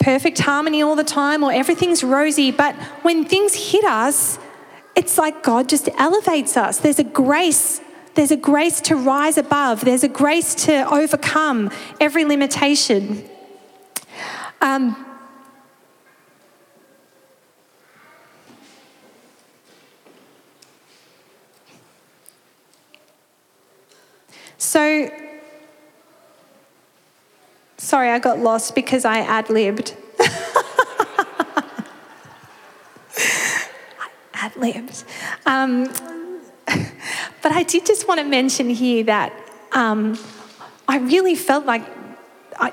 perfect 0.00 0.40
harmony 0.40 0.82
all 0.82 0.96
the 0.96 1.04
time 1.04 1.42
or 1.42 1.52
everything's 1.52 2.02
rosy, 2.02 2.50
but 2.50 2.74
when 3.02 3.24
things 3.24 3.54
hit 3.54 3.84
us, 3.84 4.38
it's 5.00 5.16
like 5.16 5.42
God 5.42 5.66
just 5.66 5.88
elevates 5.96 6.58
us. 6.58 6.76
There's 6.76 6.98
a 6.98 7.04
grace. 7.04 7.80
There's 8.16 8.30
a 8.30 8.36
grace 8.36 8.82
to 8.82 8.96
rise 8.96 9.38
above. 9.38 9.82
There's 9.82 10.04
a 10.04 10.08
grace 10.08 10.54
to 10.66 10.86
overcome 10.92 11.70
every 11.98 12.26
limitation. 12.26 13.24
Um, 14.60 15.06
so 24.58 25.08
Sorry, 27.78 28.10
I 28.10 28.18
got 28.18 28.38
lost 28.38 28.74
because 28.74 29.06
I 29.06 29.20
ad 29.20 29.48
libbed. 29.48 29.96
ad. 34.40 34.52
Um, 35.46 35.84
but 37.42 37.52
I 37.52 37.62
did 37.62 37.86
just 37.86 38.08
want 38.08 38.20
to 38.20 38.26
mention 38.26 38.70
here 38.70 39.04
that 39.04 39.32
um, 39.72 40.18
I 40.88 40.98
really 40.98 41.34
felt 41.34 41.66
like, 41.66 41.82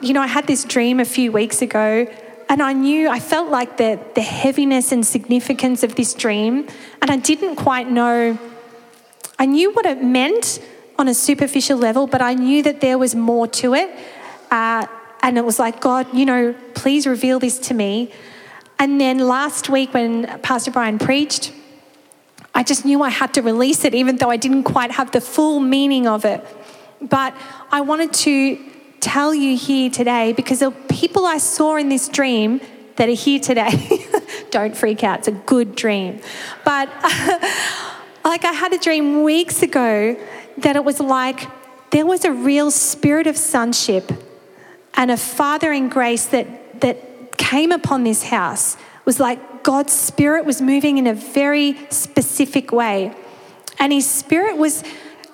you 0.02 0.14
know, 0.14 0.22
I 0.22 0.28
had 0.28 0.48
this 0.48 0.64
dream 0.64 1.00
a 1.00 1.06
few 1.06 1.32
weeks 1.32 1.62
ago, 1.62 2.08
and 2.50 2.62
I 2.62 2.74
knew, 2.74 3.10
I 3.10 3.20
felt 3.20 3.50
like 3.50 3.78
the, 3.78 4.00
the 4.16 4.22
heaviness 4.22 4.92
and 4.92 5.06
significance 5.06 5.84
of 5.84 5.96
this 5.96 6.14
dream, 6.14 6.68
and 7.02 7.12
I 7.12 7.18
didn't 7.18 7.58
quite 7.58 7.90
know, 7.90 8.38
I 9.38 9.46
knew 9.46 9.72
what 9.72 9.86
it 9.86 10.04
meant 10.04 10.60
on 10.98 11.08
a 11.08 11.14
superficial 11.14 11.78
level, 11.78 12.08
but 12.08 12.22
I 12.22 12.34
knew 12.34 12.64
that 12.64 12.82
there 12.82 12.98
was 12.98 13.14
more 13.16 13.48
to 13.48 13.76
it. 13.76 13.90
Uh, 14.50 14.88
and 15.22 15.38
it 15.38 15.46
was 15.46 15.60
like, 15.60 15.82
God, 15.82 16.08
you 16.14 16.26
know, 16.26 16.56
please 16.74 17.06
reveal 17.06 17.40
this 17.40 17.60
to 17.60 17.74
me. 17.74 18.12
And 18.80 19.02
then 19.02 19.20
last 19.20 19.70
week, 19.70 19.94
when 19.94 20.40
Pastor 20.42 20.72
Brian 20.72 21.00
preached, 21.00 21.52
I 22.54 22.64
just 22.64 22.86
knew 22.86 23.02
I 23.02 23.10
had 23.10 23.34
to 23.36 23.42
release 23.42 23.86
it, 23.86 23.94
even 23.94 24.18
though 24.18 24.30
I 24.30 24.38
didn't 24.38 24.64
quite 24.64 24.92
have 24.92 25.12
the 25.12 25.22
full 25.22 25.60
meaning 25.60 26.08
of 26.08 26.26
it. 26.26 26.44
But 27.02 27.36
I 27.72 27.82
wanted 27.82 28.14
to 28.14 28.60
tell 29.00 29.34
you 29.34 29.56
here 29.56 29.90
today 29.90 30.34
because 30.34 30.60
the 30.60 30.72
people 30.90 31.26
I 31.26 31.38
saw 31.38 31.76
in 31.76 31.90
this 31.90 32.08
dream 32.08 32.62
that 32.96 33.10
are 33.10 33.14
here 33.14 33.40
today, 33.40 34.06
don't 34.50 34.76
freak 34.76 35.04
out, 35.04 35.20
it's 35.20 35.28
a 35.28 35.32
good 35.32 35.76
dream. 35.76 36.20
But 36.66 36.88
like 38.24 38.44
I 38.44 38.54
had 38.54 38.74
a 38.74 38.80
dream 38.80 39.24
weeks 39.24 39.62
ago 39.62 40.18
that 40.58 40.76
it 40.76 40.84
was 40.84 41.00
like 41.00 41.48
there 41.92 42.06
was 42.06 42.26
a 42.26 42.32
real 42.32 42.72
spirit 42.72 43.28
of 43.28 43.38
sonship 43.38 44.12
and 44.96 45.12
a 45.12 45.18
fathering 45.18 45.90
grace 45.90 46.26
that, 46.26 46.82
that 46.82 46.98
came 47.38 47.72
upon 47.72 48.04
this 48.04 48.24
house 48.24 48.78
was 49.06 49.20
like 49.20 49.64
God's 49.64 49.94
spirit 49.94 50.46
was 50.46 50.62
moving 50.62 50.98
in 50.98 51.08
a 51.08 51.14
very 51.14 51.78
specific 51.90 52.72
way. 52.72 53.14
And 53.80 53.94
his 53.94 54.10
spirit 54.10 54.58
was 54.58 54.84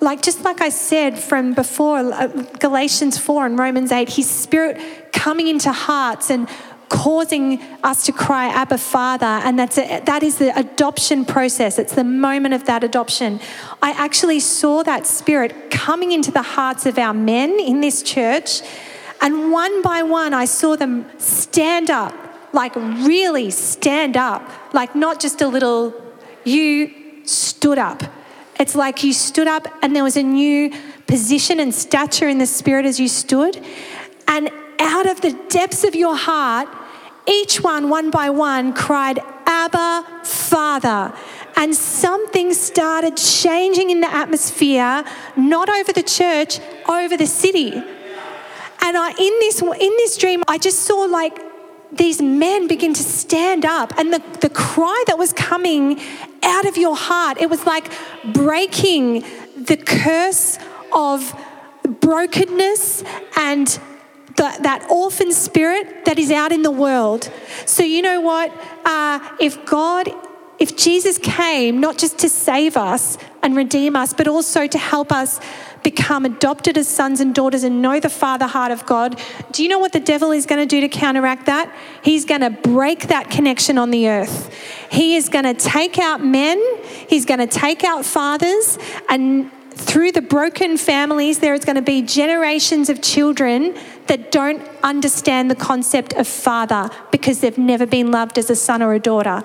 like, 0.00 0.22
just 0.22 0.44
like 0.44 0.60
I 0.60 0.68
said 0.68 1.18
from 1.18 1.54
before, 1.54 1.98
uh, 1.98 2.26
Galatians 2.60 3.18
4 3.18 3.46
and 3.46 3.58
Romans 3.58 3.90
8, 3.90 4.08
his 4.10 4.28
spirit 4.28 5.12
coming 5.12 5.48
into 5.48 5.72
hearts 5.72 6.30
and 6.30 6.48
causing 6.88 7.60
us 7.82 8.04
to 8.06 8.12
cry, 8.12 8.46
Abba, 8.46 8.78
Father. 8.78 9.26
And 9.26 9.58
that's 9.58 9.78
a, 9.78 10.00
that 10.00 10.22
is 10.22 10.38
the 10.38 10.56
adoption 10.56 11.24
process. 11.24 11.78
It's 11.78 11.94
the 11.94 12.04
moment 12.04 12.54
of 12.54 12.66
that 12.66 12.84
adoption. 12.84 13.40
I 13.82 13.90
actually 13.92 14.40
saw 14.40 14.82
that 14.84 15.06
spirit 15.06 15.70
coming 15.70 16.12
into 16.12 16.30
the 16.30 16.42
hearts 16.42 16.86
of 16.86 16.98
our 16.98 17.14
men 17.14 17.58
in 17.58 17.80
this 17.80 18.02
church 18.02 18.62
and 19.20 19.52
one 19.52 19.82
by 19.82 20.02
one, 20.02 20.34
I 20.34 20.44
saw 20.44 20.76
them 20.76 21.06
stand 21.18 21.90
up, 21.90 22.14
like 22.52 22.74
really 22.76 23.50
stand 23.50 24.16
up, 24.16 24.48
like 24.74 24.94
not 24.94 25.20
just 25.20 25.40
a 25.40 25.48
little, 25.48 25.94
you 26.44 26.92
stood 27.24 27.78
up. 27.78 28.02
It's 28.60 28.74
like 28.74 29.02
you 29.02 29.12
stood 29.12 29.48
up 29.48 29.66
and 29.82 29.96
there 29.96 30.04
was 30.04 30.16
a 30.16 30.22
new 30.22 30.72
position 31.06 31.60
and 31.60 31.74
stature 31.74 32.28
in 32.28 32.38
the 32.38 32.46
spirit 32.46 32.86
as 32.86 33.00
you 33.00 33.08
stood. 33.08 33.62
And 34.28 34.50
out 34.78 35.06
of 35.06 35.20
the 35.20 35.32
depths 35.48 35.84
of 35.84 35.94
your 35.94 36.16
heart, 36.16 36.68
each 37.26 37.62
one, 37.62 37.88
one 37.88 38.10
by 38.10 38.30
one, 38.30 38.72
cried, 38.74 39.18
Abba, 39.46 40.24
Father. 40.24 41.14
And 41.56 41.74
something 41.74 42.52
started 42.52 43.16
changing 43.16 43.90
in 43.90 44.00
the 44.00 44.12
atmosphere, 44.12 45.04
not 45.36 45.68
over 45.68 45.92
the 45.92 46.02
church, 46.02 46.58
over 46.88 47.16
the 47.16 47.26
city. 47.26 47.82
And 48.84 48.98
I, 48.98 49.12
in 49.12 49.32
this, 49.40 49.62
in 49.62 49.92
this 49.96 50.18
dream, 50.18 50.44
I 50.46 50.58
just 50.58 50.80
saw 50.80 51.06
like 51.06 51.40
these 51.90 52.20
men 52.20 52.68
begin 52.68 52.92
to 52.92 53.02
stand 53.02 53.64
up 53.64 53.96
and 53.98 54.12
the, 54.12 54.22
the 54.42 54.50
cry 54.50 55.04
that 55.06 55.16
was 55.16 55.32
coming 55.32 56.00
out 56.42 56.66
of 56.66 56.76
your 56.76 56.94
heart, 56.94 57.40
it 57.40 57.48
was 57.48 57.64
like 57.64 57.90
breaking 58.34 59.24
the 59.56 59.78
curse 59.78 60.58
of 60.92 61.34
brokenness 62.00 63.02
and 63.38 63.68
the, 64.36 64.54
that 64.60 64.86
orphan 64.90 65.32
spirit 65.32 66.04
that 66.04 66.18
is 66.18 66.30
out 66.30 66.52
in 66.52 66.60
the 66.60 66.70
world. 66.70 67.30
So, 67.64 67.82
you 67.82 68.02
know 68.02 68.20
what? 68.20 68.52
Uh, 68.84 69.18
if 69.40 69.64
God, 69.64 70.10
if 70.58 70.76
Jesus 70.76 71.16
came 71.16 71.80
not 71.80 71.96
just 71.96 72.18
to 72.18 72.28
save 72.28 72.76
us 72.76 73.16
and 73.42 73.56
redeem 73.56 73.96
us, 73.96 74.12
but 74.12 74.28
also 74.28 74.66
to 74.66 74.78
help 74.78 75.10
us 75.10 75.40
become 75.84 76.24
adopted 76.24 76.76
as 76.76 76.88
sons 76.88 77.20
and 77.20 77.32
daughters 77.32 77.62
and 77.62 77.80
know 77.80 78.00
the 78.00 78.10
father 78.10 78.46
heart 78.46 78.72
of 78.72 78.84
God, 78.86 79.20
do 79.52 79.62
you 79.62 79.68
know 79.68 79.78
what 79.78 79.92
the 79.92 80.00
devil 80.00 80.32
is 80.32 80.46
going 80.46 80.60
to 80.60 80.66
do 80.66 80.80
to 80.80 80.88
counteract 80.88 81.46
that? 81.46 81.72
He's 82.02 82.24
going 82.24 82.40
to 82.40 82.50
break 82.50 83.08
that 83.08 83.30
connection 83.30 83.78
on 83.78 83.92
the 83.92 84.08
earth. 84.08 84.52
He 84.90 85.14
is 85.14 85.28
going 85.28 85.44
to 85.44 85.54
take 85.54 85.98
out 85.98 86.24
men, 86.24 86.60
he's 87.08 87.24
going 87.24 87.40
to 87.40 87.46
take 87.46 87.84
out 87.84 88.04
fathers, 88.04 88.78
and 89.08 89.50
through 89.76 90.12
the 90.12 90.22
broken 90.22 90.76
families, 90.76 91.40
there 91.40 91.52
is 91.52 91.64
going 91.64 91.76
to 91.76 91.82
be 91.82 92.00
generations 92.00 92.88
of 92.88 93.02
children 93.02 93.76
that 94.06 94.30
don't 94.30 94.62
understand 94.82 95.50
the 95.50 95.54
concept 95.54 96.12
of 96.12 96.28
father 96.28 96.90
because 97.10 97.40
they've 97.40 97.56
never 97.58 97.86
been 97.86 98.10
loved 98.10 98.38
as 98.38 98.50
a 98.50 98.56
son 98.56 98.82
or 98.82 98.94
a 98.94 99.00
daughter. 99.00 99.42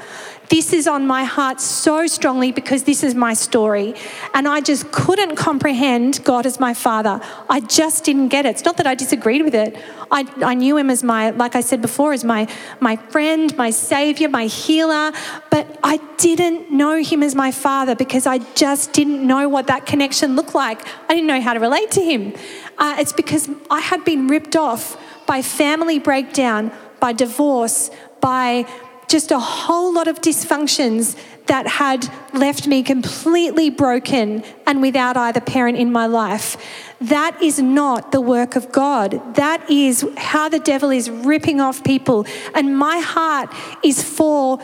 This 0.49 0.73
is 0.73 0.87
on 0.87 1.05
my 1.05 1.25
heart 1.25 1.61
so 1.61 2.07
strongly 2.07 2.51
because 2.51 2.83
this 2.83 3.03
is 3.03 3.13
my 3.13 3.35
story. 3.35 3.93
And 4.33 4.47
I 4.47 4.61
just 4.61 4.91
couldn't 4.91 5.35
comprehend 5.35 6.23
God 6.23 6.47
as 6.47 6.59
my 6.59 6.73
father. 6.73 7.21
I 7.47 7.59
just 7.59 8.03
didn't 8.03 8.29
get 8.29 8.47
it. 8.47 8.49
It's 8.49 8.65
not 8.65 8.77
that 8.77 8.87
I 8.87 8.95
disagreed 8.95 9.43
with 9.43 9.53
it. 9.53 9.77
I, 10.11 10.25
I 10.43 10.55
knew 10.55 10.75
him 10.75 10.89
as 10.89 11.03
my, 11.03 11.29
like 11.29 11.55
I 11.55 11.61
said 11.61 11.83
before, 11.83 12.13
as 12.13 12.23
my, 12.23 12.47
my 12.79 12.95
friend, 12.95 13.55
my 13.57 13.69
savior, 13.69 14.27
my 14.27 14.47
healer. 14.47 15.11
But 15.51 15.79
I 15.83 15.97
didn't 16.17 16.71
know 16.71 16.97
him 16.97 17.21
as 17.21 17.35
my 17.35 17.51
father 17.51 17.95
because 17.95 18.25
I 18.25 18.39
just 18.55 18.91
didn't 18.91 19.25
know 19.25 19.47
what 19.47 19.67
that 19.67 19.85
connection 19.85 20.35
looked 20.35 20.55
like. 20.55 20.81
I 21.07 21.13
didn't 21.13 21.27
know 21.27 21.41
how 21.41 21.53
to 21.53 21.59
relate 21.59 21.91
to 21.91 22.01
him. 22.01 22.33
Uh, 22.79 22.95
it's 22.97 23.13
because 23.13 23.49
I 23.69 23.81
had 23.81 24.03
been 24.03 24.27
ripped 24.27 24.48
off 24.55 24.97
by 25.25 25.41
family 25.41 25.99
breakdown, 25.99 26.71
by 26.99 27.13
divorce, 27.13 27.91
by 28.21 28.65
just 29.07 29.31
a 29.31 29.39
whole 29.39 29.93
lot 29.93 30.07
of 30.07 30.21
dysfunctions 30.21 31.17
that 31.47 31.65
had 31.65 32.07
left 32.31 32.67
me 32.67 32.83
completely 32.83 33.71
broken 33.71 34.43
and 34.67 34.81
without 34.81 35.17
either 35.17 35.41
parent 35.41 35.77
in 35.79 35.91
my 35.91 36.05
life. 36.05 36.55
That 37.01 37.41
is 37.41 37.59
not 37.59 38.11
the 38.11 38.21
work 38.21 38.55
of 38.55 38.71
God. 38.71 39.35
That 39.35 39.67
is 39.67 40.05
how 40.15 40.47
the 40.49 40.59
devil 40.59 40.91
is 40.91 41.09
ripping 41.09 41.59
off 41.59 41.83
people. 41.83 42.27
And 42.53 42.77
my 42.77 42.99
heart 42.99 43.51
is 43.83 44.03
for 44.03 44.59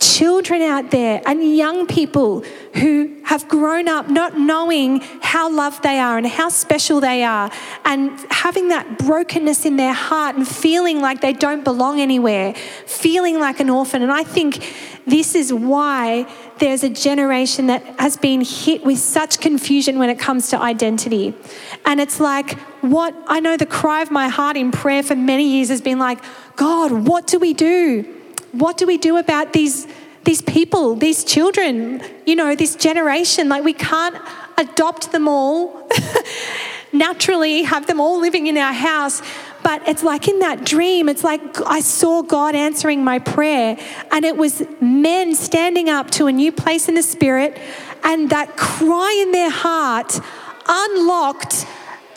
children 0.00 0.62
out 0.62 0.90
there 0.90 1.22
and 1.26 1.56
young 1.56 1.86
people 1.86 2.44
who 2.74 3.16
have 3.24 3.48
grown 3.48 3.88
up 3.88 4.08
not 4.08 4.38
knowing 4.38 5.00
how 5.20 5.50
loved 5.50 5.82
they 5.82 5.98
are 5.98 6.16
and 6.16 6.26
how 6.26 6.48
special 6.48 7.00
they 7.00 7.24
are, 7.24 7.50
and 7.84 8.18
having 8.30 8.68
that 8.68 8.98
brokenness 8.98 9.64
in 9.64 9.76
their 9.76 9.92
heart 9.92 10.36
and 10.36 10.46
feeling 10.46 11.00
like 11.00 11.20
they 11.20 11.32
don't 11.32 11.64
belong 11.64 12.00
anywhere, 12.00 12.54
feeling 12.86 13.40
like 13.40 13.60
an 13.60 13.68
orphan. 13.68 14.02
And 14.02 14.12
I 14.12 14.22
think 14.22 14.64
this 15.06 15.34
is 15.34 15.52
why 15.52 16.26
there's 16.58 16.82
a 16.82 16.88
generation 16.88 17.66
that 17.66 17.82
has 18.00 18.16
been 18.16 18.42
hit 18.42 18.84
with 18.84 18.98
such 18.98 19.40
confusion 19.40 19.98
when 19.98 20.08
it 20.08 20.18
comes 20.18 20.48
to 20.50 20.60
identity. 20.60 21.34
And 21.84 22.00
it's 22.00 22.20
like, 22.20 22.58
what 22.80 23.14
I 23.26 23.40
know 23.40 23.56
the 23.56 23.66
cry 23.66 24.02
of 24.02 24.10
my 24.10 24.28
heart 24.28 24.56
in 24.56 24.70
prayer 24.72 25.02
for 25.02 25.16
many 25.16 25.48
years 25.48 25.68
has 25.68 25.80
been 25.80 25.98
like, 25.98 26.18
God, 26.56 26.92
what 26.92 27.26
do 27.26 27.38
we 27.38 27.54
do? 27.54 28.15
What 28.58 28.76
do 28.78 28.86
we 28.86 28.98
do 28.98 29.16
about 29.16 29.52
these, 29.52 29.86
these 30.24 30.42
people, 30.42 30.94
these 30.94 31.24
children, 31.24 32.02
you 32.24 32.36
know, 32.36 32.54
this 32.54 32.74
generation? 32.74 33.48
Like, 33.48 33.64
we 33.64 33.72
can't 33.72 34.16
adopt 34.56 35.12
them 35.12 35.28
all, 35.28 35.88
naturally 36.92 37.62
have 37.62 37.86
them 37.86 38.00
all 38.00 38.20
living 38.20 38.46
in 38.46 38.56
our 38.56 38.72
house. 38.72 39.20
But 39.62 39.86
it's 39.88 40.02
like 40.02 40.28
in 40.28 40.38
that 40.38 40.64
dream, 40.64 41.08
it's 41.08 41.24
like 41.24 41.60
I 41.62 41.80
saw 41.80 42.22
God 42.22 42.54
answering 42.54 43.02
my 43.02 43.18
prayer, 43.18 43.76
and 44.12 44.24
it 44.24 44.36
was 44.36 44.62
men 44.80 45.34
standing 45.34 45.90
up 45.90 46.10
to 46.12 46.28
a 46.28 46.32
new 46.32 46.52
place 46.52 46.88
in 46.88 46.94
the 46.94 47.02
spirit, 47.02 47.58
and 48.04 48.30
that 48.30 48.56
cry 48.56 49.20
in 49.22 49.32
their 49.32 49.50
heart 49.50 50.20
unlocked 50.68 51.66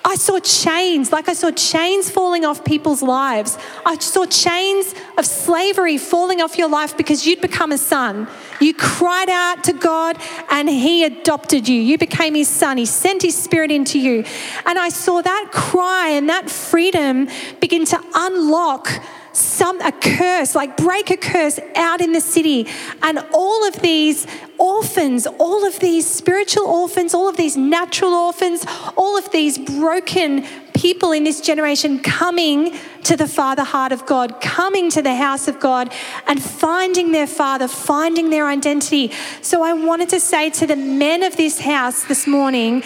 I 0.03 0.15
saw 0.15 0.39
chains, 0.39 1.11
like 1.11 1.27
I 1.27 1.33
saw 1.33 1.51
chains 1.51 2.09
falling 2.09 2.45
off 2.45 2.63
people's 2.63 3.01
lives. 3.01 3.57
I 3.85 3.97
saw 3.97 4.25
chains 4.25 4.93
of 5.17 5.25
slavery 5.25 5.97
falling 5.97 6.41
off 6.41 6.57
your 6.57 6.69
life 6.69 6.95
because 6.95 7.27
you'd 7.27 7.41
become 7.41 7.71
a 7.71 7.77
son. 7.77 8.27
You 8.61 8.73
cried 8.73 9.29
out 9.29 9.63
to 9.65 9.73
God 9.73 10.17
and 10.49 10.69
He 10.69 11.03
adopted 11.03 11.67
you. 11.67 11.79
You 11.79 11.97
became 11.97 12.35
His 12.35 12.47
son. 12.47 12.77
He 12.77 12.85
sent 12.85 13.21
His 13.21 13.37
Spirit 13.37 13.71
into 13.71 13.99
you. 13.99 14.23
And 14.65 14.79
I 14.79 14.89
saw 14.89 15.21
that 15.21 15.49
cry 15.51 16.09
and 16.09 16.29
that 16.29 16.49
freedom 16.49 17.27
begin 17.59 17.85
to 17.85 18.01
unlock 18.15 18.89
some 19.33 19.79
a 19.81 19.91
curse, 19.91 20.55
like 20.55 20.77
break 20.77 21.09
a 21.09 21.17
curse 21.17 21.59
out 21.75 22.01
in 22.01 22.11
the 22.11 22.21
city. 22.21 22.67
And 23.01 23.19
all 23.33 23.67
of 23.67 23.81
these 23.81 24.27
orphans, 24.57 25.27
all 25.27 25.65
of 25.65 25.79
these 25.79 26.09
spiritual 26.09 26.65
orphans, 26.65 27.13
all 27.13 27.29
of 27.29 27.37
these 27.37 27.55
natural 27.55 28.13
orphans, 28.13 28.65
all 28.97 29.17
of 29.17 29.31
these 29.31 29.57
broken 29.57 30.45
people 30.73 31.11
in 31.11 31.23
this 31.23 31.41
generation 31.41 31.99
coming 31.99 32.73
to 33.03 33.17
the 33.17 33.27
Father 33.27 33.63
heart 33.63 33.91
of 33.91 34.05
God, 34.05 34.39
coming 34.41 34.89
to 34.91 35.01
the 35.01 35.15
house 35.15 35.47
of 35.47 35.59
God 35.59 35.93
and 36.27 36.41
finding 36.41 37.11
their 37.11 37.27
Father, 37.27 37.67
finding 37.67 38.29
their 38.29 38.47
identity. 38.47 39.11
So 39.41 39.61
I 39.61 39.73
wanted 39.73 40.09
to 40.09 40.19
say 40.19 40.49
to 40.51 40.67
the 40.67 40.75
men 40.75 41.23
of 41.23 41.35
this 41.35 41.59
house 41.59 42.05
this 42.05 42.27
morning, 42.27 42.83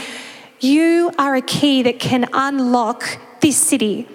you 0.59 1.11
are 1.19 1.35
a 1.35 1.41
key 1.41 1.83
that 1.83 1.99
can 1.99 2.29
unlock 2.33 3.19
this 3.41 3.57
city. 3.57 4.07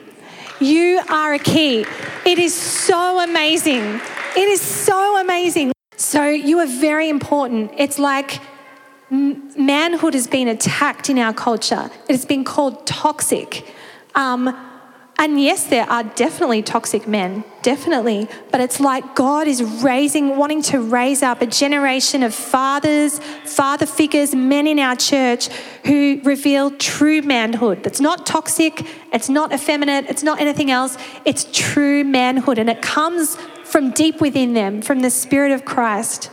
You 0.61 1.01
are 1.09 1.35
a 1.35 1.39
key. 1.39 1.85
It 2.27 2.39
is 2.39 2.55
so 2.55 3.21
amazing. 3.21 4.01
It 4.37 4.49
is 4.49 4.61
so 4.61 5.21
amazing. 5.21 5.73
So, 5.97 6.27
you 6.29 6.59
are 6.59 6.67
very 6.67 7.09
important. 7.09 7.73
It's 7.77 7.99
like 7.99 8.41
manhood 9.11 10.15
has 10.15 10.27
been 10.27 10.49
attacked 10.49 11.09
in 11.11 11.19
our 11.19 11.33
culture, 11.33 11.91
it 12.09 12.13
has 12.13 12.27
been 12.27 12.45
called 12.45 12.87
toxic. 12.87 13.67
Um, 14.15 14.57
and 15.21 15.43
yes, 15.43 15.67
there 15.67 15.91
are 15.91 16.05
definitely 16.05 16.63
toxic 16.63 17.09
men, 17.09 17.43
definitely. 17.63 18.29
But 18.53 18.61
it's 18.61 18.79
like 18.79 19.17
God 19.17 19.49
is 19.49 19.61
raising, 19.83 20.37
wanting 20.37 20.63
to 20.63 20.81
raise 20.81 21.25
up 21.25 21.43
a 21.43 21.47
generation 21.47 22.23
of 22.23 22.33
fathers, 22.33 23.19
father 23.45 23.85
figures, 23.85 24.33
men 24.33 24.69
in 24.69 24.79
our 24.79 24.95
church 24.95 25.49
who 25.87 26.21
reveal 26.23 26.71
true 26.71 27.21
manhood. 27.23 27.83
That's 27.83 28.01
not 28.01 28.27
toxic, 28.27 28.87
it's 29.13 29.29
not 29.29 29.53
effeminate, 29.53 30.05
it's 30.09 30.23
not 30.23 30.41
anything 30.41 30.71
else. 30.71 30.97
It's 31.25 31.49
true 31.53 32.05
manhood. 32.05 32.59
And 32.59 32.71
it 32.71 32.81
comes 32.81 33.35
from 33.65 33.91
deep 33.91 34.21
within 34.21 34.55
them, 34.55 34.83
from 34.83 35.01
the 35.01 35.11
Spirit 35.11 35.51
of 35.51 35.65
Christ. 35.65 36.31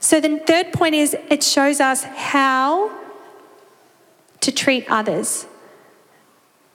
So 0.00 0.18
the 0.18 0.38
third 0.38 0.72
point 0.72 0.94
is 0.94 1.14
it 1.28 1.42
shows 1.42 1.78
us 1.78 2.04
how 2.04 2.90
to 4.40 4.50
treat 4.50 4.90
others. 4.90 5.46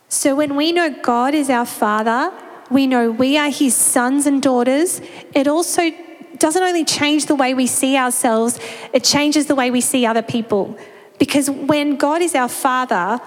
So 0.10 0.36
when 0.36 0.56
we 0.56 0.72
know 0.72 0.90
God 1.02 1.34
is 1.34 1.50
our 1.50 1.66
Father, 1.66 2.32
we 2.70 2.88
know 2.88 3.12
we 3.12 3.38
are 3.38 3.50
His 3.50 3.76
sons 3.76 4.26
and 4.26 4.42
daughters, 4.42 5.02
it 5.34 5.48
also 5.48 5.92
doesn't 6.38 6.64
only 6.64 6.84
change 6.86 7.26
the 7.28 7.36
way 7.36 7.54
we 7.54 7.68
see 7.68 7.98
ourselves, 7.98 8.60
it 8.94 9.04
changes 9.04 9.48
the 9.48 9.56
way 9.56 9.72
we 9.72 9.82
see 9.82 10.06
other 10.06 10.22
people. 10.22 10.78
Because 11.18 11.50
when 11.50 11.96
God 11.96 12.22
is 12.22 12.36
our 12.36 12.50
Father, 12.50 13.20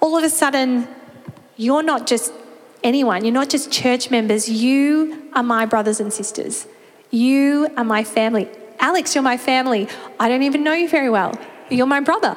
all 0.00 0.16
of 0.16 0.24
a 0.24 0.30
sudden, 0.30 0.88
you're 1.56 1.82
not 1.82 2.06
just 2.06 2.32
anyone, 2.82 3.24
you're 3.24 3.34
not 3.34 3.48
just 3.48 3.70
church 3.70 4.10
members, 4.10 4.48
you 4.48 5.30
are 5.34 5.42
my 5.42 5.66
brothers 5.66 6.00
and 6.00 6.12
sisters. 6.12 6.66
You 7.10 7.68
are 7.76 7.84
my 7.84 8.04
family. 8.04 8.48
Alex, 8.80 9.14
you're 9.14 9.22
my 9.22 9.36
family. 9.36 9.86
I 10.18 10.28
don't 10.28 10.42
even 10.42 10.64
know 10.64 10.72
you 10.72 10.88
very 10.88 11.10
well. 11.10 11.38
You're 11.70 11.86
my 11.86 12.00
brother. 12.00 12.36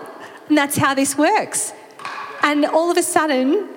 And 0.49 0.57
that's 0.57 0.75
how 0.75 0.93
this 0.93 1.17
works. 1.17 1.73
And 2.43 2.65
all 2.65 2.91
of 2.91 2.97
a 2.97 3.03
sudden, 3.03 3.69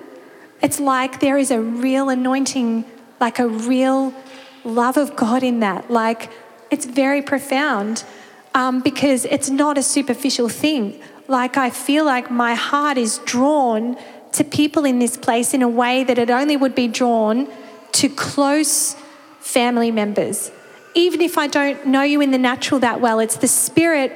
it's 0.61 0.79
like 0.79 1.19
there 1.19 1.37
is 1.37 1.51
a 1.51 1.61
real 1.61 2.09
anointing, 2.09 2.85
like 3.19 3.39
a 3.39 3.47
real 3.47 4.13
love 4.63 4.97
of 4.97 5.15
God 5.15 5.43
in 5.43 5.61
that. 5.61 5.89
Like 5.89 6.31
it's 6.69 6.85
very 6.85 7.21
profound 7.21 8.03
um, 8.53 8.81
because 8.81 9.25
it's 9.25 9.49
not 9.49 9.77
a 9.77 9.83
superficial 9.83 10.49
thing. 10.49 11.01
Like 11.27 11.57
I 11.57 11.69
feel 11.69 12.05
like 12.05 12.29
my 12.29 12.55
heart 12.55 12.97
is 12.97 13.19
drawn 13.19 13.97
to 14.33 14.43
people 14.43 14.85
in 14.85 14.99
this 14.99 15.17
place 15.17 15.53
in 15.53 15.61
a 15.61 15.67
way 15.67 16.03
that 16.03 16.17
it 16.17 16.29
only 16.29 16.57
would 16.57 16.75
be 16.75 16.87
drawn 16.87 17.47
to 17.93 18.09
close 18.09 18.95
family 19.39 19.91
members. 19.91 20.51
Even 20.95 21.21
if 21.21 21.37
I 21.37 21.47
don't 21.47 21.87
know 21.87 22.01
you 22.01 22.21
in 22.21 22.31
the 22.31 22.37
natural 22.37 22.79
that 22.81 22.99
well, 22.99 23.19
it's 23.19 23.37
the 23.37 23.47
spirit 23.47 24.11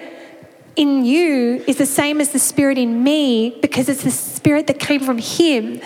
in 0.76 1.06
you 1.06 1.64
is 1.68 1.78
the 1.78 1.86
same 1.86 2.20
as 2.20 2.32
the 2.32 2.40
spirit 2.40 2.78
in 2.78 3.04
me 3.04 3.58
because 3.62 3.90
it's 3.90 4.04
the 4.04 4.12
spirit 4.12 4.68
that 4.68 4.80
came 4.80 5.02
from 5.02 5.20
him 5.20 5.80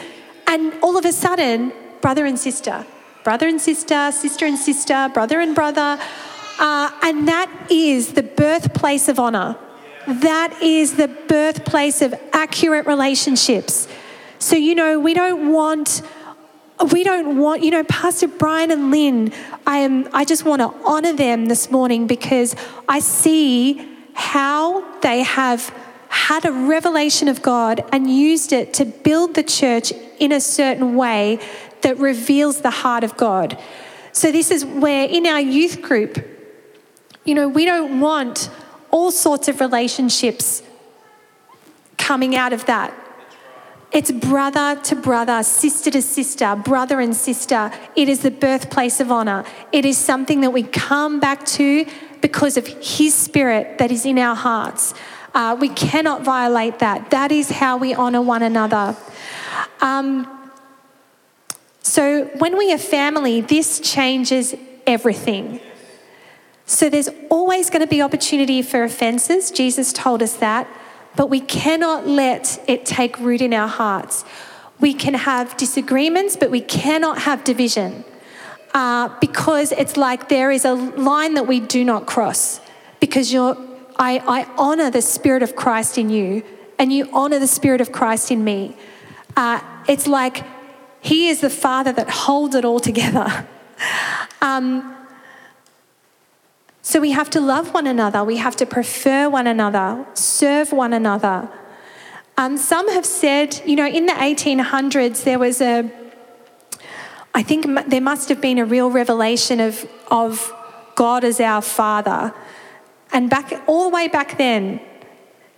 and 0.47 0.73
all 0.81 0.97
of 0.97 1.05
a 1.05 1.11
sudden, 1.11 1.73
brother 2.01 2.25
and 2.25 2.39
sister, 2.39 2.85
brother 3.23 3.47
and 3.47 3.61
sister, 3.61 4.11
sister 4.11 4.45
and 4.45 4.57
sister, 4.57 5.09
brother 5.13 5.39
and 5.39 5.53
brother. 5.53 5.99
Uh, 6.59 6.91
and 7.03 7.27
that 7.27 7.51
is 7.69 8.13
the 8.13 8.23
birthplace 8.23 9.09
of 9.09 9.19
honor. 9.19 9.57
That 10.07 10.57
is 10.61 10.95
the 10.95 11.07
birthplace 11.07 12.01
of 12.01 12.15
accurate 12.33 12.87
relationships. 12.87 13.87
So, 14.39 14.55
you 14.55 14.73
know, 14.73 14.99
we 14.99 15.13
don't 15.13 15.51
want 15.51 16.01
we 16.91 17.03
don't 17.03 17.39
want 17.39 17.63
you 17.63 17.71
know 17.71 17.83
pastor 17.85 18.27
brian 18.27 18.69
and 18.69 18.91
lynn 18.91 19.33
i 19.65 19.77
am 19.77 20.07
i 20.13 20.23
just 20.23 20.45
want 20.45 20.61
to 20.61 20.71
honor 20.85 21.11
them 21.11 21.47
this 21.47 21.71
morning 21.71 22.05
because 22.05 22.55
i 22.87 22.99
see 22.99 23.83
how 24.13 24.87
they 24.99 25.23
have 25.23 25.73
had 26.09 26.45
a 26.45 26.51
revelation 26.51 27.27
of 27.27 27.41
God 27.41 27.83
and 27.91 28.09
used 28.09 28.51
it 28.51 28.73
to 28.75 28.85
build 28.85 29.35
the 29.35 29.43
church 29.43 29.93
in 30.19 30.31
a 30.31 30.41
certain 30.41 30.95
way 30.95 31.39
that 31.81 31.97
reveals 31.97 32.61
the 32.61 32.69
heart 32.69 33.03
of 33.03 33.17
God. 33.17 33.59
So, 34.11 34.31
this 34.31 34.51
is 34.51 34.65
where 34.65 35.07
in 35.07 35.25
our 35.25 35.39
youth 35.39 35.81
group, 35.81 36.25
you 37.23 37.35
know, 37.35 37.47
we 37.47 37.65
don't 37.65 37.99
want 37.99 38.49
all 38.89 39.11
sorts 39.11 39.47
of 39.47 39.59
relationships 39.59 40.63
coming 41.97 42.35
out 42.35 42.53
of 42.53 42.65
that. 42.65 42.93
It's 43.91 44.11
brother 44.11 44.79
to 44.83 44.95
brother, 44.95 45.41
sister 45.43 45.89
to 45.91 46.01
sister, 46.01 46.55
brother 46.55 46.99
and 46.99 47.15
sister. 47.15 47.71
It 47.95 48.09
is 48.09 48.21
the 48.21 48.31
birthplace 48.31 48.99
of 48.99 49.11
honor. 49.11 49.45
It 49.71 49.85
is 49.85 49.97
something 49.97 50.41
that 50.41 50.51
we 50.51 50.63
come 50.63 51.19
back 51.19 51.45
to 51.57 51.85
because 52.21 52.57
of 52.57 52.67
His 52.67 53.13
Spirit 53.13 53.77
that 53.77 53.91
is 53.91 54.05
in 54.05 54.19
our 54.19 54.35
hearts. 54.35 54.93
Uh, 55.33 55.55
we 55.59 55.69
cannot 55.69 56.23
violate 56.23 56.79
that. 56.79 57.11
That 57.11 57.31
is 57.31 57.49
how 57.49 57.77
we 57.77 57.93
honor 57.93 58.21
one 58.21 58.41
another. 58.41 58.95
Um, 59.81 60.51
so 61.81 62.25
when 62.37 62.57
we 62.57 62.73
are 62.73 62.77
family, 62.77 63.41
this 63.41 63.79
changes 63.79 64.55
everything. 64.85 65.59
So 66.65 66.89
there's 66.89 67.09
always 67.29 67.69
going 67.69 67.81
to 67.81 67.87
be 67.87 68.01
opportunity 68.01 68.61
for 68.61 68.83
offenses. 68.83 69.51
Jesus 69.51 69.93
told 69.93 70.21
us 70.21 70.35
that. 70.37 70.67
But 71.15 71.29
we 71.29 71.39
cannot 71.39 72.05
let 72.05 72.61
it 72.67 72.85
take 72.85 73.19
root 73.19 73.41
in 73.41 73.53
our 73.53 73.67
hearts. 73.67 74.25
We 74.79 74.93
can 74.93 75.13
have 75.13 75.57
disagreements, 75.57 76.35
but 76.35 76.51
we 76.51 76.61
cannot 76.61 77.19
have 77.19 77.43
division. 77.43 78.03
Uh, 78.73 79.09
because 79.19 79.71
it's 79.71 79.97
like 79.97 80.29
there 80.29 80.51
is 80.51 80.65
a 80.65 80.73
line 80.73 81.33
that 81.33 81.47
we 81.47 81.59
do 81.59 81.83
not 81.83 82.05
cross 82.05 82.59
because 82.99 83.33
you're 83.33 83.57
I, 83.99 84.19
I 84.27 84.47
honor 84.57 84.91
the 84.91 85.01
Spirit 85.01 85.43
of 85.43 85.55
Christ 85.55 85.97
in 85.97 86.09
you, 86.09 86.43
and 86.77 86.93
you 86.93 87.09
honor 87.11 87.39
the 87.39 87.47
Spirit 87.47 87.81
of 87.81 87.91
Christ 87.91 88.31
in 88.31 88.43
me. 88.43 88.75
Uh, 89.37 89.61
it's 89.87 90.07
like 90.07 90.43
He 90.99 91.29
is 91.29 91.39
the 91.39 91.49
Father 91.49 91.93
that 91.93 92.09
holds 92.09 92.55
it 92.55 92.65
all 92.65 92.81
together. 92.81 93.47
um, 94.41 94.95
So 96.81 97.01
we 97.01 97.11
have 97.11 97.29
to 97.31 97.41
love 97.41 97.73
one 97.73 97.85
another, 97.85 98.23
we 98.23 98.37
have 98.37 98.55
to 98.55 98.65
prefer 98.65 99.29
one 99.29 99.45
another, 99.45 100.05
serve 100.13 100.71
one 100.71 100.93
another. 100.93 101.49
Um, 102.37 102.55
some 102.55 102.89
have 102.89 103.05
said, 103.05 103.61
you 103.65 103.75
know, 103.75 103.87
in 103.87 104.05
the 104.05 104.13
1800s, 104.13 105.23
there 105.23 105.37
was 105.37 105.59
a, 105.59 105.91
I 107.33 107.43
think 107.43 107.65
there 107.89 107.99
must 107.99 108.29
have 108.29 108.39
been 108.39 108.57
a 108.57 108.65
real 108.65 108.89
revelation 108.89 109.59
of, 109.59 109.85
of 110.09 110.53
God 110.95 111.23
as 111.23 111.41
our 111.41 111.61
Father. 111.61 112.33
And 113.11 113.29
back, 113.29 113.51
all 113.67 113.89
the 113.89 113.93
way 113.93 114.07
back 114.07 114.37
then, 114.37 114.79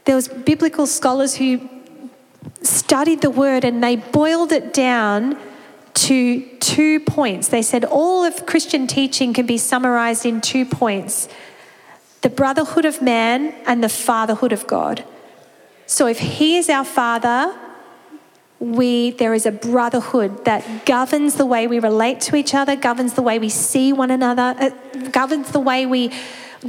there 0.05 0.15
was 0.15 0.27
biblical 0.27 0.87
scholars 0.87 1.35
who 1.35 1.59
studied 2.61 3.21
the 3.21 3.29
word 3.29 3.63
and 3.63 3.83
they 3.83 3.95
boiled 3.95 4.51
it 4.51 4.73
down 4.73 5.37
to 5.93 6.41
two 6.59 6.99
points. 7.01 7.47
They 7.47 7.61
said 7.61 7.83
all 7.85 8.23
of 8.23 8.45
Christian 8.45 8.87
teaching 8.87 9.33
can 9.33 9.45
be 9.45 9.57
summarized 9.57 10.25
in 10.25 10.41
two 10.41 10.65
points 10.65 11.27
the 12.21 12.29
brotherhood 12.29 12.83
of 12.83 13.01
man 13.01 13.53
and 13.65 13.81
the 13.81 13.89
fatherhood 13.89 14.51
of 14.51 14.67
God. 14.67 15.05
So 15.85 16.05
if 16.07 16.19
He 16.19 16.57
is 16.57 16.69
our 16.69 16.83
Father, 16.83 17.57
we, 18.59 19.11
there 19.11 19.33
is 19.33 19.45
a 19.45 19.51
brotherhood 19.51 20.45
that 20.45 20.85
governs 20.85 21.35
the 21.35 21.45
way 21.45 21.67
we 21.67 21.79
relate 21.79 22.19
to 22.21 22.35
each 22.35 22.53
other, 22.53 22.75
governs 22.75 23.13
the 23.13 23.21
way 23.21 23.39
we 23.39 23.49
see 23.49 23.93
one 23.93 24.11
another, 24.11 24.55
uh, 24.59 24.69
governs 25.11 25.51
the 25.51 25.59
way 25.59 25.85
we 25.85 26.11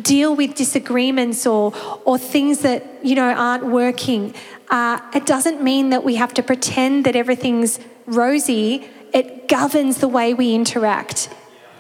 deal 0.01 0.37
with 0.37 0.55
disagreements 0.55 1.47
or, 1.47 1.73
or 2.05 2.17
things 2.17 2.61
that 2.61 2.85
you 3.03 3.15
know 3.15 3.33
aren't 3.33 3.67
working. 3.67 4.35
Uh, 4.69 5.01
it 5.15 5.27
doesn't 5.27 5.63
mean 5.63 5.91
that 5.91 6.05
we 6.05 6.15
have 6.15 6.33
to 6.35 6.43
pretend 6.43 7.05
that 7.05 7.17
everything's 7.17 7.81
rosy 8.07 8.89
it 9.13 9.49
governs 9.49 9.99
the 9.99 10.09
way 10.09 10.35
we 10.35 10.55
interact. 10.55 11.29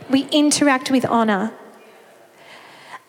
We 0.08 0.22
interact 0.30 0.90
with 0.90 1.04
honor. 1.06 1.52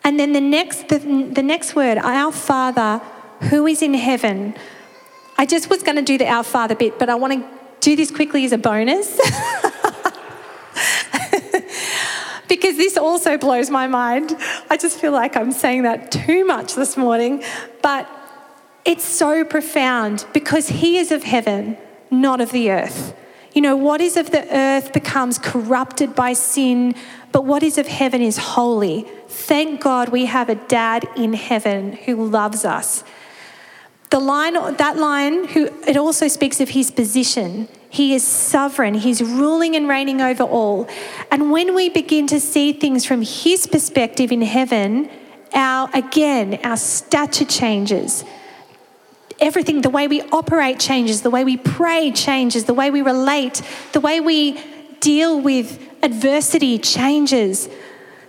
And 0.03 0.19
then 0.19 0.33
the 0.33 0.41
next, 0.41 0.89
the, 0.89 0.99
the 0.99 1.43
next 1.43 1.75
word, 1.75 1.97
our 1.97 2.31
Father 2.31 3.01
who 3.49 3.65
is 3.67 3.81
in 3.81 3.93
heaven. 3.93 4.55
I 5.41 5.45
just 5.47 5.71
was 5.71 5.81
going 5.81 5.95
to 5.95 6.03
do 6.03 6.19
the 6.19 6.27
Our 6.27 6.43
Father 6.43 6.75
bit, 6.75 6.99
but 6.99 7.09
I 7.09 7.15
want 7.15 7.33
to 7.33 7.43
do 7.79 7.95
this 7.95 8.11
quickly 8.11 8.45
as 8.45 8.51
a 8.51 8.59
bonus. 8.59 9.07
because 12.47 12.77
this 12.77 12.95
also 12.95 13.39
blows 13.39 13.71
my 13.71 13.87
mind. 13.87 14.37
I 14.69 14.77
just 14.77 14.99
feel 14.99 15.11
like 15.11 15.35
I'm 15.35 15.51
saying 15.51 15.81
that 15.81 16.11
too 16.11 16.45
much 16.45 16.75
this 16.75 16.95
morning. 16.95 17.43
But 17.81 18.07
it's 18.85 19.03
so 19.03 19.43
profound 19.43 20.27
because 20.31 20.67
He 20.67 20.99
is 20.99 21.11
of 21.11 21.23
heaven, 21.23 21.75
not 22.11 22.39
of 22.39 22.51
the 22.51 22.69
earth. 22.69 23.15
You 23.55 23.61
know, 23.63 23.75
what 23.75 23.99
is 23.99 24.17
of 24.17 24.29
the 24.29 24.47
earth 24.55 24.93
becomes 24.93 25.39
corrupted 25.39 26.13
by 26.13 26.33
sin, 26.33 26.93
but 27.31 27.45
what 27.45 27.63
is 27.63 27.79
of 27.79 27.87
heaven 27.87 28.21
is 28.21 28.37
holy. 28.37 29.07
Thank 29.27 29.81
God 29.81 30.09
we 30.09 30.25
have 30.25 30.49
a 30.49 30.55
dad 30.55 31.07
in 31.17 31.33
heaven 31.33 31.93
who 31.93 32.23
loves 32.27 32.63
us. 32.63 33.03
The 34.11 34.19
line, 34.19 34.53
that 34.53 34.97
line, 34.97 35.47
who 35.47 35.69
it 35.87 35.97
also 35.97 36.27
speaks 36.27 36.59
of 36.59 36.69
his 36.69 36.91
position. 36.91 37.67
He 37.89 38.13
is 38.13 38.25
sovereign. 38.25 38.93
He's 38.93 39.21
ruling 39.21 39.75
and 39.75 39.87
reigning 39.87 40.21
over 40.21 40.43
all. 40.43 40.87
And 41.31 41.51
when 41.51 41.73
we 41.73 41.89
begin 41.89 42.27
to 42.27 42.39
see 42.39 42.71
things 42.71 43.05
from 43.05 43.21
his 43.21 43.67
perspective 43.67 44.31
in 44.31 44.41
heaven, 44.41 45.09
our 45.53 45.89
again, 45.93 46.59
our 46.63 46.77
stature 46.77 47.45
changes 47.45 48.23
everything, 49.41 49.81
the 49.81 49.89
way 49.89 50.07
we 50.07 50.21
operate 50.31 50.79
changes, 50.79 51.23
the 51.23 51.29
way 51.29 51.43
we 51.43 51.57
pray 51.57 52.11
changes, 52.11 52.65
the 52.65 52.73
way 52.73 52.91
we 52.91 53.01
relate, 53.01 53.61
the 53.91 53.99
way 53.99 54.21
we 54.21 54.61
deal 54.99 55.41
with 55.41 55.81
adversity 56.03 56.77
changes. 56.77 57.67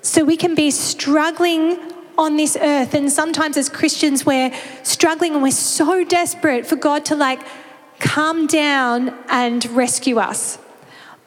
So 0.01 0.25
we 0.25 0.37
can 0.37 0.55
be 0.55 0.71
struggling 0.71 1.79
on 2.19 2.37
this 2.37 2.57
earth. 2.61 2.95
And 2.95 3.11
sometimes 3.11 3.57
as 3.57 3.69
Christians, 3.69 4.25
we're 4.27 4.53
struggling 4.83 5.35
and 5.35 5.43
we're 5.43 5.51
so 5.51 6.05
desperate 6.05 6.67
for 6.67 6.77
God 6.77 7.05
to 7.07 7.15
like 7.15 7.41
come 7.99 8.47
down 8.47 9.17
and 9.29 9.65
rescue 9.71 10.19
us. 10.19 10.59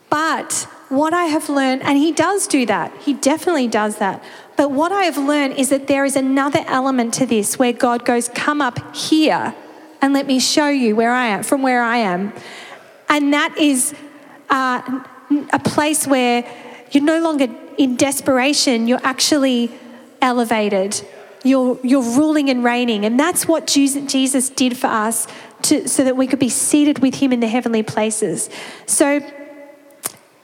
But 0.09 0.67
what 0.89 1.13
I 1.13 1.25
have 1.25 1.49
learned, 1.49 1.81
and 1.83 1.97
He 1.97 2.11
does 2.11 2.47
do 2.47 2.65
that, 2.65 2.95
He 3.01 3.13
definitely 3.13 3.67
does 3.67 3.97
that. 3.97 4.23
But 4.55 4.71
what 4.71 4.91
I 4.91 5.03
have 5.03 5.17
learned 5.17 5.57
is 5.57 5.69
that 5.69 5.87
there 5.87 6.05
is 6.05 6.15
another 6.15 6.63
element 6.67 7.13
to 7.15 7.25
this 7.25 7.59
where 7.59 7.73
God 7.73 8.05
goes, 8.05 8.29
Come 8.29 8.61
up 8.61 8.95
here 8.95 9.55
and 10.01 10.13
let 10.13 10.27
me 10.27 10.39
show 10.39 10.69
you 10.69 10.95
where 10.95 11.11
I 11.11 11.27
am, 11.27 11.43
from 11.43 11.61
where 11.61 11.81
I 11.81 11.97
am. 11.97 12.33
And 13.09 13.33
that 13.33 13.57
is 13.57 13.93
uh, 14.49 15.01
a 15.51 15.59
place 15.59 16.07
where 16.07 16.45
you're 16.91 17.03
no 17.03 17.19
longer 17.19 17.47
in 17.77 17.97
desperation, 17.97 18.87
you're 18.87 19.03
actually 19.03 19.71
elevated. 20.25 21.07
You're, 21.43 21.79
you're 21.83 22.01
ruling 22.01 22.49
and 22.49 22.63
reigning. 22.63 23.05
And 23.05 23.19
that's 23.19 23.47
what 23.47 23.67
Jesus 23.67 24.49
did 24.49 24.75
for 24.75 24.87
us 24.87 25.27
to, 25.63 25.87
so 25.87 26.03
that 26.03 26.17
we 26.17 26.25
could 26.25 26.39
be 26.39 26.49
seated 26.49 26.99
with 26.99 27.15
him 27.15 27.31
in 27.31 27.39
the 27.39 27.47
heavenly 27.47 27.83
places. 27.83 28.49
So 28.87 29.21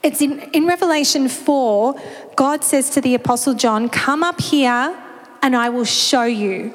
it's 0.02 0.22
in, 0.22 0.40
in 0.52 0.66
Revelation 0.66 1.28
4, 1.28 2.00
God 2.36 2.62
says 2.62 2.90
to 2.90 3.00
the 3.00 3.14
Apostle 3.14 3.54
John, 3.54 3.88
Come 3.88 4.22
up 4.22 4.40
here 4.40 4.96
and 5.42 5.56
I 5.56 5.68
will 5.68 5.84
show 5.84 6.24
you. 6.24 6.72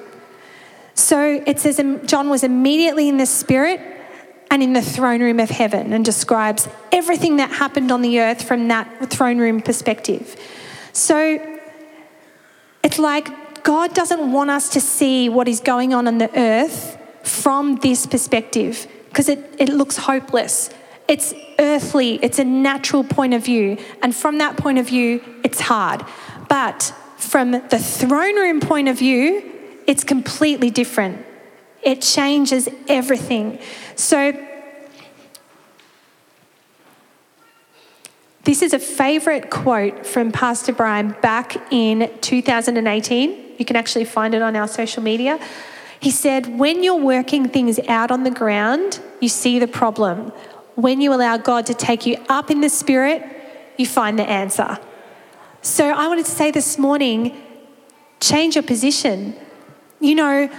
So 0.94 1.42
it 1.46 1.60
says 1.60 1.80
um, 1.80 2.06
John 2.06 2.30
was 2.30 2.44
immediately 2.44 3.08
in 3.08 3.18
the 3.18 3.26
Spirit 3.26 3.80
and 4.52 4.64
in 4.64 4.74
the 4.74 4.82
throne 4.82 5.22
room 5.22 5.40
of 5.40 5.50
heaven 5.50 5.94
and 5.94 6.04
describes 6.04 6.68
everything 6.92 7.38
that 7.38 7.52
happened 7.52 7.92
on 7.92 8.02
the 8.02 8.20
earth 8.20 8.44
from 8.44 8.68
that 8.70 9.10
throne 9.10 9.38
room 9.38 9.62
perspective. 9.62 10.36
So 10.94 11.57
it's 12.84 13.00
like 13.00 13.64
God 13.64 13.94
doesn't 13.94 14.32
want 14.32 14.50
us 14.50 14.70
to 14.70 14.82
see 14.82 15.30
what 15.30 15.48
is 15.48 15.60
going 15.60 15.94
on 15.94 16.08
on 16.08 16.18
the 16.20 16.30
earth 16.40 16.98
from 17.24 17.78
this 17.78 18.06
perspective 18.06 18.88
because 19.10 19.30
it, 19.30 19.56
it 19.58 19.70
looks 19.70 19.98
hopeless. 19.98 20.70
It's 21.08 21.34
earthly, 21.60 22.16
it's 22.22 22.40
a 22.40 22.44
natural 22.44 23.04
point 23.04 23.34
of 23.34 23.44
view. 23.44 23.78
And 24.02 24.16
from 24.16 24.38
that 24.38 24.58
point 24.58 24.78
of 24.78 24.88
view, 24.88 25.24
it's 25.44 25.60
hard. 25.60 26.06
But 26.50 26.94
from 27.18 27.52
the 27.52 27.80
throne 27.80 28.36
room 28.36 28.60
point 28.60 28.88
of 28.88 29.00
view, 29.00 29.52
it's 29.88 30.04
completely 30.04 30.70
different. 30.70 31.26
It 31.82 32.02
changes 32.02 32.70
everything. 32.88 33.60
So, 33.96 34.34
this 38.48 38.62
is 38.62 38.72
a 38.72 38.80
favorite 38.80 39.50
quote 39.50 40.06
from 40.06 40.32
Pastor 40.32 40.72
Brian 40.72 41.14
back 41.22 41.58
in 41.70 42.10
2018. 42.22 43.56
You 43.58 43.66
can 43.66 43.76
actually 43.76 44.06
find 44.06 44.34
it 44.34 44.42
on 44.42 44.56
our 44.56 44.70
social 44.70 45.04
media. 45.04 45.38
He 46.00 46.12
said, 46.12 46.58
When 46.58 46.82
you're 46.82 46.96
working 46.96 47.50
things 47.50 47.78
out 47.90 48.10
on 48.10 48.24
the 48.24 48.32
ground, 48.32 49.02
you 49.20 49.28
see 49.28 49.60
the 49.60 49.68
problem. 49.68 50.32
When 50.76 51.02
you 51.02 51.14
allow 51.14 51.36
God 51.36 51.66
to 51.66 51.74
take 51.74 52.06
you 52.06 52.24
up 52.30 52.50
in 52.50 52.62
the 52.62 52.70
spirit, 52.70 53.22
you 53.78 53.86
find 53.86 54.18
the 54.18 54.24
answer. 54.24 54.80
So 55.62 55.90
I 55.90 56.08
wanted 56.08 56.24
to 56.24 56.32
say 56.32 56.50
this 56.50 56.78
morning 56.78 57.36
change 58.22 58.56
your 58.56 58.64
position. 58.64 59.36
You 60.00 60.16
know, 60.16 60.50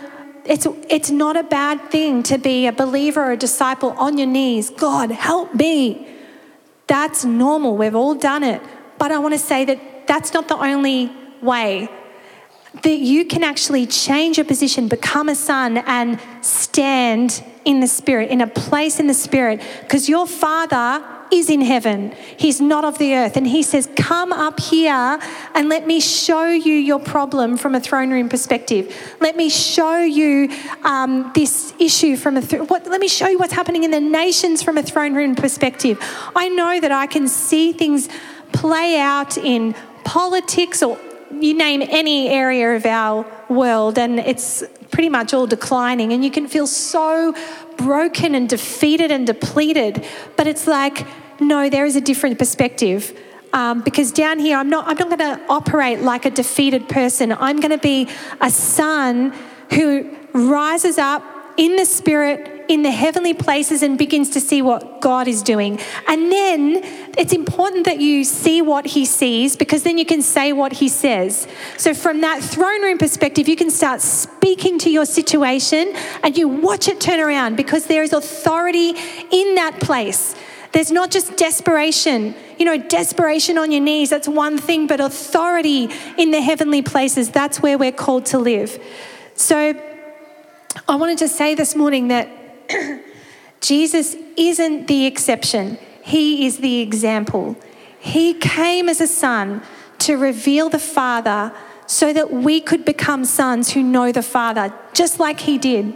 it's, 0.45 0.67
it's 0.91 1.11
not 1.11 1.39
a 1.39 1.43
bad 1.43 1.91
thing 1.91 2.23
to 2.25 2.37
be 2.37 2.67
a 2.67 2.73
believer 2.73 3.23
or 3.23 3.33
a 3.33 3.37
disciple 3.39 3.93
on 3.93 4.19
your 4.19 4.27
knees. 4.27 4.69
God, 4.69 5.11
help 5.11 5.55
me. 5.55 6.18
That's 6.89 7.25
normal. 7.25 7.77
We've 7.77 7.95
all 7.95 8.15
done 8.15 8.43
it. 8.43 8.61
But 8.99 9.13
I 9.13 9.19
want 9.19 9.35
to 9.35 9.39
say 9.39 9.65
that 9.67 10.07
that's 10.09 10.35
not 10.35 10.49
the 10.49 10.57
only 10.57 11.13
way. 11.41 11.89
That 12.83 12.99
you 12.99 13.25
can 13.25 13.45
actually 13.45 13.87
change 13.87 14.37
your 14.37 14.45
position, 14.45 14.89
become 14.89 15.29
a 15.29 15.35
son, 15.35 15.79
and 15.79 16.21
stand 16.41 17.43
in 17.65 17.81
the 17.81 17.87
Spirit, 17.87 18.31
in 18.31 18.41
a 18.41 18.47
place 18.47 18.99
in 18.99 19.07
the 19.07 19.15
Spirit, 19.15 19.63
because 19.83 20.09
your 20.09 20.27
Father 20.27 21.05
is 21.33 21.51
in 21.51 21.61
heaven. 21.61 22.13
He's 22.37 22.61
not 22.61 22.85
of 22.85 22.99
the 22.99 23.15
earth. 23.15 23.37
And 23.37 23.47
he 23.47 23.63
says, 23.63 23.89
Come 23.97 24.33
up 24.33 24.61
here 24.61 25.19
and 25.55 25.69
let 25.69 25.87
me 25.87 26.01
show 26.01 26.49
you 26.49 26.75
your 26.75 26.99
problem 26.99 27.57
from 27.57 27.75
a 27.75 27.81
throne 27.81 28.11
room 28.11 28.29
perspective. 28.29 28.95
Let 29.21 29.37
me 29.37 29.49
show 29.49 29.99
you 29.99 30.51
um, 30.85 31.31
this 31.35 31.75
issue 31.79 32.17
from 32.17 32.37
a 32.37 32.43
th- 32.43 32.69
what, 32.69 32.87
let 32.87 33.01
me 33.01 33.09
show 33.09 33.29
you 33.29 33.39
what's 33.39 33.53
happening 33.53 33.85
in 33.85 33.91
the 33.91 34.01
nations 34.01 34.63
from 34.63 34.79
a 34.79 34.83
throne 34.83 35.15
room 35.15 35.35
perspective. 35.35 35.99
I 36.35 36.49
know 36.49 36.81
that 36.81 36.93
I 36.93 37.07
can 37.07 37.29
see 37.29 37.73
things 37.73 38.09
play 38.53 38.99
out 38.99 39.37
in 39.37 39.75
politics 40.05 40.83
or 40.83 40.99
you 41.31 41.55
name 41.55 41.83
any 41.83 42.29
area 42.29 42.75
of 42.75 42.87
our 42.87 43.27
world, 43.49 43.99
and 43.99 44.19
it's 44.19 44.65
pretty 44.91 45.09
much 45.09 45.35
all 45.35 45.47
declining. 45.47 46.13
And 46.13 46.25
you 46.25 46.31
can 46.31 46.49
feel 46.49 46.67
so 46.67 47.35
broken 47.77 48.35
and 48.35 48.49
defeated 48.49 49.11
and 49.11 49.27
depleted. 49.27 50.05
But 50.37 50.47
it's 50.47 50.67
like, 50.67 51.07
no, 51.41 51.69
there 51.69 51.87
is 51.87 51.97
a 51.97 52.01
different 52.01 52.39
perspective. 52.39 53.19
Um, 53.53 53.81
because 53.81 54.13
down 54.13 54.39
here, 54.39 54.59
I'm 54.59 54.69
not, 54.69 54.87
I'm 54.87 54.97
not 54.97 55.19
going 55.19 55.37
to 55.37 55.41
operate 55.49 56.01
like 56.01 56.27
a 56.27 56.31
defeated 56.31 56.89
person. 56.89 57.33
I'm 57.33 57.61
going 57.61 57.71
to 57.71 57.79
be 57.79 58.09
a 58.41 58.51
son 58.51 59.33
who 59.71 60.11
rises 60.35 60.99
up 60.99 61.23
in 61.59 61.77
the 61.77 61.85
spirit 61.85 62.55
in 62.69 62.83
the 62.83 62.91
heavenly 62.91 63.35
places 63.35 63.83
and 63.83 63.99
begins 63.99 64.31
to 64.31 64.41
see 64.41 64.63
what 64.63 65.01
God 65.01 65.27
is 65.27 65.43
doing. 65.43 65.81
And 66.07 66.31
then 66.31 66.81
it's 67.17 67.33
important 67.33 67.87
that 67.87 67.99
you 67.99 68.25
see 68.25 68.63
what 68.63 68.87
he 68.87 69.07
sees 69.07 69.57
because 69.57 69.83
then 69.83 69.99
you 69.99 70.05
can 70.05 70.23
say 70.23 70.53
what 70.53 70.75
he 70.75 70.89
says. 70.89 71.49
So, 71.79 71.95
from 71.95 72.21
that 72.21 72.43
throne 72.43 72.83
room 72.83 72.99
perspective, 72.99 73.49
you 73.49 73.57
can 73.57 73.71
start 73.71 74.01
speaking 74.03 74.79
to 74.81 74.91
your 74.91 75.07
situation 75.07 75.95
and 76.23 76.37
you 76.37 76.47
watch 76.47 76.89
it 76.89 77.01
turn 77.01 77.21
around 77.21 77.57
because 77.57 77.87
there 77.87 78.03
is 78.03 78.13
authority 78.13 78.91
in 79.31 79.55
that 79.57 79.81
place. 79.81 80.37
There's 80.73 80.93
not 80.93 81.11
just 81.11 81.37
desperation. 81.37 82.35
You 82.59 82.67
know, 82.67 82.77
desperation 82.77 83.57
on 83.57 83.73
your 83.73 83.81
knees, 83.81 84.11
that's 84.11 84.29
one 84.29 84.59
thing, 84.59 84.87
but 84.87 85.01
authority 85.01 85.89
in 86.19 86.31
the 86.31 86.43
heavenly 86.43 86.83
places, 86.83 87.31
that's 87.31 87.63
where 87.63 87.79
we're 87.79 87.93
called 87.93 88.27
to 88.27 88.39
live. 88.39 88.79
So 89.35 89.73
I 90.89 90.97
wanted 90.97 91.19
to 91.19 91.29
say 91.29 91.55
this 91.55 91.77
morning 91.77 92.09
that 92.09 92.31
Jesus 93.61 94.17
isn't 94.39 94.87
the 94.87 95.05
exception, 95.05 95.77
He 96.03 96.47
is 96.47 96.59
the 96.59 96.81
example. 96.81 97.57
He 98.01 98.33
came 98.33 98.89
as 98.89 99.01
a 99.03 99.07
son 99.07 99.63
to 99.99 100.17
reveal 100.17 100.71
the 100.71 100.79
Father 100.79 101.53
so 101.87 102.13
that 102.15 102.33
we 102.33 102.61
could 102.61 102.87
become 102.87 103.27
sons 103.27 103.73
who 103.73 103.83
know 103.83 104.13
the 104.13 104.23
Father, 104.23 104.73
just 104.95 105.21
like 105.21 105.41
He 105.41 105.59
did. 105.59 105.95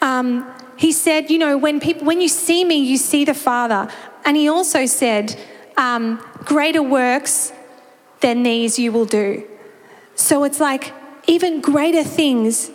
Um, 0.00 0.50
he 0.76 0.90
said, 0.90 1.30
You 1.30 1.38
know, 1.38 1.58
when, 1.58 1.78
people, 1.78 2.06
when 2.06 2.22
you 2.22 2.28
see 2.28 2.64
me, 2.64 2.76
you 2.76 2.96
see 2.96 3.26
the 3.26 3.34
Father. 3.34 3.88
And 4.24 4.34
he 4.36 4.48
also 4.48 4.86
said, 4.86 5.38
um, 5.76 6.24
Greater 6.44 6.82
works 6.82 7.52
than 8.20 8.44
these 8.44 8.78
you 8.78 8.92
will 8.92 9.04
do. 9.04 9.46
So 10.14 10.44
it's 10.44 10.58
like 10.58 10.94
even 11.26 11.60
greater 11.60 12.02
things 12.02 12.70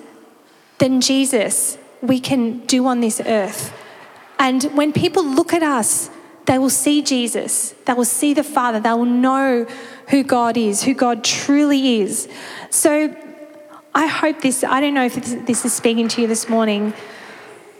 than 0.79 1.01
Jesus 1.01 1.77
we 2.01 2.19
can 2.19 2.65
do 2.65 2.85
on 2.85 3.01
this 3.01 3.21
earth. 3.25 3.73
And 4.39 4.63
when 4.75 4.93
people 4.93 5.25
look 5.25 5.53
at 5.53 5.63
us, 5.63 6.09
they 6.45 6.57
will 6.57 6.69
see 6.69 7.01
Jesus, 7.01 7.73
they 7.85 7.93
will 7.93 8.05
see 8.05 8.33
the 8.33 8.43
Father, 8.43 8.79
they 8.79 8.91
will 8.91 9.05
know 9.05 9.65
who 10.09 10.23
God 10.23 10.55
is, 10.55 10.83
who 10.83 10.93
God 10.93 11.23
truly 11.23 11.99
is. 12.01 12.29
So 12.69 13.13
I 13.93 14.07
hope 14.07 14.41
this, 14.41 14.63
I 14.63 14.79
don't 14.79 14.93
know 14.93 15.05
if 15.05 15.15
this 15.45 15.65
is 15.65 15.73
speaking 15.73 16.07
to 16.09 16.21
you 16.21 16.27
this 16.27 16.47
morning, 16.47 16.93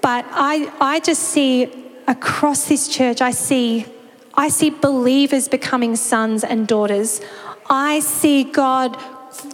but 0.01 0.25
I, 0.31 0.71
I 0.81 0.99
just 0.99 1.23
see 1.23 1.71
across 2.07 2.67
this 2.67 2.89
church, 2.89 3.21
I 3.21 3.31
see, 3.31 3.85
I 4.33 4.49
see 4.49 4.69
believers 4.69 5.47
becoming 5.47 5.95
sons 5.95 6.43
and 6.43 6.67
daughters. 6.67 7.21
I 7.69 8.01
see 8.01 8.43
God 8.43 8.97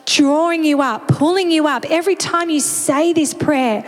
drawing 0.05 0.63
you 0.63 0.81
up, 0.81 1.07
pulling 1.07 1.51
you 1.51 1.67
up. 1.67 1.85
Every 1.89 2.15
time 2.15 2.49
you 2.49 2.59
say 2.59 3.13
this 3.13 3.33
prayer, 3.33 3.85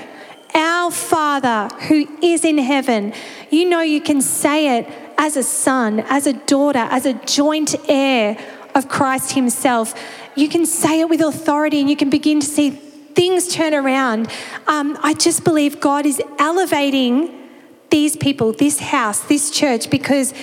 our 0.54 0.91
Father 0.91 1.70
who 1.88 2.08
is 2.22 2.46
in 2.46 2.58
heaven, 2.58 3.14
you 3.50 3.68
know 3.68 3.82
you 3.82 4.02
can 4.02 4.22
say 4.22 4.80
it 4.80 4.88
as 5.18 5.38
a 5.38 5.43
son, 5.43 6.02
as 6.02 6.28
a 6.28 6.34
daughter, 6.34 6.80
as 6.80 7.06
a 7.06 7.14
joint 7.14 7.76
heir 7.89 8.38
of 8.74 8.88
Christ 8.89 9.34
Himself. 9.34 9.93
You 10.36 10.50
can 10.50 10.66
say 10.66 11.02
it 11.02 11.10
with 11.10 11.22
authority 11.22 11.80
and 11.80 11.89
you 11.89 11.96
can 11.96 12.10
begin 12.10 12.39
to 12.39 12.46
see 12.46 12.70
things 12.70 13.48
turn 13.48 13.74
around. 13.74 14.30
Um, 14.68 14.98
I 15.02 15.14
just 15.14 15.43
believe 15.43 15.80
God 15.80 16.06
is 16.06 16.22
elevating 16.38 17.50
these 17.89 18.18
people, 18.18 18.52
this 18.52 18.80
house, 18.80 19.22
this 19.22 19.50
church, 19.50 19.89
because 19.89 20.34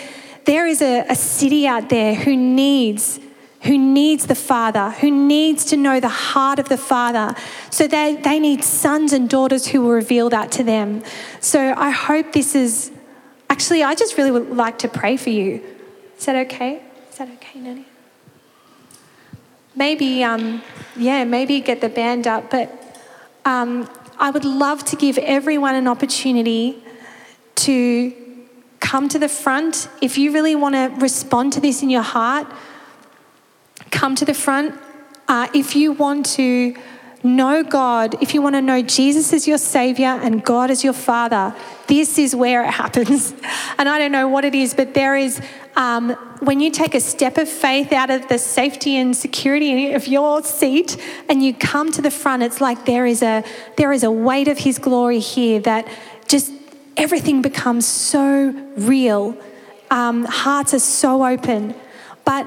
there 0.46 0.66
is 0.66 0.80
a, 0.80 1.04
a 1.08 1.14
city 1.14 1.66
out 1.66 1.90
there 1.90 2.14
who 2.14 2.36
needs 2.36 3.20
who 3.62 3.78
needs 3.78 4.26
the 4.26 4.34
Father, 4.34 4.90
who 4.90 5.10
needs 5.10 5.64
to 5.66 5.76
know 5.76 6.00
the 6.00 6.08
heart 6.08 6.58
of 6.58 6.68
the 6.68 6.76
Father. 6.76 7.34
So 7.70 7.86
they, 7.86 8.16
they 8.16 8.40
need 8.40 8.64
sons 8.64 9.12
and 9.12 9.30
daughters 9.30 9.68
who 9.68 9.82
will 9.82 9.92
reveal 9.92 10.28
that 10.30 10.50
to 10.52 10.64
them. 10.64 11.02
So 11.40 11.72
I 11.76 11.90
hope 11.90 12.32
this 12.32 12.54
is 12.54 12.90
actually, 13.48 13.82
I 13.84 13.94
just 13.94 14.18
really 14.18 14.32
would 14.32 14.50
like 14.50 14.78
to 14.78 14.88
pray 14.88 15.16
for 15.16 15.30
you. 15.30 15.62
Is 16.18 16.26
that 16.26 16.36
okay? 16.46 16.82
Is 17.10 17.18
that 17.18 17.28
okay, 17.28 17.60
Nanny? 17.60 17.86
Maybe, 19.76 20.24
um, 20.24 20.62
yeah, 20.96 21.24
maybe 21.24 21.60
get 21.60 21.80
the 21.80 21.88
band 21.88 22.26
up, 22.26 22.50
but 22.50 22.70
um, 23.44 23.88
I 24.18 24.30
would 24.30 24.44
love 24.44 24.84
to 24.86 24.96
give 24.96 25.18
everyone 25.18 25.74
an 25.76 25.86
opportunity 25.86 26.82
to 27.56 28.12
come 28.80 29.08
to 29.08 29.18
the 29.18 29.28
front. 29.28 29.88
If 30.00 30.18
you 30.18 30.32
really 30.32 30.56
want 30.56 30.74
to 30.74 30.92
respond 31.00 31.52
to 31.54 31.60
this 31.60 31.82
in 31.82 31.90
your 31.90 32.02
heart, 32.02 32.46
come 33.92 34.16
to 34.16 34.24
the 34.24 34.34
front. 34.34 34.74
Uh, 35.28 35.46
if 35.54 35.76
you 35.76 35.92
want 35.92 36.26
to 36.26 36.74
know 37.22 37.62
God, 37.62 38.20
if 38.20 38.34
you 38.34 38.42
want 38.42 38.56
to 38.56 38.62
know 38.62 38.82
Jesus 38.82 39.32
as 39.32 39.46
your 39.46 39.58
Savior 39.58 40.08
and 40.08 40.44
God 40.44 40.70
as 40.70 40.82
your 40.82 40.92
Father, 40.92 41.54
this 41.86 42.18
is 42.18 42.34
where 42.34 42.64
it 42.64 42.70
happens. 42.82 43.32
And 43.78 43.88
I 43.88 43.98
don't 43.98 44.12
know 44.12 44.28
what 44.28 44.44
it 44.44 44.54
is, 44.54 44.74
but 44.74 44.94
there 44.94 45.16
is, 45.16 45.40
um, 45.76 46.10
when 46.40 46.58
you 46.58 46.70
take 46.70 46.94
a 46.94 47.00
step 47.00 47.38
of 47.38 47.48
faith 47.48 47.92
out 47.92 48.10
of 48.10 48.26
the 48.28 48.38
safety 48.38 48.96
and 48.96 49.16
security 49.16 49.92
of 49.92 50.08
your 50.08 50.42
seat 50.42 50.96
and 51.28 51.42
you 51.42 51.54
come 51.54 51.92
to 51.92 52.02
the 52.02 52.10
front, 52.10 52.42
it's 52.42 52.60
like 52.60 52.84
there 52.86 53.06
is 53.06 53.22
a, 53.22 53.44
there 53.76 53.92
is 53.92 54.02
a 54.02 54.10
weight 54.10 54.48
of 54.48 54.58
His 54.58 54.78
glory 54.78 55.20
here 55.20 55.60
that 55.60 55.86
just 56.26 56.52
everything 56.96 57.42
becomes 57.42 57.86
so 57.86 58.50
real. 58.76 59.36
Um, 59.90 60.24
hearts 60.24 60.74
are 60.74 60.78
so 60.78 61.24
open. 61.24 61.74
But 62.24 62.46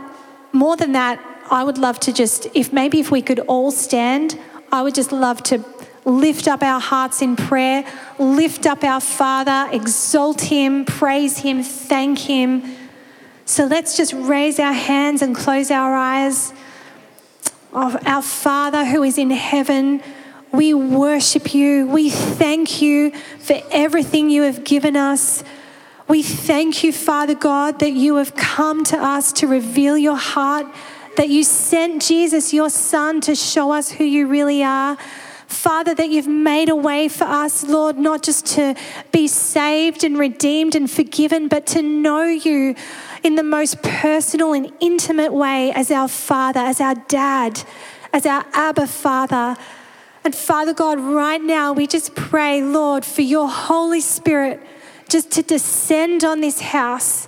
more 0.51 0.75
than 0.75 0.93
that, 0.93 1.19
I 1.49 1.63
would 1.63 1.77
love 1.77 1.99
to 2.01 2.13
just, 2.13 2.47
if 2.53 2.73
maybe 2.73 2.99
if 2.99 3.11
we 3.11 3.21
could 3.21 3.39
all 3.41 3.71
stand, 3.71 4.39
I 4.71 4.81
would 4.81 4.95
just 4.95 5.11
love 5.11 5.43
to 5.43 5.63
lift 6.05 6.47
up 6.47 6.61
our 6.61 6.79
hearts 6.79 7.21
in 7.21 7.35
prayer, 7.35 7.85
lift 8.19 8.65
up 8.65 8.83
our 8.83 9.01
Father, 9.01 9.69
exalt 9.71 10.41
Him, 10.41 10.85
praise 10.85 11.39
Him, 11.39 11.63
thank 11.63 12.19
Him. 12.19 12.63
So 13.45 13.65
let's 13.65 13.95
just 13.95 14.13
raise 14.13 14.59
our 14.59 14.73
hands 14.73 15.21
and 15.21 15.35
close 15.35 15.71
our 15.71 15.93
eyes. 15.93 16.53
Of 17.73 17.97
our 18.07 18.21
Father 18.21 18.85
who 18.85 19.03
is 19.03 19.17
in 19.17 19.31
heaven, 19.31 20.01
we 20.51 20.73
worship 20.73 21.53
you. 21.53 21.85
We 21.87 22.09
thank 22.09 22.81
you 22.81 23.11
for 23.11 23.61
everything 23.69 24.29
you 24.29 24.43
have 24.43 24.63
given 24.63 24.95
us. 24.95 25.43
We 26.07 26.23
thank 26.23 26.83
you, 26.83 26.93
Father 26.93 27.35
God, 27.35 27.79
that 27.79 27.91
you 27.91 28.15
have 28.15 28.35
come 28.35 28.83
to 28.85 28.97
us 28.97 29.33
to 29.33 29.47
reveal 29.47 29.97
your 29.97 30.15
heart 30.15 30.67
that 31.15 31.29
you 31.29 31.43
sent 31.43 32.01
Jesus, 32.01 32.53
your 32.53 32.69
Son, 32.69 33.21
to 33.21 33.35
show 33.35 33.71
us 33.71 33.91
who 33.91 34.03
you 34.03 34.27
really 34.27 34.63
are. 34.63 34.97
Father, 35.47 35.93
that 35.93 36.09
you've 36.09 36.27
made 36.27 36.69
a 36.69 36.75
way 36.75 37.07
for 37.07 37.25
us, 37.25 37.63
Lord, 37.63 37.97
not 37.97 38.23
just 38.23 38.45
to 38.47 38.75
be 39.11 39.27
saved 39.27 40.03
and 40.03 40.17
redeemed 40.17 40.75
and 40.75 40.89
forgiven, 40.89 41.47
but 41.47 41.65
to 41.67 41.81
know 41.81 42.23
you 42.23 42.75
in 43.23 43.35
the 43.35 43.43
most 43.43 43.81
personal 43.81 44.53
and 44.53 44.71
intimate 44.79 45.33
way 45.33 45.71
as 45.71 45.91
our 45.91 46.07
Father, 46.07 46.59
as 46.59 46.81
our 46.81 46.95
Dad, 46.95 47.63
as 48.11 48.25
our 48.25 48.45
Abba 48.53 48.87
Father. 48.87 49.55
And 50.23 50.35
Father 50.35 50.73
God, 50.73 50.99
right 50.99 51.41
now 51.41 51.73
we 51.73 51.85
just 51.85 52.15
pray, 52.15 52.61
Lord, 52.61 53.05
for 53.05 53.21
your 53.21 53.47
Holy 53.47 54.01
Spirit 54.01 54.61
just 55.07 55.31
to 55.31 55.43
descend 55.43 56.23
on 56.23 56.41
this 56.41 56.59
house. 56.59 57.27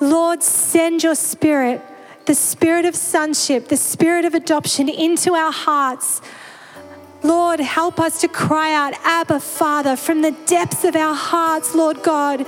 Lord, 0.00 0.42
send 0.42 1.02
your 1.02 1.14
Spirit 1.14 1.82
the 2.28 2.34
spirit 2.34 2.84
of 2.84 2.94
sonship, 2.94 3.68
the 3.68 3.76
spirit 3.76 4.26
of 4.26 4.34
adoption 4.34 4.86
into 4.86 5.32
our 5.32 5.50
hearts. 5.50 6.20
Lord, 7.22 7.58
help 7.58 7.98
us 7.98 8.20
to 8.20 8.28
cry 8.28 8.74
out, 8.74 8.92
Abba, 9.02 9.40
Father, 9.40 9.96
from 9.96 10.20
the 10.20 10.32
depths 10.44 10.84
of 10.84 10.94
our 10.94 11.14
hearts, 11.14 11.74
Lord 11.74 12.02
God. 12.02 12.46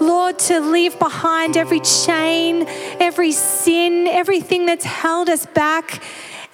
Lord, 0.00 0.38
to 0.50 0.60
leave 0.60 0.98
behind 0.98 1.58
every 1.58 1.80
chain, 1.80 2.64
every 2.98 3.32
sin, 3.32 4.06
everything 4.06 4.64
that's 4.64 4.86
held 4.86 5.28
us 5.28 5.44
back, 5.44 6.02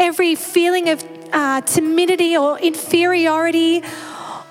every 0.01 0.35
feeling 0.35 0.89
of 0.89 1.05
uh, 1.33 1.61
timidity 1.61 2.37
or 2.37 2.59
inferiority 2.59 3.85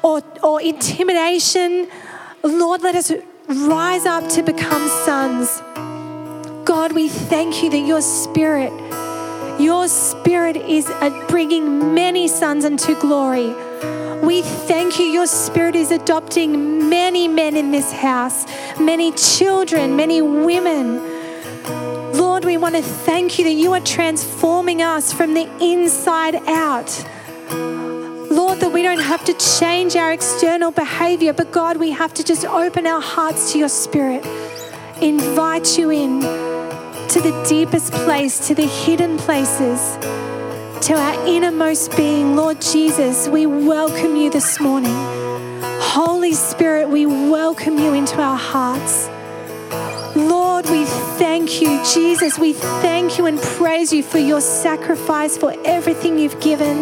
or, 0.01 0.23
or 0.41 0.61
intimidation. 0.61 1.89
Lord, 2.41 2.83
let 2.83 2.95
us 2.95 3.11
rise 3.49 4.05
up 4.05 4.29
to 4.29 4.43
become 4.43 4.87
sons. 5.03 5.61
God, 6.75 6.93
we 6.93 7.07
thank 7.07 7.61
you 7.61 7.69
that 7.69 7.85
your 7.85 8.01
spirit, 8.01 8.73
your 9.61 9.87
spirit 9.87 10.57
is 10.57 10.89
uh, 10.89 11.27
bringing 11.27 11.93
many 11.93 12.27
sons 12.27 12.65
unto 12.65 12.99
glory. 12.99 13.53
We 14.25 14.41
thank 14.41 14.97
you, 14.97 15.05
your 15.05 15.27
spirit 15.27 15.75
is 15.75 15.91
adopting 15.91 16.89
many 16.89 17.27
men 17.27 17.55
in 17.55 17.69
this 17.69 17.91
house, 17.91 18.47
many 18.79 19.11
children, 19.11 19.95
many 19.95 20.23
women. 20.23 20.97
Lord, 22.13 22.43
we 22.43 22.57
want 22.57 22.73
to 22.73 22.81
thank 22.81 23.37
you 23.37 23.45
that 23.45 23.53
you 23.53 23.71
are 23.73 23.79
transforming 23.79 24.81
us 24.81 25.13
from 25.13 25.35
the 25.35 25.47
inside 25.61 26.33
out. 26.47 26.89
Lord, 28.31 28.61
that 28.61 28.71
we 28.73 28.81
don't 28.81 28.99
have 28.99 29.23
to 29.25 29.33
change 29.35 29.95
our 29.95 30.11
external 30.11 30.71
behavior, 30.71 31.33
but 31.33 31.51
God, 31.51 31.77
we 31.77 31.91
have 31.91 32.15
to 32.15 32.23
just 32.23 32.45
open 32.45 32.87
our 32.87 32.99
hearts 32.99 33.51
to 33.51 33.59
your 33.59 33.69
spirit, 33.69 34.25
invite 34.99 35.77
you 35.77 35.91
in 35.91 36.52
to 37.13 37.21
the 37.21 37.43
deepest 37.47 37.93
place, 37.93 38.47
to 38.47 38.55
the 38.55 38.65
hidden 38.65 39.19
places, 39.19 39.97
to 40.83 40.95
our 40.95 41.27
innermost 41.27 41.95
being. 41.95 42.35
Lord 42.35 42.59
Jesus, 42.59 43.27
we 43.27 43.45
welcome 43.45 44.15
you 44.15 44.31
this 44.31 44.59
morning. 44.59 44.95
Holy 45.61 46.33
Spirit, 46.33 46.89
we 46.89 47.05
welcome 47.05 47.77
you 47.77 47.93
into 47.93 48.19
our 48.19 48.35
hearts. 48.35 49.07
Lord, 50.15 50.67
we 50.71 50.85
thank 51.19 51.61
you. 51.61 51.83
Jesus, 51.85 52.39
we 52.39 52.53
thank 52.53 53.19
you 53.19 53.27
and 53.27 53.39
praise 53.39 53.93
you 53.93 54.01
for 54.01 54.17
your 54.17 54.41
sacrifice, 54.41 55.37
for 55.37 55.53
everything 55.65 56.17
you've 56.17 56.41
given. 56.41 56.79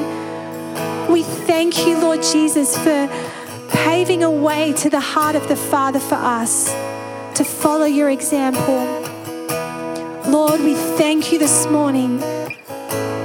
We 1.11 1.23
thank 1.23 1.85
you, 1.85 1.99
Lord 1.99 2.23
Jesus, 2.23 2.77
for 2.77 3.09
paving 3.67 4.23
a 4.23 4.31
way 4.31 4.71
to 4.77 4.89
the 4.89 5.01
heart 5.01 5.35
of 5.35 5.49
the 5.49 5.57
Father 5.57 5.99
for 5.99 6.15
us 6.15 6.71
to 7.35 7.43
follow 7.43 7.85
your 7.85 8.09
example. 8.09 9.00
Lord, 10.31 10.61
we 10.61 10.75
thank 10.75 11.33
you 11.33 11.37
this 11.37 11.67
morning. 11.67 12.17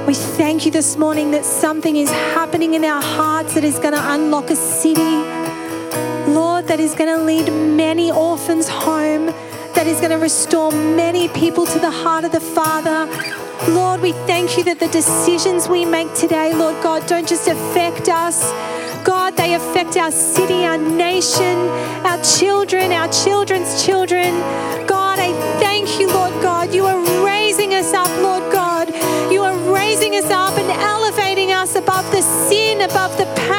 We 0.05 0.13
thank 0.13 0.65
you 0.65 0.71
this 0.71 0.97
morning 0.97 1.31
that 1.31 1.45
something 1.45 1.95
is 1.95 2.09
happening 2.09 2.73
in 2.73 2.83
our 2.83 3.01
hearts 3.01 3.53
that 3.53 3.63
is 3.63 3.79
going 3.79 3.93
to 3.93 4.13
unlock 4.13 4.49
a 4.49 4.57
city. 4.57 5.15
Lord, 6.29 6.67
that 6.67 6.81
is 6.81 6.93
going 6.95 7.17
to 7.17 7.23
lead 7.23 7.49
many 7.49 8.11
orphans 8.11 8.67
home 8.67 9.33
that 9.77 9.85
is 9.85 9.99
going 9.99 10.09
to 10.09 10.17
restore 10.17 10.71
many 10.71 11.29
people 11.29 11.65
to 11.67 11.77
the 11.77 11.91
heart 11.91 12.23
of 12.23 12.31
the 12.31 12.39
Father. 12.39 13.05
Lord, 13.71 14.01
we 14.01 14.11
thank 14.25 14.57
you 14.57 14.63
that 14.63 14.79
the 14.79 14.87
decisions 14.87 15.69
we 15.69 15.85
make 15.85 16.11
today, 16.15 16.51
Lord 16.51 16.81
God, 16.81 17.05
don't 17.07 17.29
just 17.29 17.47
affect 17.47 18.09
us. 18.09 18.41
God, 19.05 19.37
they 19.37 19.53
affect 19.53 19.95
our 19.95 20.09
city, 20.11 20.65
our 20.65 20.79
nation, 20.79 21.55
our 22.09 22.21
children, 22.23 22.91
our 22.91 23.07
children's 23.09 23.85
children. 23.85 24.33
God, 24.87 25.19
thank 25.67 25.99
you, 25.99 26.07
Lord 26.07 26.31
God. 26.41 26.73
You 26.73 26.85
are 26.85 27.01
raising 27.25 27.73
us 27.73 27.93
up, 27.93 28.11
Lord 28.21 28.45
God. 28.53 28.87
You 29.31 29.41
are 29.43 29.57
raising 29.73 30.15
us 30.15 30.29
up 30.31 30.57
and 30.57 30.69
elevating 30.93 31.51
us 31.51 31.75
above 31.75 32.09
the 32.11 32.21
sin, 32.21 32.81
above 32.81 33.17
the 33.17 33.27
pain, 33.35 33.56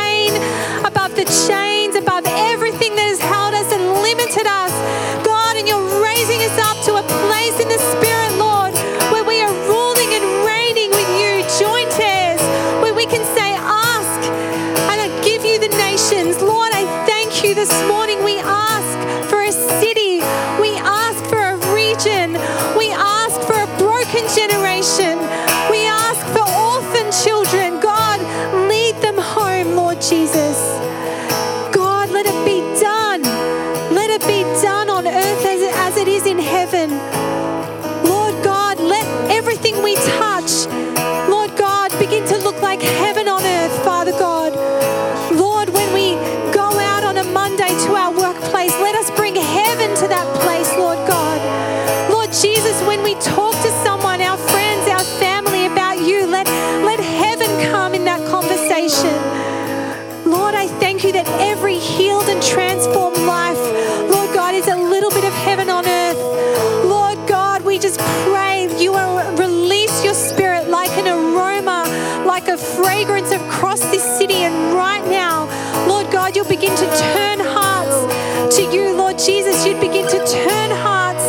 Jesus. 79.18 79.66
You'd 79.66 79.80
begin 79.80 80.06
to 80.06 80.18
turn 80.26 80.70
hearts. 80.70 81.26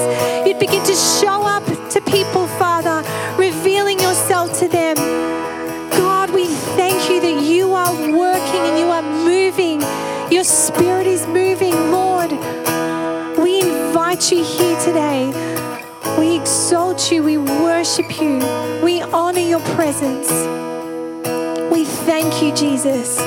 You'd 0.48 0.60
begin 0.60 0.84
to 0.84 0.94
show 0.94 1.44
up 1.46 1.66
to 1.90 2.02
people, 2.02 2.48
Father, 2.48 3.04
revealing 3.36 4.00
yourself 4.00 4.58
to 4.60 4.68
them. 4.68 4.96
God, 5.92 6.30
we 6.30 6.46
thank 6.78 7.10
you 7.10 7.20
that 7.20 7.44
you 7.44 7.74
are 7.74 7.94
working 8.16 8.62
and 8.62 8.78
you 8.78 8.90
are 8.90 9.02
moving. 9.02 9.82
Your 10.32 10.44
spirit 10.44 11.08
is 11.08 11.26
moving, 11.28 11.74
Lord. 11.92 12.32
We 13.38 13.62
invite 13.62 14.32
you 14.32 14.44
here 14.44 14.80
today. 14.82 15.32
We 16.20 16.36
exalt 16.40 17.12
you. 17.12 17.24
We 17.24 17.38
worship 17.38 18.22
you. 18.22 18.38
We 18.84 19.02
honor 19.02 19.40
your 19.40 19.62
presence. 19.76 20.30
We 21.72 21.86
thank 21.86 22.44
you, 22.44 22.54
Jesus. 22.54 23.20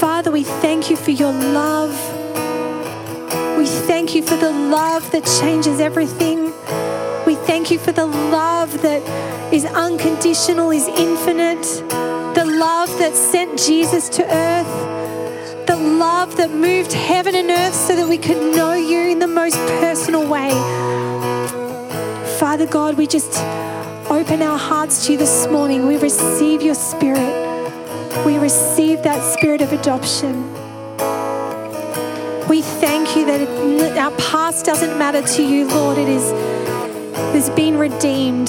Father, 0.00 0.30
we 0.30 0.44
thank 0.44 0.88
you 0.88 0.96
for 0.96 1.10
your 1.10 1.32
love. 1.32 2.17
We 3.68 3.74
thank 3.86 4.14
you 4.14 4.22
for 4.22 4.36
the 4.36 4.50
love 4.50 5.10
that 5.10 5.26
changes 5.42 5.78
everything. 5.78 6.44
We 7.26 7.34
thank 7.34 7.70
you 7.70 7.78
for 7.78 7.92
the 7.92 8.06
love 8.06 8.80
that 8.80 9.02
is 9.52 9.66
unconditional, 9.66 10.70
is 10.70 10.88
infinite, 10.88 11.62
the 12.34 12.46
love 12.46 12.88
that 12.98 13.12
sent 13.14 13.58
Jesus 13.58 14.08
to 14.08 14.24
earth, 14.24 15.66
the 15.66 15.76
love 15.76 16.36
that 16.38 16.50
moved 16.50 16.94
heaven 16.94 17.34
and 17.34 17.50
earth 17.50 17.74
so 17.74 17.94
that 17.94 18.08
we 18.08 18.16
could 18.16 18.56
know 18.56 18.72
you 18.72 19.00
in 19.00 19.18
the 19.18 19.26
most 19.26 19.58
personal 19.82 20.26
way. 20.26 20.48
Father 22.38 22.66
God, 22.66 22.96
we 22.96 23.06
just 23.06 23.36
open 24.10 24.40
our 24.40 24.58
hearts 24.58 25.04
to 25.04 25.12
you 25.12 25.18
this 25.18 25.46
morning. 25.46 25.86
We 25.86 25.98
receive 25.98 26.62
your 26.62 26.74
spirit. 26.74 27.34
We 28.24 28.38
receive 28.38 29.02
that 29.02 29.20
spirit 29.34 29.60
of 29.60 29.74
adoption. 29.74 30.67
We 32.48 32.62
thank 32.62 33.14
you 33.14 33.26
that 33.26 33.42
it, 33.42 33.98
our 33.98 34.10
past 34.12 34.64
doesn't 34.64 34.98
matter 34.98 35.20
to 35.20 35.42
you, 35.42 35.68
Lord. 35.68 35.98
It 35.98 36.08
is 36.08 36.30
has 37.34 37.50
been 37.50 37.76
redeemed, 37.76 38.48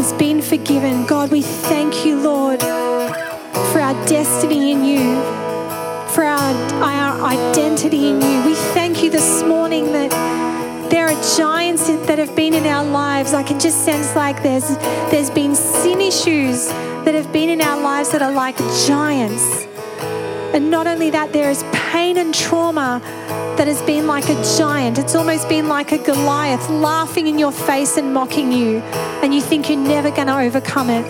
it's 0.00 0.12
been 0.14 0.42
forgiven. 0.42 1.06
God, 1.06 1.30
we 1.30 1.42
thank 1.42 2.04
you, 2.04 2.16
Lord, 2.20 2.60
for 2.60 3.80
our 3.80 3.94
destiny 4.06 4.72
in 4.72 4.84
you, 4.84 5.14
for 6.14 6.24
our, 6.24 6.52
our 6.82 7.22
identity 7.22 8.08
in 8.08 8.20
you. 8.20 8.44
We 8.44 8.56
thank 8.74 9.04
you 9.04 9.10
this 9.10 9.44
morning 9.44 9.92
that 9.92 10.10
there 10.90 11.06
are 11.06 11.36
giants 11.36 11.86
that 11.86 12.18
have 12.18 12.34
been 12.34 12.54
in 12.54 12.66
our 12.66 12.84
lives. 12.84 13.34
I 13.34 13.44
can 13.44 13.60
just 13.60 13.84
sense 13.84 14.16
like 14.16 14.42
there's 14.42 14.76
there's 15.12 15.30
been 15.30 15.54
sin 15.54 16.00
issues 16.00 16.66
that 17.04 17.14
have 17.14 17.32
been 17.32 17.50
in 17.50 17.60
our 17.60 17.80
lives 17.80 18.10
that 18.10 18.20
are 18.20 18.32
like 18.32 18.56
giants. 18.86 19.68
And 20.54 20.70
not 20.70 20.86
only 20.86 21.10
that, 21.10 21.32
there 21.32 21.50
is 21.50 21.64
pain 21.72 22.16
and 22.16 22.32
trauma 22.32 23.00
that 23.58 23.66
has 23.66 23.82
been 23.82 24.06
like 24.06 24.28
a 24.28 24.40
giant. 24.56 24.98
It's 24.98 25.16
almost 25.16 25.48
been 25.48 25.66
like 25.68 25.90
a 25.90 25.98
Goliath 25.98 26.70
laughing 26.70 27.26
in 27.26 27.40
your 27.40 27.50
face 27.50 27.96
and 27.96 28.14
mocking 28.14 28.52
you, 28.52 28.78
and 29.20 29.34
you 29.34 29.40
think 29.40 29.68
you're 29.68 29.76
never 29.76 30.12
going 30.12 30.28
to 30.28 30.38
overcome 30.38 30.90
it. 30.90 31.04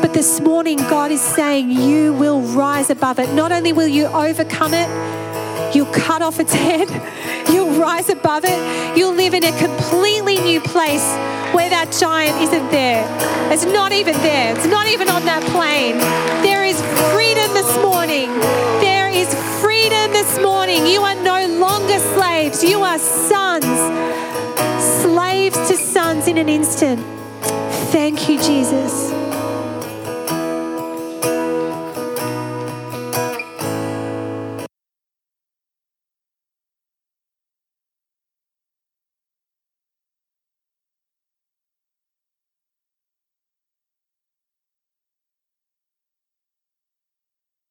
But 0.00 0.14
this 0.14 0.40
morning, 0.40 0.76
God 0.76 1.10
is 1.10 1.20
saying 1.20 1.72
you 1.72 2.12
will 2.12 2.40
rise 2.40 2.88
above 2.88 3.18
it. 3.18 3.32
Not 3.34 3.50
only 3.50 3.72
will 3.72 3.88
you 3.88 4.06
overcome 4.06 4.74
it, 4.74 4.88
you'll 5.74 5.92
cut 5.92 6.22
off 6.22 6.40
its 6.40 6.52
head, 6.52 6.88
you'll 7.50 7.70
rise 7.80 8.08
above 8.08 8.44
it, 8.44 8.96
you'll 8.96 9.14
live 9.14 9.34
in 9.34 9.44
a 9.44 9.52
completely 9.58 10.38
new 10.38 10.60
place 10.60 11.04
where 11.54 11.68
that 11.70 11.96
giant 11.98 12.40
isn't 12.40 12.70
there. 12.70 13.04
It's 13.52 13.64
not 13.64 13.92
even 13.92 14.14
there, 14.18 14.56
it's 14.56 14.66
not 14.66 14.86
even 14.86 15.08
on 15.08 15.24
that 15.24 15.42
plane. 15.50 15.98
There 16.42 16.64
is 16.64 16.80
freedom 17.12 17.52
this 17.54 17.76
morning. 17.82 18.28
There 18.80 19.08
is 19.08 19.28
freedom 19.60 20.12
this 20.12 20.38
morning. 20.40 20.86
You 20.86 21.02
are 21.02 21.14
no 21.16 21.46
longer 21.58 21.98
slaves, 22.14 22.64
you 22.64 22.80
are 22.82 22.98
sons. 22.98 23.64
Slaves 25.02 25.56
to 25.68 25.76
sons 25.76 26.26
in 26.26 26.38
an 26.38 26.48
instant. 26.48 27.00
Thank 27.92 28.28
you, 28.28 28.38
Jesus. 28.38 29.21